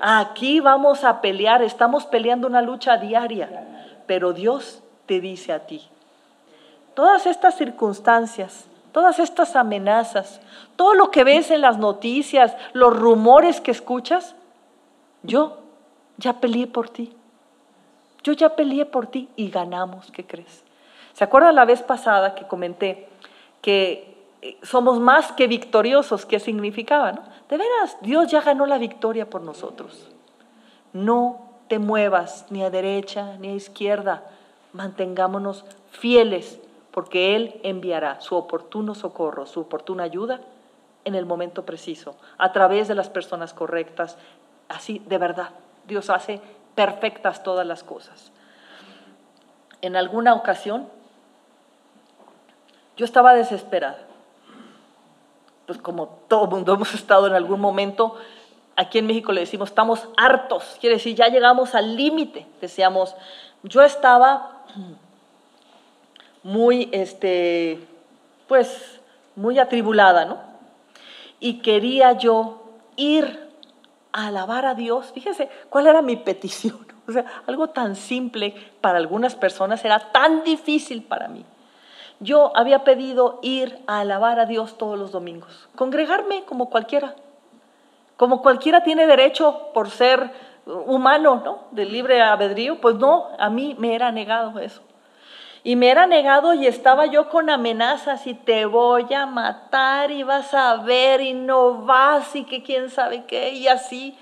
Aquí 0.00 0.60
vamos 0.60 1.04
a 1.04 1.20
pelear, 1.20 1.62
estamos 1.62 2.06
peleando 2.06 2.46
una 2.48 2.62
lucha 2.62 2.96
diaria, 2.96 3.94
pero 4.06 4.32
Dios 4.32 4.82
te 5.06 5.20
dice 5.20 5.52
a 5.52 5.60
ti, 5.60 5.88
todas 6.94 7.26
estas 7.26 7.56
circunstancias, 7.56 8.64
todas 8.90 9.18
estas 9.18 9.54
amenazas, 9.54 10.40
todo 10.76 10.94
lo 10.94 11.10
que 11.10 11.24
ves 11.24 11.50
en 11.50 11.60
las 11.60 11.78
noticias, 11.78 12.56
los 12.72 12.96
rumores 12.96 13.60
que 13.60 13.70
escuchas, 13.70 14.34
yo 15.22 15.61
ya 16.16 16.40
peleé 16.40 16.66
por 16.66 16.88
ti. 16.88 17.14
Yo 18.22 18.32
ya 18.32 18.54
peleé 18.54 18.86
por 18.86 19.06
ti 19.08 19.28
y 19.36 19.50
ganamos, 19.50 20.10
¿qué 20.12 20.24
crees? 20.24 20.64
¿Se 21.12 21.24
acuerdan 21.24 21.56
la 21.56 21.64
vez 21.64 21.82
pasada 21.82 22.34
que 22.34 22.46
comenté 22.46 23.08
que 23.60 24.16
eh, 24.40 24.58
somos 24.62 25.00
más 25.00 25.32
que 25.32 25.46
victoriosos? 25.46 26.24
¿Qué 26.24 26.38
significaba? 26.38 27.12
No? 27.12 27.22
De 27.48 27.58
veras, 27.58 27.96
Dios 28.00 28.30
ya 28.30 28.40
ganó 28.40 28.66
la 28.66 28.78
victoria 28.78 29.28
por 29.28 29.42
nosotros. 29.42 30.08
No 30.92 31.52
te 31.68 31.78
muevas 31.78 32.46
ni 32.50 32.62
a 32.62 32.70
derecha 32.70 33.36
ni 33.38 33.48
a 33.48 33.54
izquierda. 33.54 34.24
Mantengámonos 34.72 35.64
fieles 35.90 36.60
porque 36.92 37.34
Él 37.34 37.60
enviará 37.62 38.20
su 38.20 38.36
oportuno 38.36 38.94
socorro, 38.94 39.46
su 39.46 39.60
oportuna 39.60 40.04
ayuda 40.04 40.40
en 41.04 41.14
el 41.14 41.26
momento 41.26 41.64
preciso, 41.64 42.14
a 42.38 42.52
través 42.52 42.88
de 42.88 42.94
las 42.94 43.10
personas 43.10 43.52
correctas. 43.54 44.16
Así, 44.68 45.00
de 45.06 45.18
verdad, 45.18 45.50
Dios 45.86 46.10
hace 46.10 46.40
perfectas 46.74 47.42
todas 47.42 47.66
las 47.66 47.82
cosas. 47.82 48.32
En 49.80 49.96
alguna 49.96 50.34
ocasión, 50.34 50.88
yo 52.96 53.04
estaba 53.04 53.34
desesperada 53.34 53.98
pues 55.66 55.78
como 55.78 56.08
todo 56.28 56.46
mundo 56.46 56.74
hemos 56.74 56.94
estado 56.94 57.26
en 57.26 57.34
algún 57.34 57.60
momento, 57.60 58.16
aquí 58.76 58.98
en 58.98 59.06
México 59.06 59.32
le 59.32 59.42
decimos, 59.42 59.70
estamos 59.70 60.08
hartos, 60.16 60.76
quiere 60.80 60.96
decir, 60.96 61.14
ya 61.14 61.28
llegamos 61.28 61.74
al 61.74 61.96
límite, 61.96 62.46
decíamos, 62.60 63.14
yo 63.62 63.82
estaba 63.82 64.64
muy, 66.42 66.88
este, 66.92 67.86
pues, 68.48 69.00
muy 69.36 69.58
atribulada, 69.58 70.24
¿no? 70.24 70.38
Y 71.40 71.60
quería 71.60 72.12
yo 72.12 72.62
ir 72.96 73.50
alabar 74.12 74.66
a 74.66 74.74
Dios. 74.74 75.12
Fíjese, 75.12 75.48
¿cuál 75.68 75.86
era 75.86 76.02
mi 76.02 76.16
petición? 76.16 76.86
O 77.04 77.10
sea, 77.10 77.24
algo 77.48 77.66
tan 77.66 77.96
simple 77.96 78.54
para 78.80 78.96
algunas 78.96 79.34
personas 79.34 79.84
era 79.84 79.98
tan 80.12 80.44
difícil 80.44 81.02
para 81.02 81.26
mí. 81.26 81.44
Yo 82.20 82.56
había 82.56 82.84
pedido 82.84 83.40
ir 83.42 83.82
a 83.88 83.98
alabar 83.98 84.38
a 84.38 84.46
Dios 84.46 84.78
todos 84.78 84.96
los 84.96 85.10
domingos, 85.10 85.68
congregarme 85.74 86.44
como 86.44 86.70
cualquiera, 86.70 87.16
como 88.16 88.40
cualquiera 88.40 88.84
tiene 88.84 89.08
derecho 89.08 89.70
por 89.74 89.90
ser 89.90 90.30
humano, 90.64 91.42
¿no? 91.44 91.58
De 91.72 91.84
libre 91.84 92.22
albedrío, 92.22 92.80
pues 92.80 92.94
no, 92.94 93.26
a 93.36 93.50
mí 93.50 93.74
me 93.80 93.96
era 93.96 94.12
negado 94.12 94.60
eso. 94.60 94.80
Y 95.64 95.76
me 95.76 95.90
era 95.90 96.06
negado 96.06 96.54
y 96.54 96.66
estaba 96.66 97.06
yo 97.06 97.28
con 97.28 97.48
amenazas 97.48 98.26
y 98.26 98.34
te 98.34 98.66
voy 98.66 99.14
a 99.14 99.26
matar 99.26 100.10
y 100.10 100.24
vas 100.24 100.52
a 100.54 100.76
ver 100.78 101.20
y 101.20 101.34
no 101.34 101.84
vas 101.84 102.34
y 102.34 102.44
que 102.44 102.64
quién 102.64 102.90
sabe 102.90 103.24
qué 103.26 103.50
y 103.50 103.68
así. 103.68 104.16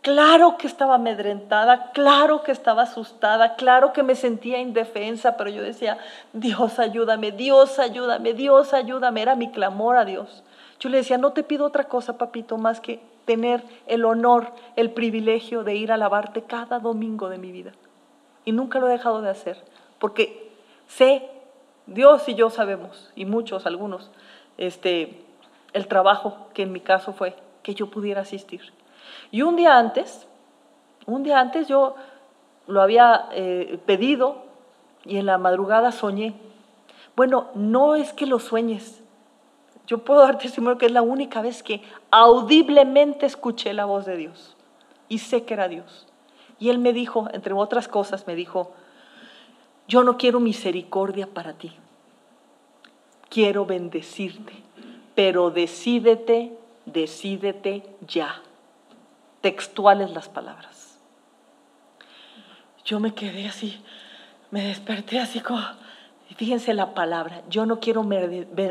Claro 0.00 0.56
que 0.56 0.66
estaba 0.66 0.94
amedrentada, 0.94 1.90
claro 1.90 2.42
que 2.42 2.52
estaba 2.52 2.84
asustada, 2.84 3.56
claro 3.56 3.92
que 3.92 4.02
me 4.02 4.14
sentía 4.14 4.58
indefensa, 4.60 5.36
pero 5.36 5.50
yo 5.50 5.60
decía, 5.60 5.98
Dios 6.32 6.78
ayúdame, 6.78 7.32
Dios 7.32 7.78
ayúdame, 7.78 8.32
Dios 8.32 8.72
ayúdame, 8.72 9.20
era 9.20 9.34
mi 9.34 9.50
clamor 9.50 9.96
a 9.96 10.06
Dios. 10.06 10.44
Yo 10.80 10.88
le 10.88 10.98
decía, 10.98 11.18
no 11.18 11.32
te 11.32 11.42
pido 11.42 11.66
otra 11.66 11.84
cosa, 11.84 12.16
papito, 12.16 12.56
más 12.56 12.80
que 12.80 13.00
tener 13.26 13.62
el 13.86 14.06
honor, 14.06 14.52
el 14.76 14.92
privilegio 14.92 15.64
de 15.64 15.74
ir 15.74 15.90
a 15.90 15.96
alabarte 15.96 16.42
cada 16.42 16.78
domingo 16.78 17.28
de 17.28 17.36
mi 17.36 17.52
vida. 17.52 17.72
Y 18.46 18.52
nunca 18.52 18.78
lo 18.78 18.88
he 18.88 18.92
dejado 18.92 19.20
de 19.20 19.28
hacer, 19.28 19.62
porque 19.98 20.47
sé, 20.88 21.30
Dios 21.86 22.28
y 22.28 22.34
yo 22.34 22.50
sabemos, 22.50 23.12
y 23.14 23.24
muchos, 23.24 23.64
algunos, 23.64 24.10
este, 24.56 25.24
el 25.72 25.86
trabajo 25.86 26.48
que 26.52 26.62
en 26.64 26.72
mi 26.72 26.80
caso 26.80 27.12
fue 27.12 27.36
que 27.62 27.74
yo 27.74 27.90
pudiera 27.90 28.22
asistir. 28.22 28.72
Y 29.30 29.42
un 29.42 29.54
día 29.54 29.78
antes, 29.78 30.26
un 31.06 31.22
día 31.22 31.38
antes 31.38 31.68
yo 31.68 31.94
lo 32.66 32.82
había 32.82 33.28
eh, 33.32 33.78
pedido 33.86 34.42
y 35.04 35.18
en 35.18 35.26
la 35.26 35.38
madrugada 35.38 35.92
soñé. 35.92 36.34
Bueno, 37.14 37.48
no 37.54 37.94
es 37.94 38.12
que 38.12 38.26
lo 38.26 38.38
sueñes, 38.38 39.02
yo 39.88 40.04
puedo 40.04 40.20
dar 40.20 40.36
testimonio 40.36 40.76
que 40.76 40.84
es 40.84 40.92
la 40.92 41.00
única 41.00 41.40
vez 41.40 41.62
que 41.62 41.82
audiblemente 42.10 43.24
escuché 43.24 43.72
la 43.72 43.86
voz 43.86 44.04
de 44.04 44.18
Dios 44.18 44.54
y 45.08 45.18
sé 45.20 45.44
que 45.44 45.54
era 45.54 45.66
Dios. 45.66 46.06
Y 46.58 46.68
Él 46.68 46.78
me 46.78 46.92
dijo, 46.92 47.26
entre 47.32 47.54
otras 47.54 47.88
cosas, 47.88 48.26
me 48.26 48.34
dijo, 48.34 48.72
yo 49.88 50.04
no 50.04 50.16
quiero 50.18 50.38
misericordia 50.38 51.26
para 51.26 51.54
ti, 51.54 51.72
quiero 53.28 53.66
bendecirte, 53.66 54.52
pero 55.14 55.50
decídete, 55.50 56.56
decídete 56.86 57.84
ya. 58.06 58.42
Textuales 59.40 60.10
las 60.10 60.28
palabras. 60.28 60.98
Yo 62.84 63.00
me 63.00 63.14
quedé 63.14 63.48
así, 63.48 63.80
me 64.50 64.62
desperté 64.64 65.20
así 65.20 65.40
como 65.40 65.60
Fíjense 66.36 66.72
la 66.72 66.94
palabra, 66.94 67.42
yo 67.48 67.66
no 67.66 67.80
quiero 67.80 68.04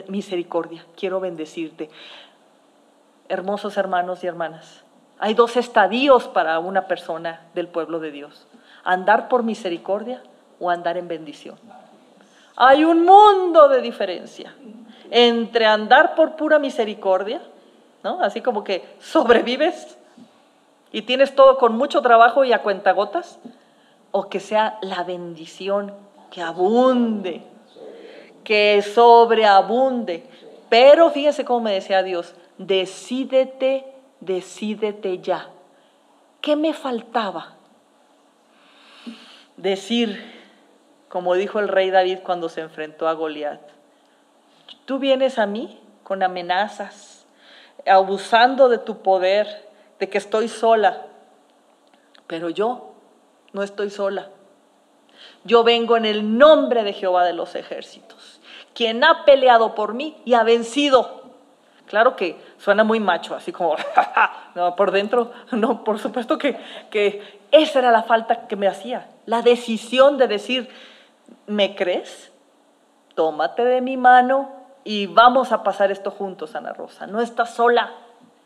misericordia, 0.07 0.85
quiero 0.95 1.19
bendecirte. 1.19 1.89
Hermosos 3.27 3.75
hermanos 3.75 4.23
y 4.23 4.27
hermanas, 4.27 4.85
hay 5.19 5.33
dos 5.33 5.57
estadios 5.57 6.29
para 6.29 6.59
una 6.59 6.87
persona 6.87 7.41
del 7.55 7.67
pueblo 7.67 7.99
de 7.99 8.11
Dios, 8.11 8.47
andar 8.85 9.27
por 9.27 9.43
misericordia 9.43 10.23
o 10.59 10.69
andar 10.69 10.97
en 10.97 11.07
bendición. 11.07 11.57
Hay 12.55 12.83
un 12.83 13.05
mundo 13.05 13.67
de 13.69 13.81
diferencia 13.81 14.53
entre 15.11 15.65
andar 15.65 16.15
por 16.15 16.35
pura 16.35 16.59
misericordia, 16.59 17.41
¿no? 18.03 18.21
Así 18.21 18.41
como 18.41 18.63
que 18.63 18.83
sobrevives 18.99 19.97
y 20.91 21.03
tienes 21.03 21.35
todo 21.35 21.57
con 21.57 21.77
mucho 21.77 22.01
trabajo 22.01 22.43
y 22.43 22.53
a 22.53 22.63
cuentagotas, 22.63 23.39
o 24.11 24.29
que 24.29 24.39
sea 24.39 24.79
la 24.81 25.03
bendición 25.03 25.93
que 26.31 26.41
abunde 26.41 27.43
que 28.47 28.81
sobreabunde. 28.81 30.23
Pero 30.69 31.09
fíjese 31.09 31.43
cómo 31.43 31.59
me 31.59 31.73
decía 31.73 32.01
Dios, 32.01 32.33
decídete, 32.57 33.83
decídete 34.21 35.19
ya. 35.19 35.49
¿Qué 36.39 36.55
me 36.55 36.73
faltaba? 36.73 37.55
Decir, 39.57 40.36
como 41.09 41.35
dijo 41.35 41.59
el 41.59 41.67
rey 41.67 41.89
David 41.89 42.19
cuando 42.23 42.49
se 42.49 42.61
enfrentó 42.61 43.07
a 43.07 43.13
Goliat, 43.13 43.61
tú 44.85 44.99
vienes 44.99 45.39
a 45.39 45.45
mí 45.45 45.79
con 46.03 46.23
amenazas, 46.23 47.25
abusando 47.85 48.69
de 48.69 48.77
tu 48.77 49.01
poder, 49.01 49.67
de 49.99 50.09
que 50.09 50.17
estoy 50.17 50.47
sola, 50.47 51.05
pero 52.27 52.49
yo 52.49 52.93
no 53.53 53.63
estoy 53.63 53.89
sola. 53.89 54.29
Yo 55.43 55.63
vengo 55.63 55.97
en 55.97 56.05
el 56.05 56.37
nombre 56.37 56.83
de 56.83 56.93
Jehová 56.93 57.25
de 57.25 57.33
los 57.33 57.55
ejércitos 57.55 58.37
quien 58.77 59.03
ha 59.03 59.25
peleado 59.25 59.73
por 59.73 59.95
mí 59.95 60.15
y 60.23 60.35
ha 60.35 60.43
vencido. 60.43 61.23
Claro 61.87 62.15
que 62.15 62.39
suena 62.59 62.83
muy 62.83 62.99
macho, 62.99 63.33
así 63.33 63.51
como, 63.51 63.75
no, 64.55 64.75
por 64.75 64.91
dentro, 64.91 65.31
no, 65.51 65.83
por 65.83 65.97
supuesto 65.97 66.37
que, 66.37 66.59
que 66.91 67.39
esa 67.49 67.79
era 67.79 67.91
la 67.91 68.03
falta 68.03 68.47
que 68.47 68.55
me 68.55 68.67
hacía, 68.67 69.09
la 69.25 69.41
decisión 69.41 70.19
de 70.19 70.27
decir, 70.27 70.69
¿me 71.45 71.75
crees? 71.75 72.31
Tómate 73.15 73.63
de 73.65 73.81
mi 73.81 73.97
mano 73.97 74.51
y 74.83 75.07
vamos 75.07 75.51
a 75.51 75.63
pasar 75.63 75.91
esto 75.91 76.11
juntos, 76.11 76.55
Ana 76.55 76.73
Rosa, 76.73 77.07
no 77.07 77.21
estás 77.21 77.53
sola. 77.53 77.91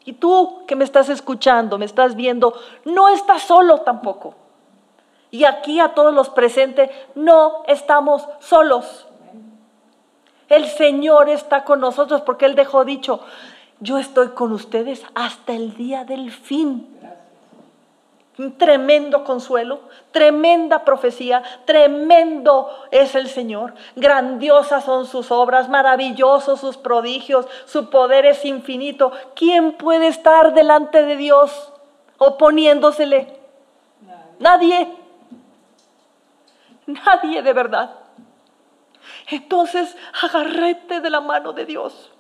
Y 0.06 0.14
tú 0.14 0.66
que 0.66 0.76
me 0.76 0.84
estás 0.84 1.10
escuchando, 1.10 1.78
me 1.78 1.86
estás 1.86 2.16
viendo, 2.16 2.60
no 2.86 3.10
estás 3.10 3.44
solo 3.44 3.82
tampoco. 3.82 4.36
Y 5.30 5.46
aquí 5.46 5.80
a 5.80 5.94
todos 5.94 6.14
los 6.14 6.30
presentes, 6.30 6.90
no 7.16 7.64
estamos 7.68 8.28
solos. 8.40 9.08
El 10.50 10.66
Señor 10.66 11.30
está 11.30 11.64
con 11.64 11.80
nosotros 11.80 12.22
porque 12.22 12.46
Él 12.46 12.56
dejó 12.56 12.84
dicho, 12.84 13.22
yo 13.80 13.98
estoy 13.98 14.30
con 14.30 14.52
ustedes 14.52 15.04
hasta 15.16 15.54
el 15.54 15.76
día 15.76 16.04
del 16.04 16.32
fin. 16.32 17.00
Un 18.42 18.58
tremendo 18.58 19.24
consuelo, 19.24 19.82
tremenda 20.12 20.84
profecía, 20.84 21.44
tremendo 21.66 22.72
es 22.90 23.14
el 23.14 23.28
Señor. 23.28 23.76
Grandiosas 23.96 24.84
son 24.84 25.06
sus 25.06 25.30
obras, 25.30 25.70
maravillosos 25.70 26.60
sus 26.60 26.76
prodigios, 26.76 27.46
su 27.68 27.92
poder 27.92 28.26
es 28.26 28.44
infinito. 28.44 29.12
¿Quién 29.36 29.74
puede 29.74 30.08
estar 30.08 30.56
delante 30.56 31.04
de 31.04 31.18
Dios 31.18 31.72
oponiéndosele? 32.18 33.28
Nadie. 34.40 34.92
Nadie 36.88 37.44
de 37.44 37.54
verdad. 37.54 37.94
Entonces 39.28 39.96
agarrete 40.20 41.00
de 41.00 41.12
la 41.12 41.22
mano 41.22 41.54
de 41.54 41.66
Dios. 41.66 42.12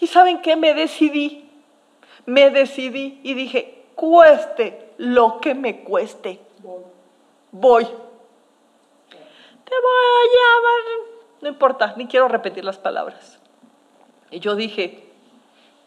¿Y 0.00 0.06
saben 0.06 0.42
qué? 0.42 0.54
Me 0.54 0.74
decidí. 0.74 1.48
Me 2.26 2.50
decidí 2.50 3.20
y 3.22 3.32
dije, 3.32 3.86
cueste 3.94 4.91
lo 5.02 5.40
que 5.40 5.52
me 5.54 5.82
cueste. 5.82 6.40
Voy. 7.50 7.84
Te 7.84 7.90
voy 9.82 10.04
a 10.06 10.22
llamar. 10.32 10.82
No 11.40 11.48
importa, 11.48 11.94
ni 11.96 12.06
quiero 12.06 12.28
repetir 12.28 12.64
las 12.64 12.78
palabras. 12.78 13.40
Y 14.30 14.38
yo 14.38 14.54
dije, 14.54 15.10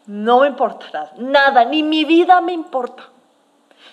no 0.06 0.40
me 0.40 0.48
importará 0.48 1.12
nada, 1.16 1.64
ni 1.64 1.82
mi 1.82 2.04
vida 2.04 2.42
me 2.42 2.52
importa. 2.52 3.04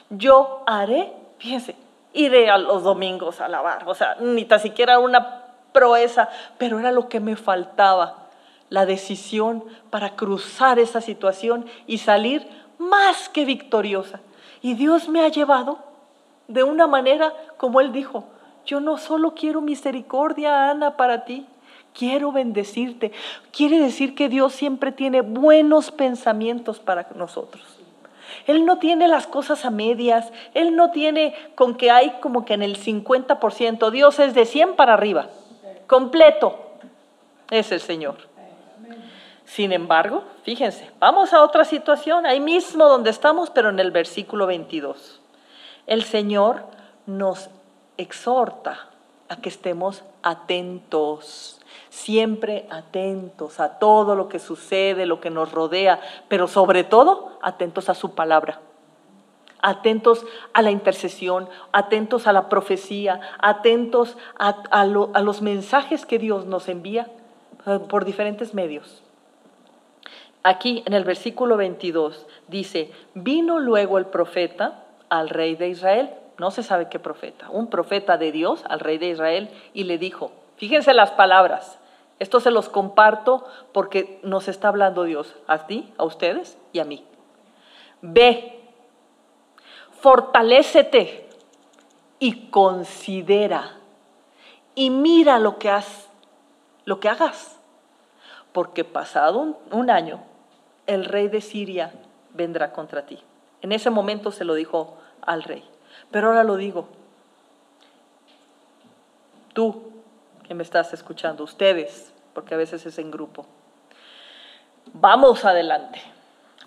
Yo 0.10 0.62
haré, 0.66 1.14
fíjense, 1.38 1.78
iré 2.12 2.50
a 2.50 2.58
los 2.58 2.84
domingos 2.84 3.40
a 3.40 3.48
lavar, 3.48 3.88
o 3.88 3.96
sea, 3.96 4.18
ni 4.20 4.44
tan 4.44 4.60
siquiera 4.60 5.00
una 5.00 5.46
proeza, 5.72 6.28
pero 6.58 6.80
era 6.80 6.92
lo 6.92 7.08
que 7.08 7.22
me 7.22 7.38
faltaba, 7.38 8.28
la 8.70 8.86
decisión 8.86 9.64
para 9.90 10.18
cruzar 10.18 10.80
esa 10.80 11.00
situación 11.00 11.66
y 11.88 12.00
salir 12.00 12.46
más 12.78 13.30
que 13.30 13.46
victoriosa. 13.46 14.20
Y 14.64 14.74
Dios 14.74 15.07
me 15.07 15.24
ha 15.24 15.28
llevado 15.28 15.78
de 16.47 16.64
una 16.64 16.88
manera 16.88 17.32
como 17.57 17.82
Él 17.82 17.91
dijo, 17.91 18.24
yo 18.66 18.80
no 18.80 18.97
solo 18.97 19.36
quiero 19.36 19.61
misericordia, 19.61 20.72
Ana, 20.72 20.97
para 20.97 21.26
ti, 21.26 21.45
quiero 21.93 22.32
bendecirte. 22.32 23.11
Quiere 23.51 23.78
decir 23.78 24.16
que 24.16 24.28
Dios 24.28 24.53
siempre 24.53 24.91
tiene 24.91 25.22
buenos 25.22 25.91
pensamientos 25.91 26.80
para 26.80 27.07
nosotros. 27.14 27.64
Él 28.47 28.66
no 28.66 28.80
tiene 28.80 29.07
las 29.07 29.28
cosas 29.28 29.66
a 29.66 29.70
medias, 29.70 30.34
Él 30.55 30.76
no 30.76 30.89
tiene 30.89 31.36
con 31.53 31.76
que 31.76 31.91
hay 31.91 32.09
como 32.22 32.43
que 32.43 32.55
en 32.55 32.64
el 32.64 32.78
50%, 32.78 33.91
Dios 33.91 34.18
es 34.18 34.34
de 34.34 34.45
100 34.47 34.76
para 34.76 34.95
arriba 34.95 35.30
completo 35.93 36.57
es 37.51 37.72
el 37.72 37.80
Señor. 37.80 38.18
Sin 39.54 39.72
embargo, 39.72 40.24
fíjense, 40.41 40.89
vamos 40.97 41.32
a 41.32 41.43
otra 41.43 41.64
situación, 41.64 42.26
ahí 42.26 42.39
mismo 42.39 42.86
donde 42.86 43.12
estamos, 43.12 43.51
pero 43.51 43.70
en 43.70 43.78
el 43.78 43.91
versículo 43.91 44.47
22. 44.47 45.22
El 45.86 46.01
Señor 46.01 46.64
nos 47.06 47.51
exhorta 47.97 48.89
a 49.30 49.36
que 49.41 49.49
estemos 49.49 50.04
atentos, 50.24 51.62
siempre 51.89 52.66
atentos 52.72 53.60
a 53.60 53.78
todo 53.78 54.16
lo 54.16 54.28
que 54.28 54.39
sucede, 54.39 55.06
lo 55.06 55.22
que 55.22 55.30
nos 55.30 55.51
rodea, 55.51 56.01
pero 56.30 56.47
sobre 56.47 56.84
todo 56.84 57.38
atentos 57.43 57.89
a 57.89 57.93
su 57.93 58.16
palabra 58.16 58.60
atentos 59.62 60.26
a 60.51 60.62
la 60.62 60.72
intercesión, 60.72 61.47
atentos 61.72 62.26
a 62.28 62.34
la 62.34 62.49
profecía, 62.49 63.22
atentos 63.38 64.18
a, 64.38 64.86
los 64.86 65.41
mensajes 65.41 66.06
que 66.06 66.20
Dios 66.20 66.45
nos 66.47 66.68
envía 66.68 67.08
eh, 67.66 67.80
por 67.88 68.04
diferentes 68.04 68.54
medios. 68.54 69.04
Aquí 70.44 70.84
en 70.86 70.94
el 70.94 71.06
versículo 71.06 71.58
22 71.58 72.28
dice, 72.48 72.91
vino 73.14 73.60
luego 73.60 73.98
el 73.98 74.06
profeta 74.06 74.84
al 75.10 75.30
rey 75.30 75.56
de 75.56 75.70
Israel, 75.70 76.10
no 76.38 76.52
se 76.52 76.64
sabe 76.64 76.89
qué 76.89 77.00
profeta, 77.00 77.50
un 77.50 77.68
profeta 77.68 78.18
de 78.18 78.32
Dios 78.32 78.64
al 78.68 78.80
rey 78.80 78.98
de 78.98 79.10
Israel 79.10 79.50
y 79.74 79.86
le 79.86 79.98
dijo, 79.98 80.32
fíjense 80.58 80.94
las 80.94 81.12
palabras, 81.12 81.80
esto 82.20 82.39
se 82.39 82.52
los 82.52 82.70
comparto 82.70 83.46
porque 83.72 84.20
nos 84.24 84.48
está 84.48 84.68
hablando 84.68 85.04
Dios, 85.04 85.36
a 85.48 85.66
ti, 85.66 85.91
a 85.98 86.04
ustedes 86.04 86.58
y 86.72 86.80
a 86.80 86.86
mí. 86.86 87.06
Ve, 88.02 88.60
fortalécete 90.00 91.30
y 92.20 92.48
considera 92.50 93.78
y 94.76 94.89
mira 94.89 95.39
lo 95.39 95.58
que, 95.60 95.70
has, 95.70 96.10
lo 96.86 97.00
que 97.00 97.10
hagas. 97.10 97.60
Porque 98.52 98.84
pasado 98.84 99.58
un, 99.72 99.89
año 99.89 100.22
el 100.88 101.06
rey 101.06 101.28
de 101.28 101.42
Siria 101.42 101.92
vendrá 102.34 102.72
contra 102.72 103.06
ti. 103.06 103.20
En 103.62 103.72
ese 103.72 103.90
momento 103.90 104.32
se 104.32 104.46
lo 104.46 104.54
dijo 104.54 104.98
al 105.22 105.44
rey. 105.44 105.64
Pero 106.12 106.28
ahora 106.28 106.44
lo 106.44 106.58
digo. 106.58 106.88
Tú 109.54 109.92
que 110.44 110.54
me 110.54 110.64
estás 110.64 110.94
escuchando, 110.94 111.44
ustedes, 111.44 112.14
porque 112.34 112.54
a 112.54 112.58
veces 112.58 112.86
es 112.86 112.98
en 113.00 113.12
grupo. 113.12 113.46
Vamos 114.94 115.46
adelante. 115.46 116.02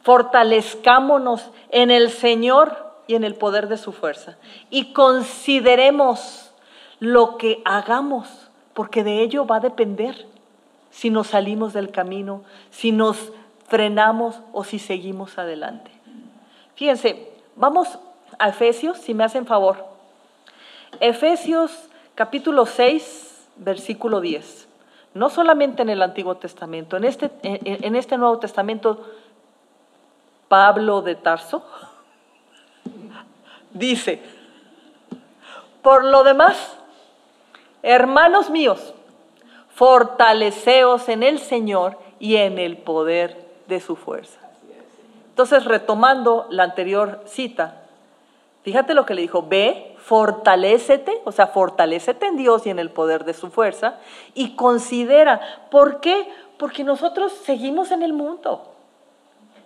Fortalezcámonos 0.03 1.51
en 1.71 1.91
el 1.91 2.11
Señor 2.11 2.95
y 3.07 3.15
en 3.15 3.25
el 3.25 3.35
poder 3.35 3.69
de 3.69 3.77
su 3.77 3.93
fuerza. 3.93 4.37
Y 4.71 4.93
consideremos 4.93 6.53
lo 6.99 7.37
que 7.37 7.61
hagamos, 7.65 8.49
porque 8.73 9.05
de 9.05 9.23
ello 9.23 9.47
va 9.47 9.57
a 9.57 9.61
depender 9.61 10.27
si 10.91 11.11
nos 11.11 11.29
salimos 11.29 11.73
del 11.73 11.91
camino, 11.91 12.43
si 12.71 12.93
nos 12.93 13.33
frenamos 13.69 14.41
o 14.53 14.65
si 14.65 14.79
seguimos 14.79 15.39
adelante. 15.39 15.91
Fíjense, 16.75 17.31
vamos 17.57 17.99
a 18.39 18.49
Efesios, 18.49 18.99
si 18.99 19.15
me 19.15 19.25
hacen 19.25 19.47
favor. 19.47 19.87
Efesios 21.01 21.89
capítulo 22.15 22.67
6, 22.67 23.49
versículo 23.57 24.21
10. 24.21 24.69
No 25.15 25.31
solamente 25.31 25.83
en 25.83 25.89
el 25.89 26.03
Antiguo 26.03 26.37
Testamento, 26.37 26.97
en 26.97 27.05
este, 27.05 27.31
en, 27.43 27.85
en 27.85 27.97
este 27.97 28.19
Nuevo 28.19 28.39
Testamento, 28.39 29.05
Pablo 30.49 31.03
de 31.03 31.15
Tarso 31.17 31.65
dice, 33.73 34.23
por 35.83 36.05
lo 36.05 36.23
demás, 36.23 36.77
hermanos 37.83 38.51
míos, 38.51 38.95
fortaleceos 39.75 41.09
en 41.09 41.23
el 41.23 41.39
Señor 41.39 41.99
y 42.19 42.37
en 42.37 42.59
el 42.59 42.77
poder 42.77 43.46
de 43.67 43.81
su 43.81 43.97
fuerza. 43.97 44.41
Entonces, 45.29 45.65
retomando 45.65 46.47
la 46.51 46.63
anterior 46.63 47.23
cita, 47.27 47.83
fíjate 48.63 48.95
lo 48.95 49.05
que 49.05 49.15
le 49.15 49.23
dijo, 49.23 49.43
ve, 49.43 49.95
fortalécete, 49.99 51.21
o 51.25 51.33
sea, 51.33 51.49
fortalécete 51.49 52.27
en 52.27 52.37
Dios 52.37 52.67
y 52.67 52.71
en 52.71 52.79
el 52.79 52.91
poder 52.91 53.25
de 53.25 53.35
su 53.35 53.51
fuerza, 53.51 53.99
y 54.35 54.57
considera, 54.57 55.41
¿por 55.71 56.01
qué? 56.01 56.29
Porque 56.59 56.85
nosotros 56.85 57.33
seguimos 57.33 57.91
en 57.91 58.03
el 58.03 58.13
mundo. 58.13 58.73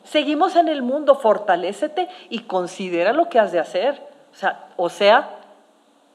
Seguimos 0.02 0.56
en 0.56 0.68
el 0.68 0.82
mundo, 0.82 1.14
fortalécete 1.14 2.08
y 2.30 2.40
considera 2.40 3.12
lo 3.12 3.28
que 3.28 3.38
has 3.38 3.52
de 3.52 3.60
hacer. 3.60 4.02
O 4.32 4.36
sea, 4.36 4.68
o 4.76 4.88
sea 4.88 5.40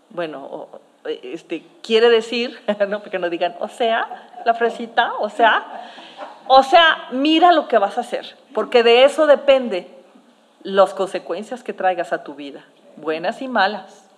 bueno, 0.10 0.68
este, 1.06 1.64
quiere 1.84 2.10
decir, 2.10 2.60
¿no? 2.88 3.02
porque 3.02 3.20
no 3.20 3.30
digan, 3.30 3.56
o 3.60 3.68
sea, 3.68 4.42
la 4.46 4.54
fresita, 4.54 5.14
o 5.20 5.30
sea, 5.30 5.92
o 6.48 6.64
sea, 6.64 7.08
mira 7.12 7.52
lo 7.52 7.68
que 7.68 7.78
vas 7.78 7.98
a 7.98 8.02
hacer, 8.02 8.38
porque 8.54 8.84
de 8.84 9.04
eso 9.04 9.28
depende 9.28 9.88
las 10.64 10.93
consecuencias 10.93 11.64
que 11.64 11.74
traigas 11.74 12.14
a 12.14 12.24
tu 12.24 12.36
vida, 12.36 12.66
buenas 12.98 13.41
y 13.41 13.48
malas. 13.48 14.10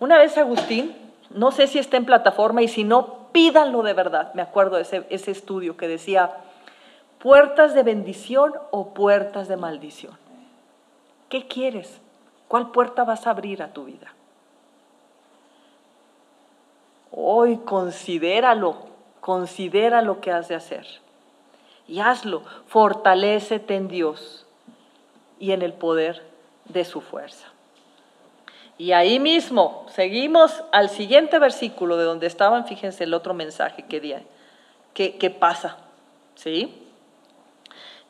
Una 0.00 0.18
vez 0.18 0.36
Agustín, 0.38 0.96
no 1.30 1.52
sé 1.52 1.66
si 1.66 1.78
está 1.78 1.96
en 1.96 2.04
plataforma 2.04 2.62
y 2.62 2.68
si 2.68 2.84
no, 2.84 3.28
pídanlo 3.32 3.82
de 3.82 3.94
verdad. 3.94 4.34
Me 4.34 4.42
acuerdo 4.42 4.76
de 4.76 4.82
ese, 4.82 5.06
ese 5.10 5.30
estudio 5.30 5.76
que 5.76 5.88
decía, 5.88 6.36
puertas 7.18 7.74
de 7.74 7.82
bendición 7.82 8.52
o 8.70 8.94
puertas 8.94 9.48
de 9.48 9.56
maldición. 9.56 10.16
¿Qué 11.28 11.46
quieres? 11.46 12.00
¿Cuál 12.48 12.70
puerta 12.70 13.04
vas 13.04 13.26
a 13.26 13.30
abrir 13.30 13.62
a 13.62 13.72
tu 13.72 13.84
vida? 13.84 14.12
Hoy 17.10 17.58
considéralo, 17.58 18.76
considera 19.20 20.02
lo 20.02 20.20
que 20.20 20.32
has 20.32 20.48
de 20.48 20.54
hacer. 20.54 21.01
Y 21.88 22.00
hazlo, 22.00 22.42
fortalécete 22.66 23.74
en 23.74 23.88
Dios 23.88 24.46
y 25.38 25.52
en 25.52 25.62
el 25.62 25.72
poder 25.72 26.22
de 26.66 26.84
su 26.84 27.00
fuerza. 27.00 27.48
Y 28.78 28.92
ahí 28.92 29.18
mismo, 29.18 29.86
seguimos 29.90 30.64
al 30.72 30.88
siguiente 30.88 31.38
versículo 31.38 31.96
de 31.96 32.04
donde 32.04 32.26
estaban, 32.26 32.66
fíjense 32.66 33.04
el 33.04 33.14
otro 33.14 33.34
mensaje 33.34 33.82
que, 33.82 34.00
di, 34.00 34.14
que, 34.94 35.18
que 35.18 35.30
pasa, 35.30 35.76
¿sí? 36.34 36.72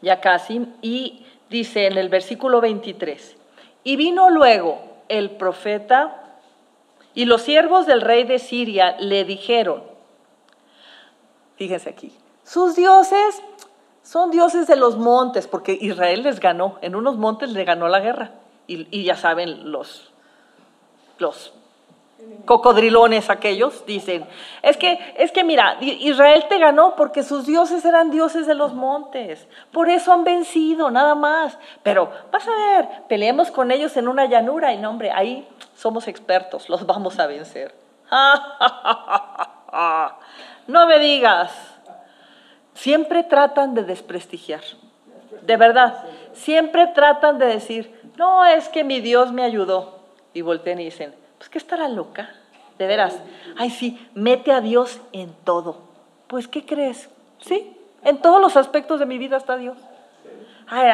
Ya 0.00 0.20
casi, 0.20 0.66
y 0.80 1.26
dice 1.50 1.86
en 1.86 1.98
el 1.98 2.08
versículo 2.08 2.60
23, 2.60 3.36
y 3.84 3.96
vino 3.96 4.30
luego 4.30 4.80
el 5.08 5.30
profeta 5.30 6.38
y 7.14 7.26
los 7.26 7.42
siervos 7.42 7.86
del 7.86 8.00
rey 8.00 8.24
de 8.24 8.38
Siria 8.38 8.96
le 8.98 9.24
dijeron, 9.24 9.82
fíjense 11.56 11.90
aquí, 11.90 12.12
sus 12.53 12.76
dioses 12.76 13.42
son 14.03 14.30
dioses 14.30 14.66
de 14.66 14.76
los 14.76 14.98
montes, 14.98 15.46
porque 15.46 15.78
Israel 15.80 16.24
les 16.24 16.38
ganó, 16.38 16.76
en 16.82 16.94
unos 16.94 17.16
montes 17.16 17.48
le 17.48 17.64
ganó 17.64 17.88
la 17.88 18.00
guerra. 18.00 18.32
Y, 18.66 19.05
ya 19.05 19.16
saben, 19.16 19.72
los, 19.72 20.12
los 21.16 21.55
cocodrilones 22.44 23.30
aquellos 23.30 23.86
dicen, 23.86 24.26
es 24.61 24.76
que, 24.76 24.98
es 25.16 25.32
que 25.32 25.44
mira, 25.44 25.78
Israel 25.80 26.44
te 26.50 26.59
ganó 26.59 26.94
porque 26.94 27.22
sus 27.22 27.46
dioses 27.46 27.86
eran 27.86 28.11
dioses 28.11 28.46
de 28.46 28.55
los 28.55 28.74
montes, 28.74 29.48
por 29.72 29.88
eso 29.88 30.12
han 30.12 30.22
vencido, 30.22 30.90
nada 30.90 31.14
más. 31.14 31.57
Pero 31.82 32.11
vas 32.30 32.46
a 32.46 32.55
ver, 32.55 32.88
peleemos 33.09 33.50
con 33.50 33.70
ellos 33.70 33.96
en 33.96 34.09
una 34.09 34.26
llanura 34.26 34.74
y 34.74 34.76
no, 34.76 34.90
hombre, 34.90 35.11
ahí 35.11 35.48
somos 35.74 36.07
expertos, 36.07 36.68
los 36.68 36.84
vamos 36.84 37.18
a 37.18 37.26
vencer. 37.26 37.74
no 40.66 40.86
me 40.86 40.98
digas, 40.98 41.71
siempre 42.83 43.22
tratan 43.22 43.74
de 43.74 43.85
desprestigiar, 43.85 44.62
de 45.43 45.57
verdad, 45.57 46.05
siempre 46.33 46.89
tratan 46.89 47.39
de 47.39 47.47
decir, 47.47 47.95
no, 48.16 48.45
es 48.45 48.68
que 48.68 48.83
mi 48.83 49.01
Dios 49.01 49.30
me 49.33 49.45
ayudó. 49.45 50.01
Y 50.35 50.41
voltean 50.41 50.80
y 50.80 50.87
dicen, 50.87 51.14
pues 51.39 51.49
que 51.49 51.59
estará 51.59 51.89
loca, 51.89 52.30
de 52.78 52.87
veras. 52.89 53.20
Ay, 53.57 53.70
sí, 53.70 54.05
mete 54.14 54.51
a 54.51 54.61
Dios 54.61 55.01
en 55.12 55.33
todo. 55.45 55.76
Pues, 56.26 56.49
¿qué 56.49 56.66
crees? 56.66 57.09
Sí, 57.39 57.76
en 58.03 58.18
todos 58.18 58.41
los 58.41 58.57
aspectos 58.57 58.99
de 58.99 59.07
mi 59.07 59.16
vida 59.16 59.37
está 59.37 59.57
Dios. 59.57 59.78
Ay, 60.66 60.91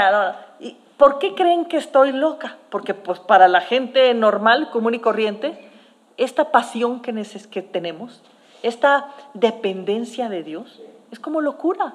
¿Y 0.61 0.76
por 0.99 1.18
qué 1.18 1.34
creen 1.34 1.64
que 1.64 1.78
estoy 1.78 2.12
loca? 2.12 2.59
Porque 2.68 2.93
pues 2.93 3.18
para 3.18 3.49
la 3.49 3.62
gente 3.62 4.12
normal, 4.12 4.68
común 4.70 4.93
y 4.93 4.99
corriente, 4.99 5.70
esta 6.18 6.51
pasión 6.51 7.01
que, 7.01 7.14
que 7.51 7.62
tenemos, 7.62 8.22
esta 8.62 9.09
dependencia 9.32 10.28
de 10.28 10.43
Dios, 10.43 10.80
es 11.11 11.18
como 11.18 11.40
locura. 11.40 11.94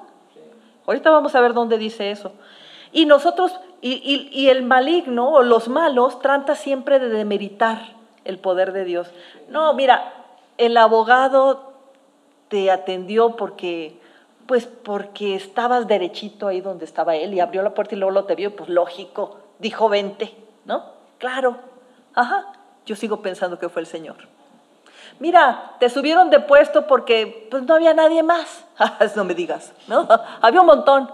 Ahorita 0.86 1.10
vamos 1.10 1.34
a 1.34 1.40
ver 1.40 1.54
dónde 1.54 1.78
dice 1.78 2.10
eso. 2.10 2.32
Y 2.92 3.06
nosotros, 3.06 3.58
y, 3.80 4.48
el 4.48 4.62
maligno 4.62 5.30
o 5.30 5.42
los 5.42 5.68
malos, 5.68 6.20
trata 6.20 6.54
siempre 6.54 6.98
de 6.98 7.08
demeritar 7.08 7.78
el 8.24 8.38
poder 8.38 8.72
de 8.72 8.84
Dios. 8.84 9.10
No, 9.48 9.74
mira, 9.74 10.12
el 10.58 10.76
abogado 10.76 11.72
te 12.48 12.70
atendió 12.70 13.34
porque, 13.36 13.98
pues 14.46 14.66
porque 14.66 15.34
estabas 15.34 15.88
derechito 15.88 16.46
ahí 16.46 16.60
donde 16.60 16.84
estaba 16.84 17.16
él 17.16 17.34
y 17.34 17.40
abrió 17.40 17.62
la 17.62 17.74
puerta 17.74 17.94
y 17.94 17.98
luego 17.98 18.12
lo 18.12 18.24
te 18.24 18.36
vio, 18.36 18.54
pues 18.54 18.68
lógico, 18.68 19.38
dijo 19.58 19.88
vente, 19.88 20.36
¿no? 20.64 20.84
Claro, 21.18 21.56
ajá, 22.14 22.52
yo 22.86 22.94
sigo 22.94 23.22
pensando 23.22 23.58
que 23.58 23.68
fue 23.68 23.82
el 23.82 23.86
Señor. 23.86 24.33
Mira, 25.20 25.72
te 25.78 25.88
subieron 25.88 26.30
de 26.30 26.40
puesto 26.40 26.86
porque 26.86 27.48
pues 27.50 27.62
no 27.62 27.74
había 27.74 27.94
nadie 27.94 28.22
más. 28.22 28.64
no 29.16 29.24
me 29.24 29.34
digas, 29.34 29.72
¿no? 29.86 30.08
Había 30.40 30.60
un 30.60 30.66
montón. 30.66 31.10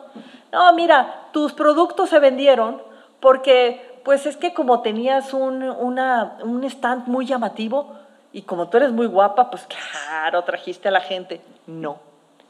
No, 0.52 0.72
mira, 0.72 1.28
tus 1.32 1.52
productos 1.52 2.10
se 2.10 2.18
vendieron 2.18 2.82
porque 3.20 4.00
pues 4.04 4.26
es 4.26 4.36
que 4.36 4.54
como 4.54 4.80
tenías 4.80 5.34
un, 5.34 5.62
un 5.62 6.64
stand 6.64 7.06
muy 7.06 7.26
llamativo 7.26 7.94
y 8.32 8.42
como 8.42 8.68
tú 8.68 8.76
eres 8.76 8.92
muy 8.92 9.06
guapa, 9.06 9.50
pues 9.50 9.66
claro, 9.66 10.42
trajiste 10.44 10.88
a 10.88 10.92
la 10.92 11.00
gente. 11.00 11.40
No, 11.66 11.98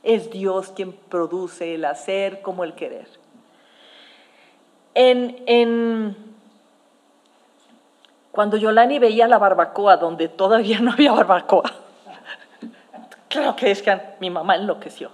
es 0.03 0.30
Dios 0.30 0.72
quien 0.74 0.92
produce 0.92 1.74
el 1.74 1.84
hacer 1.84 2.42
como 2.42 2.64
el 2.64 2.74
querer. 2.74 3.09
En, 4.94 5.42
en, 5.46 6.16
cuando 8.33 8.57
Yolani 8.57 8.99
veía 8.99 9.26
la 9.26 9.39
barbacoa, 9.39 9.97
donde 9.97 10.28
todavía 10.28 10.81
no 10.81 10.93
había 10.93 11.12
barbacoa, 11.12 11.72
claro 13.28 13.57
que 13.57 13.70
es 13.70 13.83
que 13.83 14.01
mi 14.20 14.31
mamá 14.31 14.57
enloqueció. 14.57 15.11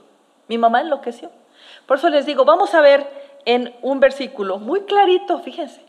Mi 0.49 0.59
mamá 0.59 0.81
enloqueció. 0.81 1.31
Por 1.87 1.99
eso 1.99 2.09
les 2.09 2.27
digo, 2.27 2.45
vamos 2.45 2.75
a 2.75 2.81
ver 2.81 3.07
en 3.45 3.75
un 3.83 4.01
versículo 4.01 4.59
muy 4.59 4.83
clarito, 4.83 5.39
fíjense. 5.41 5.81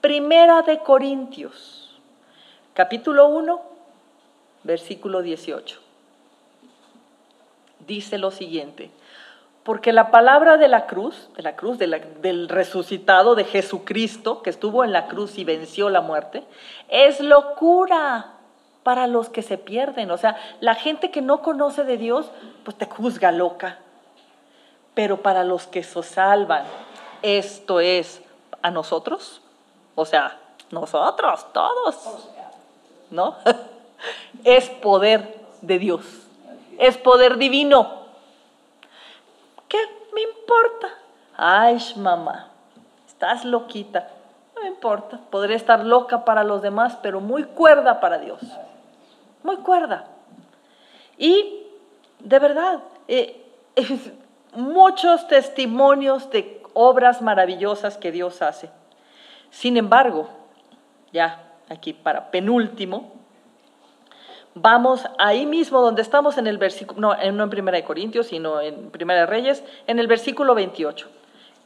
Primera 0.00 0.62
de 0.62 0.78
Corintios, 0.78 1.98
capítulo 2.74 3.28
1, 3.28 3.60
versículo 4.62 5.22
18. 5.22 5.80
Dice 7.86 8.18
lo 8.18 8.30
siguiente, 8.30 8.90
porque 9.68 9.92
la 9.92 10.10
palabra 10.10 10.56
de 10.56 10.66
la 10.66 10.86
cruz, 10.86 11.28
de 11.36 11.42
la 11.42 11.54
cruz 11.54 11.76
del 11.76 12.48
resucitado 12.48 13.34
de 13.34 13.44
Jesucristo, 13.44 14.40
que 14.40 14.48
estuvo 14.48 14.82
en 14.82 14.94
la 14.94 15.08
cruz 15.08 15.36
y 15.36 15.44
venció 15.44 15.90
la 15.90 16.00
muerte, 16.00 16.42
es 16.88 17.20
locura 17.20 18.32
para 18.82 19.06
los 19.06 19.28
que 19.28 19.42
se 19.42 19.58
pierden. 19.58 20.10
O 20.10 20.16
sea, 20.16 20.38
la 20.60 20.74
gente 20.74 21.10
que 21.10 21.20
no 21.20 21.42
conoce 21.42 21.84
de 21.84 21.98
Dios, 21.98 22.30
pues 22.64 22.78
te 22.78 22.86
juzga 22.86 23.30
loca. 23.30 23.76
Pero 24.94 25.18
para 25.18 25.44
los 25.44 25.66
que 25.66 25.82
se 25.82 26.02
salvan, 26.02 26.64
Esto 27.20 27.80
es 27.80 28.22
a 28.62 28.70
nosotros, 28.70 29.42
o 29.94 30.06
sea, 30.06 30.38
nosotros, 30.70 31.44
todos, 31.52 32.30
¿no? 33.10 33.36
Es 34.44 34.70
poder 34.70 35.44
de 35.60 35.78
Dios, 35.78 36.06
es 36.78 36.96
poder 36.96 37.36
divino. 37.36 37.97
¿Qué 40.18 40.26
me 40.26 40.32
importa? 40.32 40.88
Ay, 41.36 41.78
mamá, 41.94 42.48
estás 43.06 43.44
loquita. 43.44 44.08
No 44.56 44.62
me 44.62 44.68
importa, 44.68 45.20
podré 45.30 45.54
estar 45.54 45.84
loca 45.84 46.24
para 46.24 46.42
los 46.42 46.60
demás, 46.60 46.98
pero 47.00 47.20
muy 47.20 47.44
cuerda 47.44 48.00
para 48.00 48.18
Dios. 48.18 48.40
Muy 49.44 49.58
cuerda. 49.58 50.06
Y 51.16 51.62
de 52.18 52.38
verdad, 52.40 52.80
eh, 53.06 53.46
muchos 54.54 55.28
testimonios 55.28 56.28
de 56.30 56.62
obras 56.74 57.22
maravillosas 57.22 57.96
que 57.96 58.10
Dios 58.10 58.42
hace. 58.42 58.70
Sin 59.50 59.76
embargo, 59.76 60.28
ya 61.12 61.44
aquí 61.68 61.92
para 61.92 62.32
penúltimo, 62.32 63.12
vamos 64.60 65.06
ahí 65.18 65.46
mismo 65.46 65.80
donde 65.80 66.02
estamos 66.02 66.38
en 66.38 66.46
el 66.46 66.58
versículo, 66.58 67.00
no, 67.00 67.20
en 67.20 67.50
Primera 67.50 67.76
de 67.76 67.84
Corintios, 67.84 68.28
sino 68.28 68.60
en 68.60 68.90
Primera 68.90 69.20
de 69.20 69.26
Reyes, 69.26 69.62
en 69.86 69.98
el 69.98 70.06
versículo 70.06 70.54
28, 70.54 71.08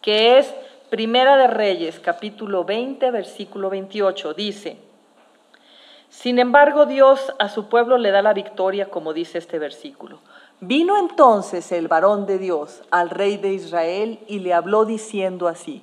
que 0.00 0.38
es 0.38 0.54
Primera 0.90 1.36
de 1.36 1.46
Reyes, 1.46 2.00
capítulo 2.00 2.64
20, 2.64 3.10
versículo 3.10 3.70
28, 3.70 4.34
dice, 4.34 4.76
sin 6.08 6.38
embargo 6.38 6.84
Dios 6.84 7.32
a 7.38 7.48
su 7.48 7.68
pueblo 7.68 7.96
le 7.96 8.10
da 8.10 8.20
la 8.20 8.34
victoria, 8.34 8.90
como 8.90 9.14
dice 9.14 9.38
este 9.38 9.58
versículo. 9.58 10.18
Vino 10.60 10.96
entonces 10.96 11.72
el 11.72 11.88
varón 11.88 12.26
de 12.26 12.38
Dios 12.38 12.82
al 12.90 13.10
rey 13.10 13.36
de 13.36 13.52
Israel 13.52 14.20
y 14.28 14.40
le 14.40 14.54
habló 14.54 14.84
diciendo 14.84 15.48
así, 15.48 15.82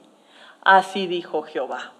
así 0.62 1.08
dijo 1.08 1.42
Jehová. 1.42 1.94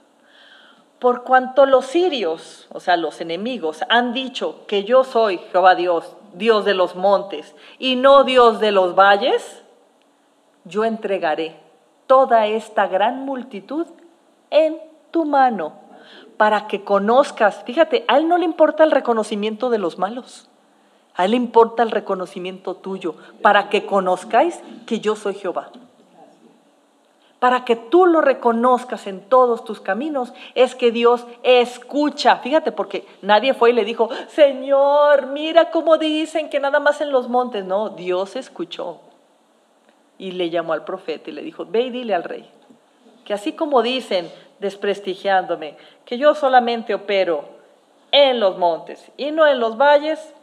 Por 1.00 1.24
cuanto 1.24 1.66
los 1.66 1.86
sirios, 1.86 2.68
o 2.72 2.80
sea, 2.80 2.98
los 2.98 3.22
enemigos, 3.22 3.84
han 3.90 4.14
dicho 4.14 4.66
que 4.68 4.84
yo 4.84 5.04
soy 5.04 5.38
Jehová 5.52 5.76
Dios, 5.76 6.16
Dios 6.34 6.66
de 6.66 6.74
los 6.74 6.96
montes, 6.96 7.56
y 7.78 7.96
no 7.96 8.24
Dios 8.24 8.60
de 8.60 8.72
los 8.72 8.96
valles, 8.96 9.64
yo 10.66 10.84
entregaré 10.84 11.60
toda 12.06 12.48
esta 12.48 12.88
gran 12.88 13.26
multitud 13.26 13.88
en 14.50 14.78
tu 15.12 15.26
mano, 15.26 15.74
para 16.38 16.68
que 16.68 16.84
conozcas, 16.84 17.64
fíjate, 17.64 18.06
a 18.08 18.18
él 18.18 18.28
no 18.28 18.38
le 18.38 18.46
importa 18.46 18.84
el 18.84 18.92
reconocimiento 18.92 19.70
de 19.70 19.78
los 19.78 19.98
malos. 19.98 20.50
A 21.20 21.26
Él 21.26 21.32
le 21.32 21.38
importa 21.38 21.84
el 21.84 21.92
reconocimiento 21.92 22.76
tuyo, 22.76 23.16
para 23.42 23.68
que 23.68 23.86
conozcáis 23.86 24.58
que 24.86 25.02
yo 25.02 25.18
soy 25.18 25.34
Jehová. 25.34 25.70
Para 27.40 27.64
que 27.64 27.76
tú 27.76 28.06
lo 28.06 28.20
reconozcas 28.22 29.08
en 29.08 29.22
todos 29.22 29.64
tus 29.64 29.80
caminos, 29.80 30.34
es 30.56 30.76
que 30.76 30.92
Dios 30.92 31.26
escucha. 31.42 32.38
Fíjate, 32.38 32.72
porque 32.72 33.08
nadie 33.22 33.54
fue 33.54 33.70
y 33.70 33.74
le 33.74 33.86
dijo, 33.86 34.10
Señor, 34.28 35.28
mira 35.28 35.72
cómo 35.72 35.98
dicen 35.98 36.50
que 36.50 36.60
nada 36.60 36.80
más 36.80 37.00
en 37.00 37.12
los 37.12 37.30
montes. 37.30 37.64
No, 37.64 37.90
Dios 37.90 38.36
escuchó. 38.36 39.00
Y 40.18 40.32
le 40.32 40.50
llamó 40.50 40.74
al 40.74 40.84
profeta 40.84 41.30
y 41.30 41.34
le 41.34 41.42
dijo, 41.42 41.66
ve 41.66 41.84
y 41.84 41.90
dile 41.92 42.14
al 42.14 42.26
rey, 42.26 42.50
que 43.24 43.34
así 43.34 43.54
como 43.54 43.82
dicen, 43.82 44.30
desprestigiándome, 44.60 45.78
que 46.04 46.18
yo 46.18 46.36
solamente 46.36 46.94
opero 46.94 47.46
en 48.12 48.42
los 48.42 48.58
montes 48.58 49.10
y 49.16 49.32
no 49.32 49.48
en 49.48 49.62
los 49.62 49.78
valles, 49.78 50.34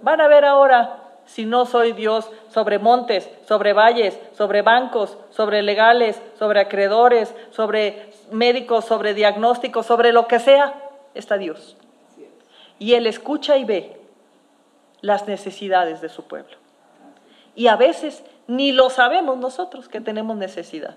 Van 0.00 0.20
a 0.20 0.28
ver 0.28 0.44
ahora 0.44 0.98
si 1.26 1.44
no 1.44 1.66
soy 1.66 1.92
Dios 1.92 2.30
sobre 2.48 2.78
montes, 2.78 3.28
sobre 3.46 3.72
valles, 3.72 4.18
sobre 4.36 4.62
bancos, 4.62 5.18
sobre 5.30 5.62
legales, 5.62 6.20
sobre 6.38 6.60
acreedores, 6.60 7.34
sobre 7.50 8.10
médicos, 8.30 8.84
sobre 8.84 9.12
diagnósticos, 9.12 9.86
sobre 9.86 10.12
lo 10.12 10.28
que 10.28 10.38
sea, 10.38 10.74
está 11.14 11.36
Dios. 11.36 11.76
Y 12.78 12.94
Él 12.94 13.06
escucha 13.06 13.56
y 13.56 13.64
ve 13.64 14.00
las 15.00 15.26
necesidades 15.26 16.00
de 16.00 16.08
su 16.08 16.24
pueblo. 16.24 16.56
Y 17.54 17.68
a 17.68 17.76
veces 17.76 18.22
ni 18.46 18.72
lo 18.72 18.90
sabemos 18.90 19.38
nosotros 19.38 19.88
que 19.88 20.00
tenemos 20.00 20.36
necesidad. 20.36 20.96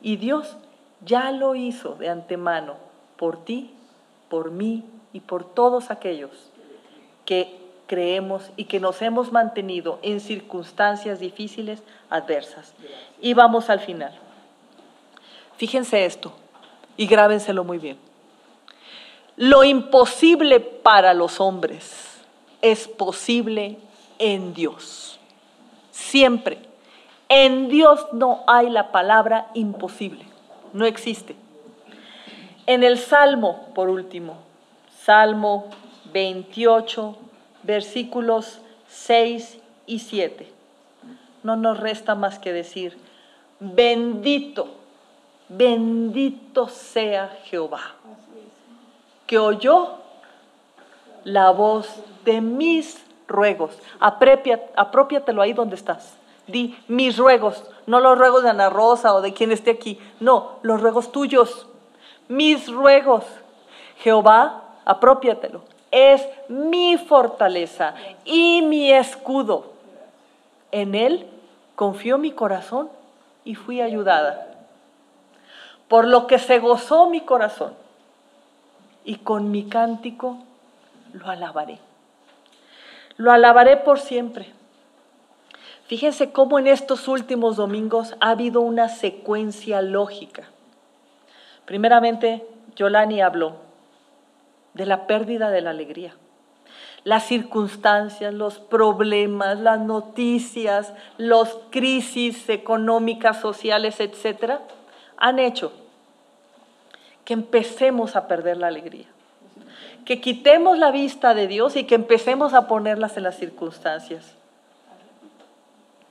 Y 0.00 0.16
Dios 0.16 0.56
ya 1.04 1.32
lo 1.32 1.54
hizo 1.54 1.94
de 1.94 2.08
antemano 2.08 2.74
por 3.16 3.44
ti, 3.44 3.74
por 4.28 4.50
mí 4.50 4.84
y 5.12 5.20
por 5.20 5.44
todos 5.44 5.90
aquellos 5.90 6.30
que 7.24 7.65
creemos 7.86 8.50
y 8.56 8.64
que 8.64 8.80
nos 8.80 9.00
hemos 9.02 9.32
mantenido 9.32 9.98
en 10.02 10.20
circunstancias 10.20 11.20
difíciles, 11.20 11.82
adversas. 12.10 12.74
Y 13.20 13.34
vamos 13.34 13.70
al 13.70 13.80
final. 13.80 14.12
Fíjense 15.56 16.04
esto 16.04 16.32
y 16.96 17.06
grábenselo 17.06 17.64
muy 17.64 17.78
bien. 17.78 17.98
Lo 19.36 19.64
imposible 19.64 20.60
para 20.60 21.14
los 21.14 21.40
hombres 21.40 22.22
es 22.62 22.88
posible 22.88 23.78
en 24.18 24.54
Dios. 24.54 25.18
Siempre. 25.90 26.58
En 27.28 27.68
Dios 27.68 28.06
no 28.12 28.44
hay 28.46 28.70
la 28.70 28.92
palabra 28.92 29.48
imposible. 29.54 30.24
No 30.72 30.86
existe. 30.86 31.36
En 32.66 32.82
el 32.82 32.98
Salmo, 32.98 33.66
por 33.74 33.88
último, 33.88 34.38
Salmo 35.04 35.66
28, 36.12 37.16
versículos 37.66 38.60
6 38.88 39.58
y 39.86 39.98
7. 39.98 40.50
No 41.42 41.56
nos 41.56 41.78
resta 41.78 42.14
más 42.14 42.38
que 42.38 42.52
decir, 42.52 42.96
bendito, 43.60 44.68
bendito 45.48 46.68
sea 46.68 47.36
Jehová, 47.44 47.94
que 49.26 49.38
oyó 49.38 49.96
la 51.24 51.50
voz 51.50 51.88
de 52.24 52.40
mis 52.40 53.02
ruegos. 53.28 53.72
apropiatelo 53.98 55.42
ahí 55.42 55.52
donde 55.52 55.76
estás. 55.76 56.14
Di 56.46 56.78
mis 56.86 57.16
ruegos, 57.16 57.64
no 57.86 57.98
los 57.98 58.16
ruegos 58.16 58.44
de 58.44 58.50
Ana 58.50 58.70
Rosa 58.70 59.14
o 59.14 59.20
de 59.20 59.32
quien 59.32 59.50
esté 59.50 59.72
aquí. 59.72 59.98
No, 60.20 60.60
los 60.62 60.80
ruegos 60.80 61.10
tuyos. 61.10 61.66
Mis 62.28 62.68
ruegos. 62.68 63.24
Jehová, 63.98 64.62
apropiatelo 64.84 65.75
es 65.90 66.26
mi 66.48 66.98
fortaleza 66.98 67.94
y 68.24 68.62
mi 68.62 68.92
escudo. 68.92 69.72
En 70.72 70.94
Él 70.94 71.26
confió 71.74 72.18
mi 72.18 72.32
corazón 72.32 72.90
y 73.44 73.54
fui 73.54 73.80
ayudada. 73.80 74.46
Por 75.88 76.06
lo 76.06 76.26
que 76.26 76.38
se 76.38 76.58
gozó 76.58 77.08
mi 77.08 77.20
corazón 77.20 77.74
y 79.04 79.16
con 79.16 79.50
mi 79.50 79.68
cántico 79.68 80.38
lo 81.12 81.28
alabaré. 81.28 81.78
Lo 83.16 83.32
alabaré 83.32 83.76
por 83.76 84.00
siempre. 84.00 84.52
Fíjense 85.86 86.32
cómo 86.32 86.58
en 86.58 86.66
estos 86.66 87.06
últimos 87.06 87.56
domingos 87.56 88.16
ha 88.20 88.30
habido 88.30 88.60
una 88.60 88.88
secuencia 88.88 89.80
lógica. 89.80 90.42
Primeramente, 91.64 92.44
Yolani 92.74 93.22
habló 93.22 93.65
de 94.76 94.86
la 94.86 95.06
pérdida 95.06 95.50
de 95.50 95.62
la 95.62 95.70
alegría. 95.70 96.14
Las 97.02 97.24
circunstancias, 97.26 98.34
los 98.34 98.58
problemas, 98.58 99.58
las 99.60 99.80
noticias, 99.80 100.92
las 101.16 101.56
crisis 101.70 102.48
económicas, 102.48 103.40
sociales, 103.40 104.00
etcétera, 104.00 104.60
han 105.16 105.38
hecho 105.38 105.72
que 107.24 107.32
empecemos 107.32 108.16
a 108.16 108.28
perder 108.28 108.58
la 108.58 108.66
alegría. 108.66 109.06
Que 110.04 110.20
quitemos 110.20 110.78
la 110.78 110.90
vista 110.90 111.34
de 111.34 111.46
Dios 111.46 111.74
y 111.76 111.84
que 111.84 111.94
empecemos 111.94 112.54
a 112.54 112.68
ponerlas 112.68 113.16
en 113.16 113.22
las 113.22 113.36
circunstancias. 113.36 114.36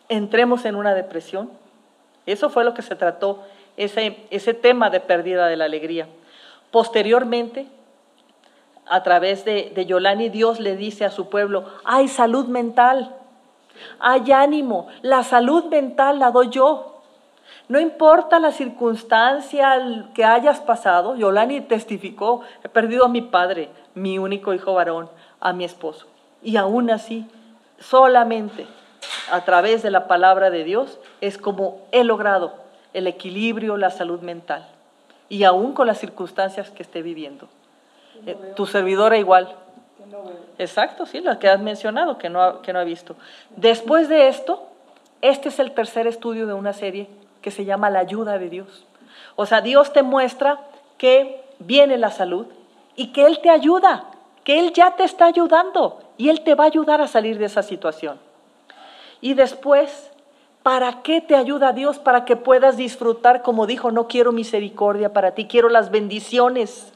Entremos 0.10 0.66
en 0.66 0.76
una 0.76 0.94
depresión. 0.94 1.50
Eso 2.26 2.50
fue 2.50 2.64
lo 2.64 2.74
que 2.74 2.82
se 2.82 2.96
trató, 2.96 3.44
ese, 3.78 4.26
ese 4.32 4.54
tema 4.54 4.90
de 4.90 5.00
pérdida 5.00 5.48
de 5.48 5.56
la 5.56 5.66
alegría. 5.66 6.08
Posteriormente, 6.72 7.68
a 8.88 9.04
través 9.04 9.46
de, 9.46 9.72
de 9.74 9.86
Yolani, 9.86 10.30
Dios 10.30 10.60
le 10.60 10.76
dice 10.76 11.06
a 11.06 11.12
su 11.12 11.30
pueblo, 11.30 11.66
hay 11.84 12.08
salud 12.08 12.48
mental, 12.48 13.16
hay 14.00 14.32
ánimo, 14.32 14.88
la 15.02 15.24
salud 15.24 15.66
mental 15.66 16.20
la 16.20 16.32
doy 16.32 16.50
yo. 16.50 17.02
No 17.68 17.80
importa 17.80 18.40
la 18.40 18.52
circunstancia 18.52 19.82
que 20.14 20.24
hayas 20.24 20.60
pasado, 20.60 21.16
Yolani 21.16 21.62
testificó, 21.62 22.42
he 22.64 22.70
perdido 22.70 23.06
a 23.06 23.10
mi 23.10 23.22
padre, 23.22 23.70
mi 23.96 24.20
único 24.20 24.54
hijo 24.54 24.74
varón, 24.74 25.10
a 25.40 25.52
mi 25.52 25.64
esposo. 25.64 26.06
Y 26.44 26.58
aún 26.58 26.92
así, 26.92 27.28
solamente 27.80 28.68
a 29.32 29.44
través 29.46 29.82
de 29.82 29.92
la 29.92 30.08
palabra 30.08 30.50
de 30.50 30.64
Dios 30.64 31.00
es 31.22 31.38
como 31.38 31.82
he 31.92 32.04
logrado 32.04 32.54
el 32.94 33.08
equilibrio, 33.08 33.78
la 33.78 33.90
salud 33.90 34.22
mental. 34.22 34.68
Y 35.28 35.44
aún 35.44 35.74
con 35.74 35.88
las 35.88 35.98
circunstancias 35.98 36.70
que 36.70 36.84
esté 36.84 37.02
viviendo. 37.02 37.50
Eh, 38.26 38.54
tu 38.56 38.66
servidora 38.66 39.18
igual. 39.18 39.56
Exacto, 40.58 41.06
sí, 41.06 41.20
la 41.20 41.38
que 41.40 41.50
has 41.50 41.60
mencionado, 41.60 42.18
que 42.18 42.30
no, 42.30 42.42
ha, 42.42 42.62
que 42.62 42.72
no 42.72 42.80
ha 42.80 42.84
visto. 42.84 43.16
Después 43.56 44.08
de 44.08 44.28
esto, 44.28 44.68
este 45.22 45.50
es 45.50 45.60
el 45.60 45.72
tercer 45.72 46.08
estudio 46.08 46.48
de 46.48 46.54
una 46.54 46.74
serie 46.74 47.10
que 47.42 47.52
se 47.52 47.66
llama 47.66 47.90
la 47.90 48.00
ayuda 48.00 48.40
de 48.40 48.50
Dios. 48.50 48.86
O 49.36 49.46
sea, 49.46 49.62
Dios 49.62 49.92
te 49.92 50.04
muestra 50.04 50.60
que 50.98 51.44
viene 51.60 51.98
la 51.98 52.12
salud 52.12 52.48
y 52.96 53.08
que 53.08 53.26
Él 53.26 53.40
te 53.42 53.50
ayuda, 53.50 54.06
que 54.44 54.60
Él 54.60 54.72
ya 54.74 54.96
te 54.96 55.04
está 55.04 55.26
ayudando 55.26 56.00
y 56.18 56.30
Él 56.30 56.42
te 56.42 56.56
va 56.56 56.64
a 56.64 56.68
ayudar 56.68 57.02
a 57.02 57.08
salir 57.08 57.38
de 57.38 57.46
esa 57.46 57.64
situación. 57.64 58.20
Y 59.22 59.34
después, 59.34 60.12
¿para 60.64 61.02
qué 61.02 61.22
te 61.22 61.36
ayuda 61.36 61.74
Dios? 61.74 62.00
Para 62.00 62.26
que 62.26 62.36
puedas 62.36 62.78
disfrutar, 62.78 63.42
como 63.42 63.68
dijo, 63.68 63.92
no 63.92 64.08
quiero 64.08 64.32
misericordia 64.32 65.12
para 65.14 65.32
ti, 65.32 65.46
quiero 65.46 65.70
las 65.70 65.92
bendiciones. 65.92 66.94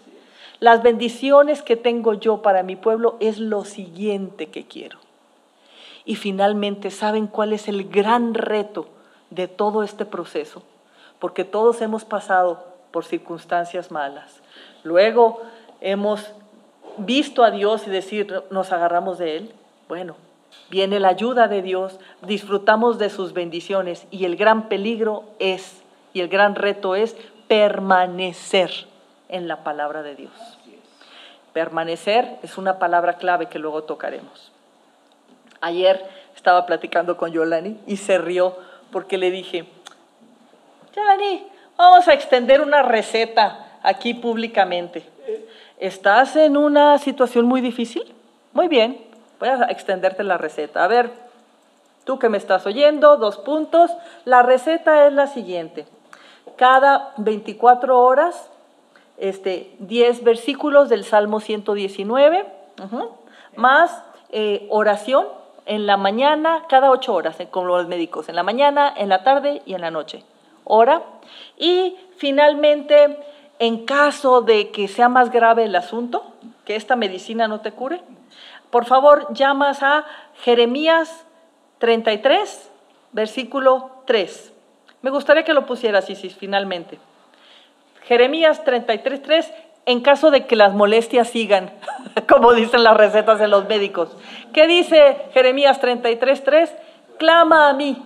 Las 0.59 0.83
bendiciones 0.83 1.61
que 1.61 1.77
tengo 1.77 2.13
yo 2.15 2.41
para 2.41 2.63
mi 2.63 2.75
pueblo 2.75 3.15
es 3.21 3.39
lo 3.39 3.63
siguiente 3.63 4.47
que 4.47 4.65
quiero. 4.65 4.99
Y 6.03 6.15
finalmente, 6.15 6.91
¿saben 6.91 7.27
cuál 7.27 7.53
es 7.53 7.69
el 7.69 7.87
gran 7.87 8.33
reto 8.33 8.87
de 9.29 9.47
todo 9.47 9.83
este 9.83 10.05
proceso? 10.05 10.63
Porque 11.19 11.45
todos 11.45 11.81
hemos 11.81 12.03
pasado 12.03 12.65
por 12.91 13.05
circunstancias 13.05 13.89
malas. 13.89 14.41
Luego 14.83 15.41
hemos 15.79 16.33
visto 16.97 17.43
a 17.43 17.51
Dios 17.51 17.87
y 17.87 17.89
decir, 17.89 18.43
nos 18.49 18.73
agarramos 18.73 19.17
de 19.17 19.37
Él. 19.37 19.53
Bueno, 19.87 20.17
viene 20.69 20.99
la 20.99 21.09
ayuda 21.09 21.47
de 21.47 21.61
Dios, 21.61 21.99
disfrutamos 22.21 22.97
de 22.97 23.09
sus 23.09 23.31
bendiciones 23.31 24.07
y 24.11 24.25
el 24.25 24.35
gran 24.35 24.67
peligro 24.67 25.23
es, 25.39 25.83
y 26.13 26.19
el 26.19 26.27
gran 26.27 26.55
reto 26.55 26.95
es 26.95 27.15
permanecer 27.47 28.71
en 29.29 29.47
la 29.47 29.63
palabra 29.63 30.03
de 30.03 30.15
Dios. 30.15 30.33
Permanecer 31.53 32.37
es 32.43 32.57
una 32.57 32.77
palabra 32.79 33.13
clave 33.13 33.47
que 33.47 33.59
luego 33.59 33.83
tocaremos. 33.83 34.51
Ayer 35.61 36.05
estaba 36.35 36.65
platicando 36.65 37.17
con 37.17 37.31
Yolani 37.31 37.79
y 37.87 37.97
se 37.97 38.17
rió 38.17 38.57
porque 38.91 39.17
le 39.17 39.31
dije, 39.31 39.65
Yolani, 40.95 41.47
vamos 41.77 42.07
a 42.07 42.13
extender 42.13 42.61
una 42.61 42.81
receta 42.81 43.79
aquí 43.83 44.13
públicamente. 44.13 45.03
¿Estás 45.79 46.35
en 46.35 46.57
una 46.57 46.97
situación 46.97 47.45
muy 47.45 47.61
difícil? 47.61 48.03
Muy 48.53 48.67
bien, 48.67 49.01
voy 49.39 49.49
a 49.49 49.65
extenderte 49.69 50.23
la 50.23 50.37
receta. 50.37 50.83
A 50.83 50.87
ver, 50.87 51.11
tú 52.03 52.19
que 52.19 52.29
me 52.29 52.37
estás 52.37 52.65
oyendo, 52.65 53.17
dos 53.17 53.37
puntos. 53.37 53.91
La 54.25 54.43
receta 54.43 55.07
es 55.07 55.13
la 55.13 55.27
siguiente. 55.27 55.85
Cada 56.57 57.13
24 57.17 57.97
horas, 57.99 58.49
este, 59.19 59.75
10 59.79 60.23
versículos 60.23 60.89
del 60.89 61.03
Salmo 61.03 61.39
119, 61.39 62.45
más 63.55 64.03
eh, 64.29 64.67
oración 64.69 65.27
en 65.65 65.85
la 65.85 65.97
mañana, 65.97 66.65
cada 66.69 66.89
8 66.91 67.13
horas, 67.13 67.39
eh, 67.39 67.47
con 67.49 67.67
los 67.67 67.87
médicos, 67.87 68.29
en 68.29 68.35
la 68.35 68.43
mañana, 68.43 68.93
en 68.95 69.09
la 69.09 69.23
tarde 69.23 69.61
y 69.65 69.73
en 69.73 69.81
la 69.81 69.91
noche. 69.91 70.23
Hora. 70.63 71.03
Y 71.57 71.95
finalmente 72.17 73.17
en 73.59 73.85
caso 73.85 74.41
de 74.41 74.71
que 74.71 74.87
sea 74.87 75.09
más 75.09 75.31
grave 75.31 75.65
el 75.65 75.75
asunto, 75.75 76.23
que 76.65 76.75
esta 76.75 76.95
medicina 76.95 77.47
no 77.47 77.59
te 77.59 77.73
cure, 77.73 78.01
por 78.71 78.85
favor 78.85 79.27
llamas 79.33 79.83
a 79.83 80.05
Jeremías 80.41 81.25
33, 81.79 82.71
versículo 83.11 83.91
3. 84.05 84.53
Me 85.01 85.09
gustaría 85.09 85.43
que 85.43 85.53
lo 85.53 85.65
pusieras, 85.65 86.09
Isis, 86.09 86.35
finalmente. 86.35 86.99
Jeremías 88.09 88.63
33, 88.63 89.21
3, 89.21 89.53
en 89.85 90.01
caso 90.01 90.31
de 90.31 90.47
que 90.47 90.55
las 90.55 90.73
molestias 90.73 91.29
sigan, 91.29 91.69
como 92.27 92.53
dicen 92.55 92.83
las 92.83 92.97
recetas 92.97 93.37
de 93.37 93.47
los 93.47 93.67
médicos. 93.67 94.17
¿Qué 94.51 94.65
dice 94.65 95.29
Jeremías 95.31 95.79
33, 95.79 96.43
3? 96.43 96.75
Clama 97.19 97.69
a 97.69 97.73
mí 97.73 98.01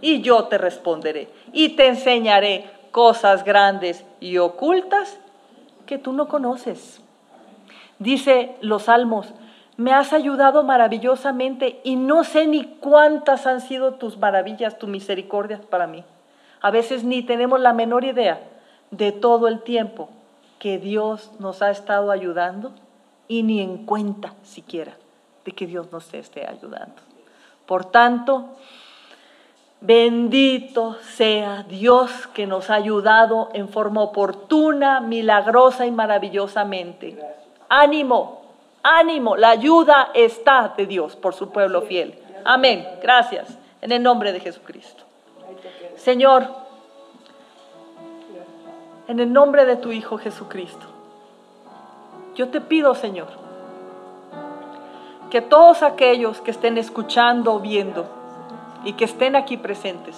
y 0.00 0.20
yo 0.20 0.44
te 0.44 0.58
responderé 0.58 1.28
y 1.52 1.70
te 1.70 1.88
enseñaré 1.88 2.70
cosas 2.92 3.42
grandes 3.42 4.04
y 4.20 4.38
ocultas 4.38 5.18
que 5.86 5.98
tú 5.98 6.12
no 6.12 6.28
conoces. 6.28 7.02
Dice 7.98 8.54
los 8.60 8.84
salmos, 8.84 9.34
me 9.76 9.92
has 9.92 10.12
ayudado 10.12 10.62
maravillosamente 10.62 11.80
y 11.82 11.96
no 11.96 12.22
sé 12.22 12.46
ni 12.46 12.62
cuántas 12.78 13.48
han 13.48 13.60
sido 13.60 13.94
tus 13.94 14.18
maravillas, 14.18 14.78
tus 14.78 14.88
misericordias 14.88 15.62
para 15.62 15.88
mí. 15.88 16.04
A 16.60 16.70
veces 16.70 17.02
ni 17.02 17.24
tenemos 17.24 17.58
la 17.58 17.72
menor 17.72 18.04
idea 18.04 18.38
de 18.92 19.10
todo 19.10 19.48
el 19.48 19.62
tiempo 19.62 20.08
que 20.60 20.78
Dios 20.78 21.32
nos 21.40 21.62
ha 21.62 21.70
estado 21.70 22.12
ayudando 22.12 22.70
y 23.26 23.42
ni 23.42 23.60
en 23.60 23.84
cuenta 23.84 24.34
siquiera 24.44 24.96
de 25.44 25.50
que 25.50 25.66
Dios 25.66 25.90
nos 25.90 26.14
esté 26.14 26.46
ayudando. 26.46 26.94
Por 27.66 27.84
tanto, 27.86 28.50
Bendito 29.84 30.96
sea 31.02 31.64
Dios 31.68 32.28
que 32.28 32.46
nos 32.46 32.70
ha 32.70 32.74
ayudado 32.74 33.48
en 33.52 33.68
forma 33.68 34.00
oportuna, 34.00 35.00
milagrosa 35.00 35.86
y 35.86 35.90
maravillosamente. 35.90 37.18
Ánimo, 37.68 38.42
ánimo, 38.84 39.36
la 39.36 39.50
ayuda 39.50 40.10
está 40.14 40.72
de 40.76 40.86
Dios 40.86 41.16
por 41.16 41.34
su 41.34 41.50
pueblo 41.50 41.82
fiel. 41.82 42.16
Amén. 42.44 42.86
Gracias. 43.02 43.58
En 43.80 43.90
el 43.90 44.00
nombre 44.04 44.32
de 44.32 44.38
Jesucristo. 44.38 45.02
Señor, 45.96 46.46
en 49.08 49.20
el 49.20 49.32
nombre 49.32 49.66
de 49.66 49.76
tu 49.76 49.92
Hijo 49.92 50.18
Jesucristo, 50.18 50.86
yo 52.34 52.48
te 52.48 52.60
pido, 52.60 52.94
Señor, 52.94 53.28
que 55.30 55.40
todos 55.40 55.82
aquellos 55.82 56.40
que 56.40 56.50
estén 56.50 56.78
escuchando 56.78 57.54
o 57.54 57.60
viendo, 57.60 58.06
y 58.84 58.94
que 58.94 59.04
estén 59.04 59.36
aquí 59.36 59.56
presentes 59.56 60.16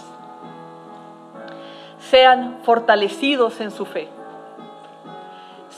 sean 2.11 2.59
fortalecidos 2.63 3.61
en 3.61 3.71
su 3.71 3.87
fe. 3.87 4.09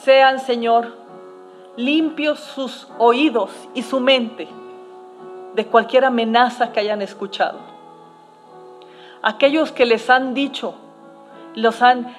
Sean, 0.04 0.40
Señor, 0.40 0.94
limpios 1.76 2.40
sus 2.40 2.88
oídos 2.98 3.50
y 3.74 3.82
su 3.82 4.00
mente 4.00 4.48
de 5.54 5.66
cualquier 5.66 6.04
amenaza 6.04 6.72
que 6.72 6.80
hayan 6.80 7.00
escuchado. 7.00 7.58
Aquellos 9.22 9.72
que 9.72 9.86
les 9.86 10.10
han 10.10 10.34
dicho, 10.34 10.74
los 11.54 11.80
han 11.80 12.14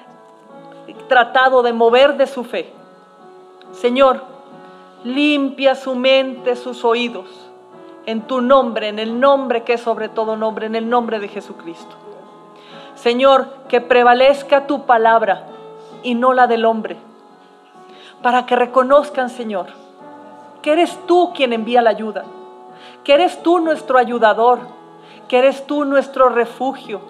tratado 1.08 1.62
de 1.62 1.72
mover 1.72 2.16
de 2.16 2.26
su 2.26 2.44
fe. 2.44 2.72
Señor, 3.72 4.22
limpia 5.04 5.74
su 5.74 5.94
mente, 5.94 6.56
sus 6.56 6.84
oídos 6.84 7.48
en 8.08 8.22
tu 8.22 8.40
nombre, 8.40 8.88
en 8.88 8.98
el 8.98 9.20
nombre 9.20 9.64
que 9.64 9.74
es 9.74 9.82
sobre 9.82 10.08
todo 10.08 10.34
nombre, 10.36 10.64
en 10.64 10.74
el 10.74 10.88
nombre 10.88 11.20
de 11.20 11.28
Jesucristo. 11.28 11.94
Señor, 12.94 13.48
que 13.68 13.82
prevalezca 13.82 14.66
tu 14.66 14.86
palabra 14.86 15.44
y 16.02 16.14
no 16.14 16.32
la 16.32 16.46
del 16.46 16.64
hombre, 16.64 16.96
para 18.22 18.46
que 18.46 18.56
reconozcan, 18.56 19.28
Señor, 19.28 19.66
que 20.62 20.72
eres 20.72 20.98
tú 21.06 21.32
quien 21.34 21.52
envía 21.52 21.82
la 21.82 21.90
ayuda, 21.90 22.24
que 23.04 23.12
eres 23.12 23.42
tú 23.42 23.58
nuestro 23.58 23.98
ayudador, 23.98 24.60
que 25.28 25.38
eres 25.38 25.66
tú 25.66 25.84
nuestro 25.84 26.30
refugio, 26.30 27.02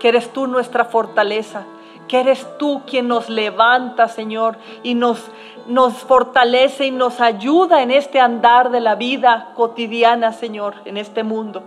que 0.00 0.08
eres 0.08 0.32
tú 0.32 0.48
nuestra 0.48 0.84
fortaleza, 0.84 1.64
que 2.10 2.18
eres 2.18 2.44
tú 2.58 2.82
quien 2.88 3.06
nos 3.06 3.28
levanta, 3.28 4.08
Señor, 4.08 4.56
y 4.82 4.94
nos, 4.94 5.22
nos 5.68 5.94
fortalece 5.94 6.86
y 6.86 6.90
nos 6.90 7.20
ayuda 7.20 7.82
en 7.82 7.92
este 7.92 8.18
andar 8.18 8.72
de 8.72 8.80
la 8.80 8.96
vida 8.96 9.52
cotidiana, 9.54 10.32
Señor, 10.32 10.74
en 10.86 10.96
este 10.96 11.22
mundo. 11.22 11.62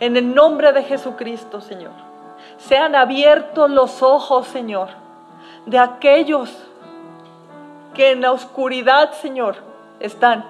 En 0.00 0.16
el 0.16 0.34
nombre 0.34 0.72
de 0.72 0.82
Jesucristo, 0.82 1.60
Señor, 1.60 1.92
sean 2.56 2.94
abiertos 2.94 3.68
los 3.68 4.02
ojos, 4.02 4.46
Señor, 4.46 4.88
de 5.66 5.78
aquellos 5.78 6.56
que 7.92 8.12
en 8.12 8.22
la 8.22 8.32
oscuridad, 8.32 9.12
Señor, 9.12 9.56
están, 10.00 10.42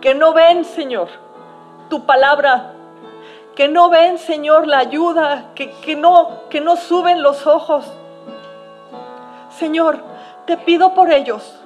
que 0.00 0.14
no 0.14 0.32
ven, 0.32 0.64
Señor, 0.64 1.08
tu 1.90 2.06
palabra 2.06 2.72
que 3.60 3.68
no 3.68 3.90
ven, 3.90 4.16
Señor, 4.16 4.66
la 4.66 4.78
ayuda, 4.78 5.50
que, 5.54 5.70
que, 5.82 5.94
no, 5.94 6.48
que 6.48 6.62
no 6.62 6.76
suben 6.76 7.22
los 7.22 7.46
ojos. 7.46 7.84
Señor, 9.50 10.02
te 10.46 10.56
pido 10.56 10.94
por 10.94 11.12
ellos, 11.12 11.60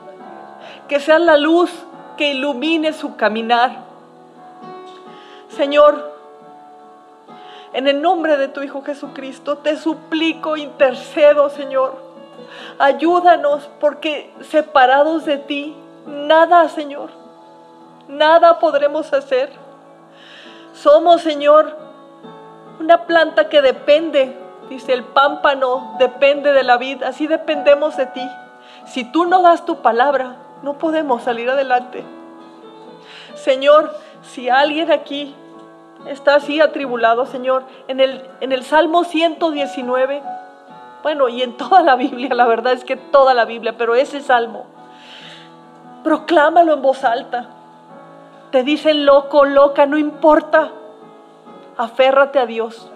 que 0.88 0.98
sean 0.98 1.24
la 1.24 1.36
luz 1.36 1.70
que 2.16 2.32
ilumine 2.32 2.92
su 2.92 3.14
caminar. 3.14 3.76
Señor, 5.50 6.18
en 7.72 7.86
el 7.86 8.02
nombre 8.02 8.38
de 8.38 8.48
tu 8.48 8.62
Hijo 8.62 8.82
Jesucristo, 8.82 9.58
te 9.58 9.76
suplico, 9.76 10.56
intercedo, 10.56 11.48
Señor. 11.48 11.94
Ayúdanos 12.80 13.70
porque 13.78 14.34
separados 14.50 15.26
de 15.26 15.38
ti, 15.38 15.76
nada, 16.08 16.68
Señor, 16.70 17.10
nada 18.08 18.58
podremos 18.58 19.12
hacer. 19.12 19.52
Somos, 20.72 21.22
Señor, 21.22 21.83
planta 23.06 23.48
que 23.48 23.62
depende, 23.62 24.36
dice 24.68 24.92
el 24.92 25.04
pámpano, 25.04 25.96
depende 25.98 26.52
de 26.52 26.62
la 26.62 26.76
vida, 26.76 27.08
así 27.08 27.26
dependemos 27.26 27.96
de 27.96 28.06
ti. 28.06 28.28
Si 28.86 29.04
tú 29.04 29.24
no 29.24 29.42
das 29.42 29.64
tu 29.64 29.82
palabra, 29.82 30.36
no 30.62 30.74
podemos 30.78 31.22
salir 31.22 31.48
adelante. 31.50 32.04
Señor, 33.34 33.94
si 34.22 34.48
alguien 34.48 34.90
aquí 34.90 35.34
está 36.06 36.36
así 36.36 36.60
atribulado, 36.60 37.26
Señor, 37.26 37.64
en 37.88 38.00
el, 38.00 38.22
en 38.40 38.52
el 38.52 38.64
Salmo 38.64 39.04
119, 39.04 40.22
bueno, 41.02 41.28
y 41.28 41.42
en 41.42 41.56
toda 41.56 41.82
la 41.82 41.96
Biblia, 41.96 42.34
la 42.34 42.46
verdad 42.46 42.72
es 42.72 42.84
que 42.84 42.96
toda 42.96 43.34
la 43.34 43.44
Biblia, 43.44 43.74
pero 43.76 43.94
ese 43.94 44.20
Salmo, 44.20 44.66
proclámalo 46.02 46.74
en 46.74 46.82
voz 46.82 47.04
alta. 47.04 47.48
Te 48.50 48.62
dicen 48.62 49.04
loco, 49.04 49.44
loca, 49.44 49.86
no 49.86 49.98
importa. 49.98 50.70
Aférrate 51.76 52.38
a 52.38 52.46
Dios. 52.46 52.90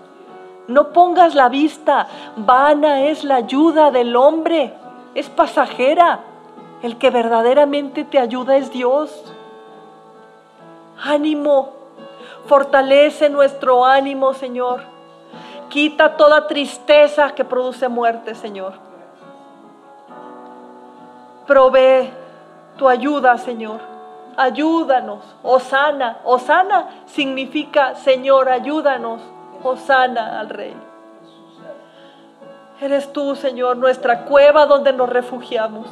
No 0.69 0.93
pongas 0.93 1.35
la 1.35 1.49
vista. 1.49 2.07
Vana 2.37 3.05
es 3.05 3.25
la 3.25 3.37
ayuda 3.37 3.91
del 3.91 4.15
hombre. 4.15 4.75
Es 5.15 5.29
pasajera. 5.31 6.21
El 6.83 6.99
que 6.99 7.11
verdaderamente 7.11 8.05
te 8.05 8.19
ayuda 8.19 8.57
es 8.57 8.71
Dios. 8.71 9.11
Ánimo. 11.03 11.73
Fortalece 12.47 13.31
nuestro 13.31 13.85
ánimo, 13.85 14.35
Señor. 14.35 14.83
Quita 15.71 16.17
toda 16.17 16.47
tristeza 16.47 17.35
que 17.35 17.45
produce 17.45 17.89
muerte, 17.89 18.35
Señor. 18.35 18.75
Provee 21.47 22.11
tu 22.77 22.89
ayuda, 22.89 23.39
Señor. 23.39 23.81
Ayúdanos. 24.37 25.25
Osana. 25.43 26.19
Osana 26.25 26.89
significa, 27.07 27.95
Señor, 27.95 28.51
ayúdanos. 28.51 29.21
Osana 29.63 30.41
al 30.41 30.49
Rey. 30.49 30.75
Eres 32.81 33.13
tú, 33.13 33.35
Señor, 33.35 33.77
nuestra 33.77 34.25
cueva 34.25 34.67
donde 34.67 34.93
nos 34.93 35.09
refugiamos. 35.09 35.87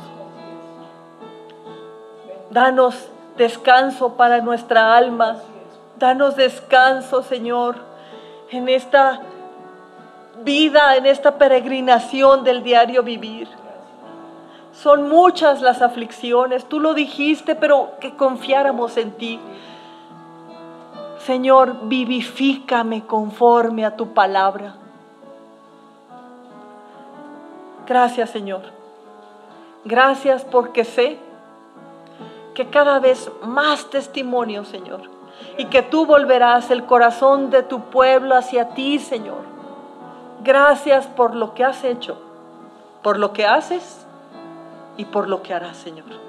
Danos 2.51 3.09
descanso 3.37 4.15
para 4.15 4.41
nuestra 4.41 4.97
alma. 4.97 5.39
Danos 5.99 6.37
descanso, 6.37 7.23
Señor, 7.23 7.77
en 8.51 8.69
esta 8.69 9.21
vida, 10.45 10.97
en 10.97 11.07
esta 11.07 11.39
peregrinación 11.39 12.45
del 12.45 12.63
diario 12.63 13.03
vivir. 13.03 13.49
Son 14.73 15.09
muchas 15.09 15.63
las 15.63 15.81
aflicciones, 15.81 16.67
tú 16.67 16.81
lo 16.81 16.93
dijiste, 16.93 17.55
pero 17.55 17.93
que 17.99 18.15
confiáramos 18.15 18.97
en 18.99 19.13
ti. 19.13 19.41
Señor, 21.27 21.89
vivifícame 21.89 23.05
conforme 23.05 23.85
a 23.85 23.97
tu 23.97 24.15
palabra. 24.15 24.77
Gracias, 27.85 28.31
Señor. 28.31 28.63
Gracias 29.85 30.45
porque 30.45 30.85
sé 30.85 31.19
que 32.55 32.71
cada 32.71 33.01
vez 33.01 33.29
más 33.43 33.91
testimonio, 33.91 34.65
Señor, 34.65 35.01
y 35.59 35.65
que 35.65 35.83
tú 35.83 36.07
volverás 36.07 36.71
el 36.71 36.85
corazón 36.85 37.51
de 37.51 37.65
tu 37.65 37.81
pueblo 37.81 38.37
hacia 38.37 38.69
ti, 38.75 39.01
Señor. 39.01 39.43
Gracias 40.45 41.09
por 41.09 41.35
lo 41.35 41.55
que 41.55 41.65
has 41.65 41.83
hecho, 41.83 42.19
por 43.03 43.19
lo 43.19 43.33
que 43.33 43.47
haces 43.47 44.07
y 44.97 45.07
por 45.07 45.29
lo 45.29 45.43
que 45.43 45.55
harás, 45.55 45.77
Señor. 45.77 46.26